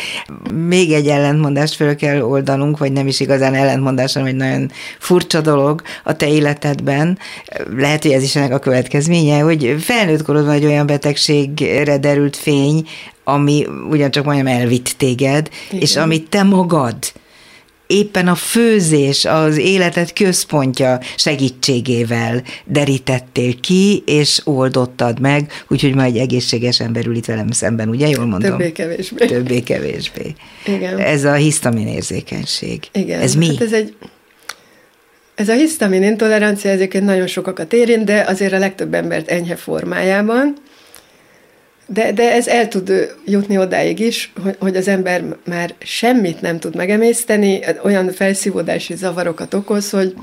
Még 0.67 0.91
egy 0.91 1.07
ellentmondást 1.07 1.75
föl 1.75 1.95
kell 1.95 2.21
oldanunk, 2.21 2.77
vagy 2.77 2.91
nem 2.91 3.07
is 3.07 3.19
igazán 3.19 3.53
ellentmondás, 3.53 4.13
hanem 4.13 4.27
egy 4.27 4.35
nagyon 4.35 4.71
furcsa 4.99 5.41
dolog 5.41 5.81
a 6.03 6.15
te 6.15 6.27
életedben. 6.27 7.17
Lehet, 7.77 8.01
hogy 8.01 8.11
ez 8.11 8.23
is 8.23 8.35
ennek 8.35 8.53
a 8.53 8.59
következménye, 8.59 9.39
hogy 9.39 9.75
felnőtt 9.79 10.23
korodban 10.23 10.53
egy 10.53 10.65
olyan 10.65 10.85
betegségre 10.85 11.97
derült 11.97 12.35
fény, 12.35 12.87
ami 13.41 13.67
ugyancsak 13.89 14.25
majdnem 14.25 14.53
elvitt 14.55 14.93
téged, 14.97 15.49
Igen. 15.69 15.81
és 15.81 15.95
amit 15.95 16.29
te 16.29 16.43
magad 16.43 16.95
éppen 17.91 18.27
a 18.27 18.35
főzés, 18.35 19.25
az 19.25 19.57
életed 19.57 20.13
központja 20.13 20.99
segítségével 21.15 22.43
derítettél 22.65 23.59
ki, 23.59 24.03
és 24.05 24.41
oldottad 24.43 25.19
meg, 25.19 25.51
úgyhogy 25.67 25.95
ma 25.95 26.03
egy 26.03 26.17
egészséges 26.17 26.79
ember 26.79 27.05
ül 27.05 27.15
itt 27.15 27.25
velem 27.25 27.51
szemben, 27.51 27.89
ugye? 27.89 28.07
Jól 28.07 28.25
mondom? 28.25 28.49
Többé-kevésbé. 28.49 29.25
Többé-kevésbé. 29.25 30.33
Igen. 30.65 30.99
Ez 30.99 31.23
a 31.23 31.33
hisztamin 31.33 31.87
érzékenység. 31.87 32.83
Igen. 32.91 33.21
Ez 33.21 33.35
mi? 33.35 33.47
Hát 33.47 33.61
ez 33.61 33.73
egy 33.73 33.95
ez 35.35 35.49
a 35.49 35.53
hisztamin 35.53 36.03
intolerancia 36.03 36.71
ezeket 36.71 37.03
nagyon 37.03 37.27
sokakat 37.27 37.73
érint, 37.73 38.03
de 38.03 38.23
azért 38.27 38.53
a 38.53 38.57
legtöbb 38.57 38.93
embert 38.93 39.27
enyhe 39.27 39.55
formájában. 39.55 40.55
De, 41.93 42.11
de 42.11 42.31
ez 42.31 42.47
el 42.47 42.67
tud 42.67 43.15
jutni 43.25 43.57
odáig 43.57 43.99
is, 43.99 44.33
hogy, 44.43 44.55
hogy 44.59 44.75
az 44.75 44.87
ember 44.87 45.23
már 45.45 45.73
semmit 45.79 46.41
nem 46.41 46.59
tud 46.59 46.75
megemészteni, 46.75 47.59
olyan 47.83 48.11
felszívódási 48.11 48.95
zavarokat 48.95 49.53
okoz, 49.53 49.89
hogy, 49.89 50.15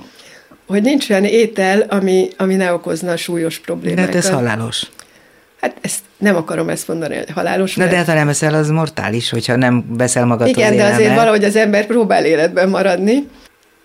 hogy 0.66 0.82
nincs 0.82 1.10
olyan 1.10 1.24
étel, 1.24 1.80
ami, 1.80 2.28
ami 2.36 2.54
ne 2.54 2.72
okozna 2.72 3.16
súlyos 3.16 3.58
problémákat. 3.58 4.10
De 4.10 4.16
hát 4.16 4.24
ez 4.24 4.30
halálos. 4.30 4.82
Hát 5.60 5.76
ezt 5.80 6.00
nem 6.18 6.36
akarom 6.36 6.68
ezt 6.68 6.88
mondani, 6.88 7.16
hogy 7.16 7.30
halálos. 7.30 7.74
Na 7.74 7.82
mert... 7.82 7.92
de 7.92 7.98
hát 7.98 8.08
ha 8.08 8.14
nem 8.14 8.28
eszel, 8.28 8.54
az 8.54 8.70
mortális, 8.70 9.30
hogyha 9.30 9.56
nem 9.56 9.84
veszel 9.88 10.24
magadtól 10.24 10.62
Igen, 10.62 10.76
de 10.76 10.84
azért 10.84 11.14
valahogy 11.14 11.44
az 11.44 11.56
ember 11.56 11.86
próbál 11.86 12.24
életben 12.24 12.68
maradni. 12.68 13.28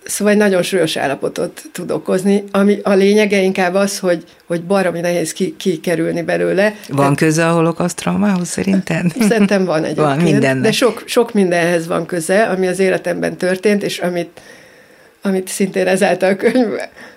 Szóval 0.06 0.34
egy 0.34 0.40
nagyon 0.40 0.62
súlyos 0.62 0.98
állapotot 0.98 1.62
tud 1.72 1.92
okozni, 1.92 2.44
ami 2.52 2.80
a 2.84 2.94
lényege 2.94 3.42
inkább 3.42 3.74
az, 3.74 4.00
hogy, 4.00 4.24
hogy 4.46 4.64
baromi 4.64 5.00
nehéz 5.00 5.34
ki, 5.34 5.56
kikerülni 5.58 6.22
belőle. 6.22 6.76
Van 6.88 6.98
Tehát, 6.98 7.18
köze 7.18 7.48
a 7.48 7.54
holokauszt 7.54 7.96
traumához 7.96 8.48
szerinted? 8.48 9.12
Szerintem 9.20 9.66
van 9.66 9.84
egyébként. 9.84 10.08
Van 10.08 10.18
mindennek. 10.18 10.64
De 10.64 10.72
sok, 10.72 11.04
sok 11.06 11.34
mindenhez 11.34 11.88
van 11.88 12.06
köze, 12.06 12.44
ami 12.44 12.68
az 12.68 12.80
életemben 12.80 13.38
történt, 13.38 13.84
és 13.84 14.00
amit, 14.00 14.42
amit 15.22 15.48
szintén 15.48 15.88
ezáltal 15.88 16.30
a 16.30 16.36
könyv 16.36 16.68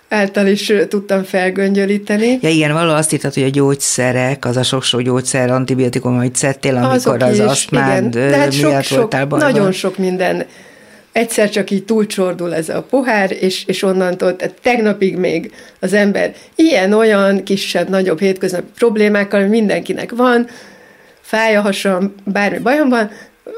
által 0.09 0.47
is 0.47 0.73
tudtam 0.89 1.23
felgöngyölíteni. 1.23 2.39
Ja 2.41 2.49
igen, 2.49 2.73
való 2.73 2.93
azt 2.93 3.13
írtad, 3.13 3.35
hogy 3.35 3.43
a 3.43 3.49
gyógyszerek, 3.49 4.45
az 4.45 4.57
a 4.57 4.63
sok-sok 4.63 5.01
gyógyszer, 5.01 5.51
antibiotikum, 5.51 6.17
amit 6.17 6.37
szedtél, 6.37 6.77
amikor 6.77 6.95
Azok 6.95 7.23
az 7.23 7.39
asztmád 7.41 8.15
miatt 8.15 8.53
sok, 8.53 8.83
sok, 8.83 9.29
Nagyon 9.29 9.73
sok 9.73 9.99
minden 9.99 10.47
egyszer 11.17 11.51
csak 11.51 11.71
így 11.71 11.85
túlcsordul 11.85 12.55
ez 12.55 12.69
a 12.69 12.83
pohár, 12.83 13.37
és, 13.41 13.65
és 13.67 13.83
onnantól, 13.83 14.37
tehát 14.37 14.55
tegnapig 14.63 15.17
még 15.17 15.53
az 15.81 15.93
ember 15.93 16.35
ilyen-olyan 16.55 17.43
kisebb-nagyobb 17.43 18.21
hétköznapi 18.21 18.71
problémákkal, 18.75 19.47
mindenkinek 19.47 20.13
van, 20.13 20.49
fáj 21.21 21.57
a 21.57 21.61
hasam, 21.61 22.15
bármi 22.25 22.59
bajom 22.59 22.89
van, 22.89 23.11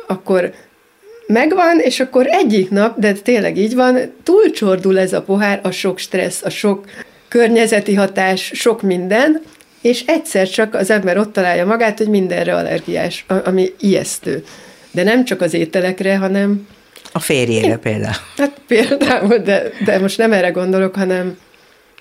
akkor 0.07 0.53
megvan, 1.27 1.79
és 1.79 2.01
akkor 2.01 2.27
egyik 2.27 2.71
nap, 2.71 2.99
de 2.99 3.13
tényleg 3.13 3.57
így 3.57 3.75
van, 3.75 3.99
túlcsordul 4.23 4.99
ez 4.99 5.13
a 5.13 5.23
pohár, 5.23 5.61
a 5.63 5.71
sok 5.71 5.99
stressz, 5.99 6.45
a 6.45 6.51
sok 6.51 6.85
környezeti 7.29 7.95
hatás, 7.95 8.51
sok 8.55 8.83
minden, 8.83 9.43
és 9.81 10.03
egyszer 10.07 10.49
csak 10.49 10.75
az 10.75 10.91
ember 10.91 11.19
ott 11.19 11.33
találja 11.33 11.67
magát, 11.67 11.99
hogy 11.99 12.09
mindenre 12.09 12.55
allergiás, 12.55 13.27
ami 13.45 13.73
ijesztő. 13.81 14.45
De 14.91 15.03
nem 15.03 15.25
csak 15.25 15.41
az 15.41 15.55
ételekre, 15.55 16.17
hanem 16.17 16.67
a 17.13 17.19
férjére 17.19 17.77
például. 17.77 18.15
Hát 18.37 18.53
például, 18.67 19.37
de, 19.39 19.63
de 19.85 19.99
most 19.99 20.19
nem 20.19 20.33
erre 20.33 20.51
gondolok, 20.51 20.95
hanem 20.95 21.37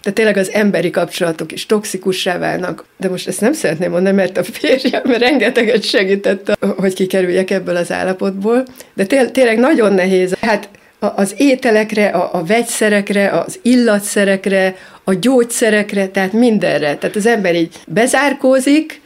de 0.03 0.13
tényleg 0.13 0.37
az 0.37 0.51
emberi 0.51 0.89
kapcsolatok 0.89 1.51
is 1.51 1.65
toxikussá 1.65 2.37
válnak. 2.37 2.85
De 2.97 3.09
most 3.09 3.27
ezt 3.27 3.41
nem 3.41 3.53
szeretném 3.53 3.91
mondani, 3.91 4.15
mert 4.15 4.37
a 4.37 4.43
férjem 4.43 5.03
rengeteget 5.03 5.83
segített, 5.83 6.57
hogy 6.77 6.93
kikerüljek 6.93 7.51
ebből 7.51 7.75
az 7.75 7.91
állapotból. 7.91 8.63
De 8.93 9.05
té- 9.05 9.31
tényleg 9.31 9.57
nagyon 9.57 9.93
nehéz. 9.93 10.33
Hát 10.41 10.69
az 10.99 11.33
ételekre, 11.37 12.07
a, 12.07 12.29
a 12.33 12.43
vegyszerekre, 12.43 13.29
az 13.29 13.59
illatszerekre, 13.61 14.75
a 15.03 15.13
gyógyszerekre, 15.13 16.07
tehát 16.07 16.33
mindenre. 16.33 16.95
Tehát 16.95 17.15
az 17.15 17.25
ember 17.25 17.55
így 17.55 17.75
bezárkózik, 17.87 19.01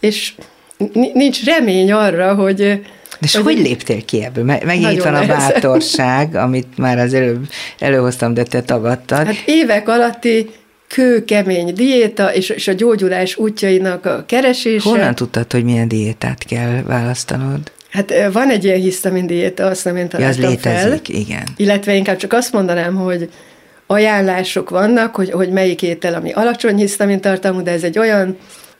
és 0.00 0.32
nincs 1.12 1.44
remény 1.44 1.92
arra, 1.92 2.34
hogy, 2.34 2.80
és 3.20 3.36
hogy, 3.36 3.44
hogy 3.44 3.58
léptél 3.58 4.04
ki 4.04 4.24
ebből? 4.24 4.44
Megint 4.44 4.92
itt 4.92 5.02
van 5.02 5.14
a 5.14 5.26
bátorság, 5.26 6.34
amit 6.34 6.76
már 6.76 6.98
az 6.98 7.14
előbb 7.14 7.48
előhoztam, 7.78 8.34
de 8.34 8.42
te 8.42 8.62
tagadtad. 8.62 9.26
Hát 9.26 9.42
évek 9.46 9.88
alatti 9.88 10.50
kőkemény 10.86 11.74
diéta 11.74 12.34
és, 12.34 12.48
és 12.48 12.68
a 12.68 12.72
gyógyulás 12.72 13.36
útjainak 13.36 14.06
a 14.06 14.24
keresése. 14.26 14.88
Honnan 14.88 15.14
tudtad, 15.14 15.52
hogy 15.52 15.64
milyen 15.64 15.88
diétát 15.88 16.44
kell 16.44 16.82
választanod? 16.82 17.72
Hát 17.90 18.12
van 18.32 18.50
egy 18.50 18.64
ilyen 18.64 18.80
hisztamin 18.80 19.26
diéta, 19.26 19.66
azt 19.66 19.84
nem 19.84 19.96
én 19.96 20.08
találtam 20.08 20.42
ja, 20.42 20.48
az 20.48 20.54
létezik, 20.54 21.06
fel. 21.06 21.16
igen. 21.20 21.42
Illetve 21.56 21.94
inkább 21.94 22.16
csak 22.16 22.32
azt 22.32 22.52
mondanám, 22.52 22.94
hogy 22.94 23.30
ajánlások 23.86 24.70
vannak, 24.70 25.14
hogy, 25.14 25.30
hogy 25.30 25.50
melyik 25.50 25.82
étel, 25.82 26.14
ami 26.14 26.32
alacsony 26.32 26.76
hisztamin 26.76 27.20
tartalmú, 27.20 27.62
de 27.62 27.70
ez 27.70 27.82
egy 27.82 27.98
olyan 27.98 28.36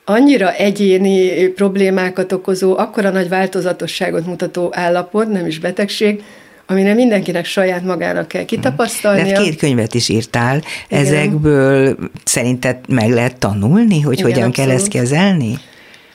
annyira 0.08 0.52
egyéni 0.52 1.46
problémákat 1.48 2.32
okozó, 2.32 2.76
akkora 2.76 3.10
nagy 3.10 3.28
változatosságot 3.28 4.26
mutató 4.26 4.70
állapot, 4.74 5.28
nem 5.28 5.46
is 5.46 5.58
betegség, 5.58 6.22
amire 6.66 6.94
mindenkinek 6.94 7.44
saját 7.44 7.84
magának 7.84 8.28
kell 8.28 8.44
kitapasztalnia. 8.44 9.24
De 9.24 9.34
hát 9.34 9.42
két 9.42 9.56
könyvet 9.56 9.94
is 9.94 10.08
írtál, 10.08 10.62
Igen. 10.88 11.04
ezekből 11.04 11.96
szerinted 12.24 12.76
meg 12.88 13.10
lehet 13.10 13.36
tanulni, 13.36 14.00
hogy 14.00 14.18
Igen, 14.18 14.30
hogyan 14.30 14.48
abszolút. 14.48 14.54
kell 14.54 14.70
ezt 14.70 14.88
kezelni? 14.88 15.58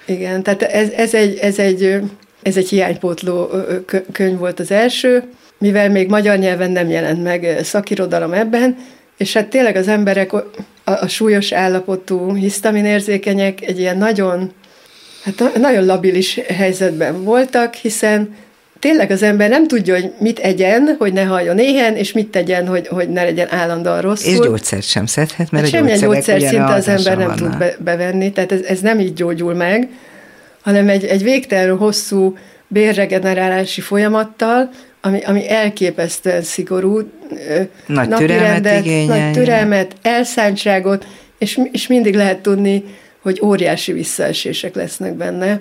Igen, 0.05 0.43
tehát 0.43 0.61
ez, 0.61 0.89
ez, 0.89 1.13
egy, 1.13 1.37
ez, 1.41 1.59
egy, 1.59 1.99
ez 2.41 2.57
egy 2.57 2.69
hiánypótló 2.69 3.49
könyv 4.11 4.37
volt 4.37 4.59
az 4.59 4.71
első, 4.71 5.23
mivel 5.57 5.89
még 5.89 6.09
magyar 6.09 6.37
nyelven 6.37 6.71
nem 6.71 6.89
jelent 6.89 7.23
meg 7.23 7.59
szakirodalom 7.63 8.33
ebben, 8.33 8.75
és 9.17 9.33
hát 9.33 9.47
tényleg 9.47 9.75
az 9.75 9.87
emberek 9.87 10.31
a, 10.83 10.91
a 10.91 11.07
súlyos 11.07 11.51
állapotú 11.51 12.33
hisztaminérzékenyek 12.33 13.61
egy 13.61 13.79
ilyen 13.79 13.97
nagyon, 13.97 14.51
hát 15.23 15.57
nagyon 15.57 15.85
labilis 15.85 16.39
helyzetben 16.47 17.23
voltak, 17.23 17.73
hiszen 17.73 18.35
tényleg 18.79 19.11
az 19.11 19.23
ember 19.23 19.49
nem 19.49 19.67
tudja, 19.67 19.93
hogy 19.93 20.11
mit 20.19 20.39
egyen, 20.39 20.95
hogy 20.99 21.13
ne 21.13 21.23
halljon 21.23 21.57
éhen, 21.57 21.95
és 21.95 22.11
mit 22.11 22.27
tegyen, 22.27 22.67
hogy, 22.67 22.87
hogy 22.87 23.09
ne 23.09 23.23
legyen 23.23 23.47
állandóan 23.51 24.01
rosszul. 24.01 24.31
És 24.31 24.39
gyógyszert 24.39 24.83
sem 24.87 25.05
szedhet, 25.05 25.51
mert 25.51 25.63
hát 25.63 25.73
a 25.73 25.77
semmilyen 25.77 25.99
gyógyszer 25.99 26.41
szinte 26.41 26.73
az 26.73 26.87
ember 26.87 27.17
nem 27.17 27.27
vannak. 27.27 27.37
tud 27.37 27.57
be, 27.57 27.75
bevenni, 27.83 28.31
tehát 28.31 28.51
ez, 28.51 28.61
ez 28.61 28.79
nem 28.79 28.99
így 28.99 29.13
gyógyul 29.13 29.53
meg, 29.53 29.89
hanem 30.61 30.89
egy, 30.89 31.05
egy 31.05 31.23
végtelenül 31.23 31.77
hosszú 31.77 32.37
bérregenerálási 32.67 33.81
folyamattal, 33.81 34.69
ami, 35.05 35.21
ami 35.21 35.49
elképesztően 35.49 36.41
szigorú, 36.41 37.11
nagy 37.85 38.09
türelmet, 38.09 38.85
igényel, 38.85 39.17
nagy 39.17 39.33
türelmet, 39.33 39.95
elszántságot, 40.01 41.07
és, 41.37 41.59
és 41.71 41.87
mindig 41.87 42.15
lehet 42.15 42.39
tudni, 42.39 42.83
hogy 43.21 43.39
óriási 43.43 43.91
visszaesések 43.91 44.75
lesznek 44.75 45.13
benne. 45.13 45.59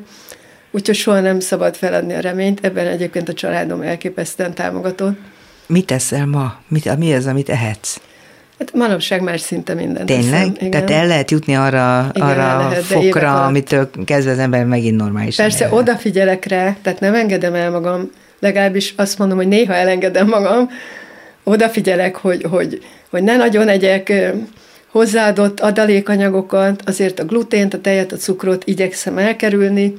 Úgyhogy 0.71 0.95
soha 0.95 1.21
nem 1.21 1.41
szabad 1.41 1.77
feladni 1.77 2.15
a 2.15 2.21
reményt, 2.21 2.65
ebben 2.65 2.87
egyébként 2.87 3.29
a 3.29 3.33
családom 3.33 3.81
elképesztően 3.81 4.55
támogatott. 4.55 5.19
Mit 5.67 5.87
teszel 5.87 6.27
ma? 6.27 6.61
Mit, 6.69 6.97
mi 6.99 7.15
az, 7.15 7.27
amit 7.27 7.49
ehetsz? 7.49 8.01
Hát 8.59 8.73
manapság 8.75 9.23
már 9.23 9.41
szinte 9.41 9.75
mindent 9.75 10.07
Tényleg? 10.07 10.53
Teszem, 10.53 10.71
Tehát 10.71 10.91
el 10.91 11.07
lehet 11.07 11.31
jutni 11.31 11.57
arra, 11.57 12.11
igen, 12.13 12.29
arra 12.29 12.69
lehet, 12.69 12.83
fokra, 12.83 13.45
amitől 13.45 13.91
kezdve 14.05 14.33
az 14.33 14.39
ember 14.39 14.65
megint 14.65 14.97
normális. 14.97 15.37
Persze 15.37 15.65
él. 15.65 15.73
odafigyelek 15.73 16.45
rá, 16.45 16.77
tehát 16.83 17.01
nem 17.01 17.15
engedem 17.15 17.55
el 17.55 17.71
magam, 17.71 18.11
legalábbis 18.43 18.95
azt 18.97 19.19
mondom, 19.19 19.37
hogy 19.37 19.49
néha 19.49 19.75
elengedem 19.75 20.27
magam, 20.27 20.71
odafigyelek, 21.43 22.17
hogy, 22.17 22.43
hogy, 22.51 22.83
hogy 23.11 23.23
ne 23.23 23.37
nagyon 23.37 23.69
egyek 23.69 24.33
hozzáadott 24.87 25.61
adalékanyagokat, 25.61 26.83
azért 26.87 27.19
a 27.21 27.25
glutént, 27.25 27.75
a 27.75 27.81
tejet, 27.81 28.13
a 28.13 28.17
cukrot 28.17 28.63
igyekszem 28.67 29.19
elkerülni, 29.19 29.95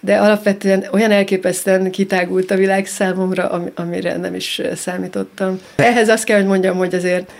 de 0.00 0.16
alapvetően 0.16 0.84
olyan 0.92 1.10
elképesztően 1.10 1.90
kitágult 1.90 2.50
a 2.50 2.56
világ 2.56 2.86
számomra, 2.86 3.70
amire 3.74 4.16
nem 4.16 4.34
is 4.34 4.60
számítottam. 4.74 5.60
Ehhez 5.76 6.08
azt 6.08 6.24
kell, 6.24 6.36
hogy 6.36 6.46
mondjam, 6.46 6.76
hogy 6.76 6.94
azért 6.94 7.30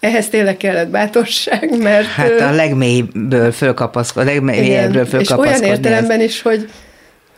ehhez 0.00 0.28
tényleg 0.28 0.56
kellett 0.56 0.88
bátorság, 0.88 1.82
mert... 1.82 2.06
Hát 2.06 2.40
a 2.40 2.50
legmélyből 2.50 3.52
fölkapaszkodni, 3.52 4.30
a 4.30 4.32
legmélyebbről 4.32 5.06
fölkapaszkodni. 5.06 5.52
És 5.52 5.60
olyan 5.60 5.72
értelemben 5.72 6.18
ez. 6.18 6.24
is, 6.24 6.42
hogy, 6.42 6.68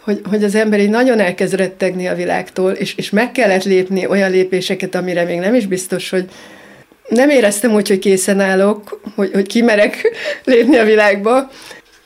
hogy, 0.06 0.20
hogy 0.28 0.44
az 0.44 0.54
ember 0.54 0.80
így 0.80 0.90
nagyon 0.90 1.18
elkezd 1.18 1.54
rettegni 1.54 2.06
a 2.06 2.14
világtól, 2.14 2.72
és, 2.72 2.94
és 2.94 3.10
meg 3.10 3.32
kellett 3.32 3.64
lépni 3.64 4.06
olyan 4.06 4.30
lépéseket, 4.30 4.94
amire 4.94 5.24
még 5.24 5.38
nem 5.38 5.54
is 5.54 5.66
biztos, 5.66 6.10
hogy 6.10 6.28
nem 7.08 7.30
éreztem 7.30 7.74
úgy, 7.74 7.88
hogy 7.88 7.98
készen 7.98 8.40
állok, 8.40 9.00
hogy, 9.14 9.30
hogy 9.32 9.46
kimerek 9.46 10.10
lépni 10.44 10.76
a 10.76 10.84
világba, 10.84 11.50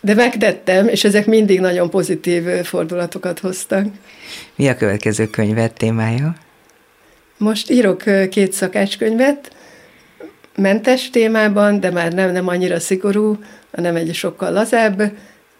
de 0.01 0.15
megtettem, 0.15 0.89
és 0.89 1.05
ezek 1.05 1.27
mindig 1.27 1.61
nagyon 1.61 1.91
pozitív 1.91 2.45
fordulatokat 2.45 3.39
hoztak. 3.39 3.87
Mi 4.55 4.69
a 4.69 4.77
következő 4.77 5.27
könyvet 5.27 5.73
témája? 5.73 6.35
Most 7.37 7.71
írok 7.71 8.03
két 8.31 8.53
szakácskönyvet, 8.53 9.53
mentes 10.57 11.11
témában, 11.11 11.81
de 11.81 11.91
már 11.91 12.13
nem, 12.13 12.33
nem 12.33 12.49
annyira 12.49 12.81
szigorú, 12.81 13.39
hanem 13.75 13.97
egy 13.97 14.15
sokkal 14.15 14.53
lazább 14.53 15.03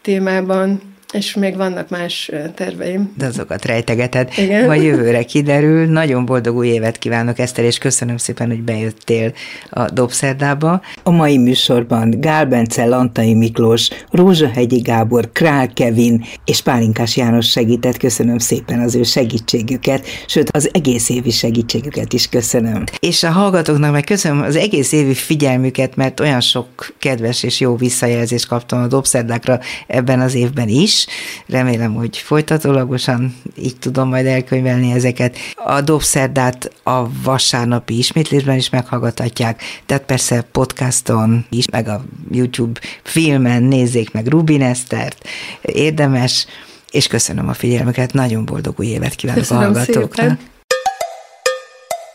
témában, 0.03 0.90
és 1.13 1.35
még 1.35 1.57
vannak 1.57 1.89
más 1.89 2.31
terveim. 2.55 3.13
De 3.19 3.27
azokat 3.27 3.65
rejtegeted. 3.65 4.29
Igen. 4.37 4.67
Majd 4.67 4.83
jövőre 4.83 5.23
kiderül. 5.23 5.87
Nagyon 5.87 6.25
boldog 6.25 6.57
új 6.57 6.69
évet 6.69 6.99
kívánok, 6.99 7.39
Eszter, 7.39 7.65
és 7.65 7.79
köszönöm 7.79 8.17
szépen, 8.17 8.49
hogy 8.49 8.63
bejöttél 8.63 9.33
a 9.71 9.91
Dobszerdába. 9.91 10.81
A 11.03 11.11
mai 11.11 11.39
műsorban 11.39 12.21
Gál 12.21 12.47
Bence, 12.47 12.85
Lantai 12.85 13.35
Miklós, 13.35 13.89
Rózsahegyi 14.11 14.81
Gábor, 14.81 15.33
Král 15.33 15.73
Kevin 15.73 16.25
és 16.45 16.63
Pálinkás 16.63 17.17
János 17.17 17.51
segített. 17.51 17.97
Köszönöm 17.97 18.39
szépen 18.39 18.81
az 18.81 18.95
ő 18.95 19.03
segítségüket, 19.03 20.07
sőt 20.27 20.51
az 20.51 20.71
egész 20.73 21.09
évi 21.09 21.31
segítségüket 21.31 22.13
is 22.13 22.29
köszönöm. 22.29 22.85
És 22.99 23.23
a 23.23 23.31
hallgatóknak 23.31 23.93
meg 23.93 24.05
köszönöm 24.05 24.43
az 24.43 24.57
egész 24.57 24.93
évi 24.93 25.15
figyelmüket, 25.15 25.97
mert 25.97 26.21
olyan 26.21 26.41
sok 26.41 26.95
kedves 26.99 27.43
és 27.43 27.61
jó 27.61 27.77
visszajelzést 27.77 28.47
kaptam 28.47 28.83
a 28.83 28.87
Dobszerdákra 28.87 29.61
ebben 29.87 30.21
az 30.21 30.35
évben 30.35 30.69
is 30.69 31.00
Remélem, 31.47 31.95
hogy 31.95 32.17
folytatólagosan 32.17 33.37
így 33.57 33.77
tudom 33.77 34.09
majd 34.09 34.27
elkönyvelni 34.27 34.93
ezeket. 34.93 35.37
A 35.55 35.81
Dobszerdát 35.81 36.73
a 36.83 37.23
vasárnapi 37.23 37.99
ismétlésben 37.99 38.57
is 38.57 38.71
meghallgathatják, 38.71 39.63
tehát 39.87 40.03
persze 40.03 40.45
podcaston 40.53 41.47
is, 41.51 41.69
meg 41.69 41.89
a 41.89 42.05
YouTube 42.31 42.81
filmen 43.03 43.63
nézzék 43.63 44.13
meg 44.13 44.27
Rubin 44.27 44.63
Esztert. 44.63 45.29
Érdemes, 45.63 46.47
és 46.91 47.07
köszönöm 47.07 47.49
a 47.49 47.55
figyelmüket, 47.55 48.13
nagyon 48.13 48.45
boldog 48.45 48.75
új 48.79 48.87
évet 48.87 49.15
kívánok 49.15 49.41
köszönöm 49.41 49.63
a 49.63 49.67
hallgatóknak. 49.67 50.15
Szépen. 50.15 50.39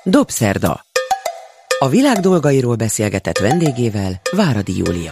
Dobszerda. 0.04 0.86
A 1.80 1.90
világ 1.90 2.20
dolgairól 2.20 2.76
beszélgetett 2.76 3.38
vendégével 3.38 4.22
Váradi 4.32 4.78
Júlia. 4.78 5.12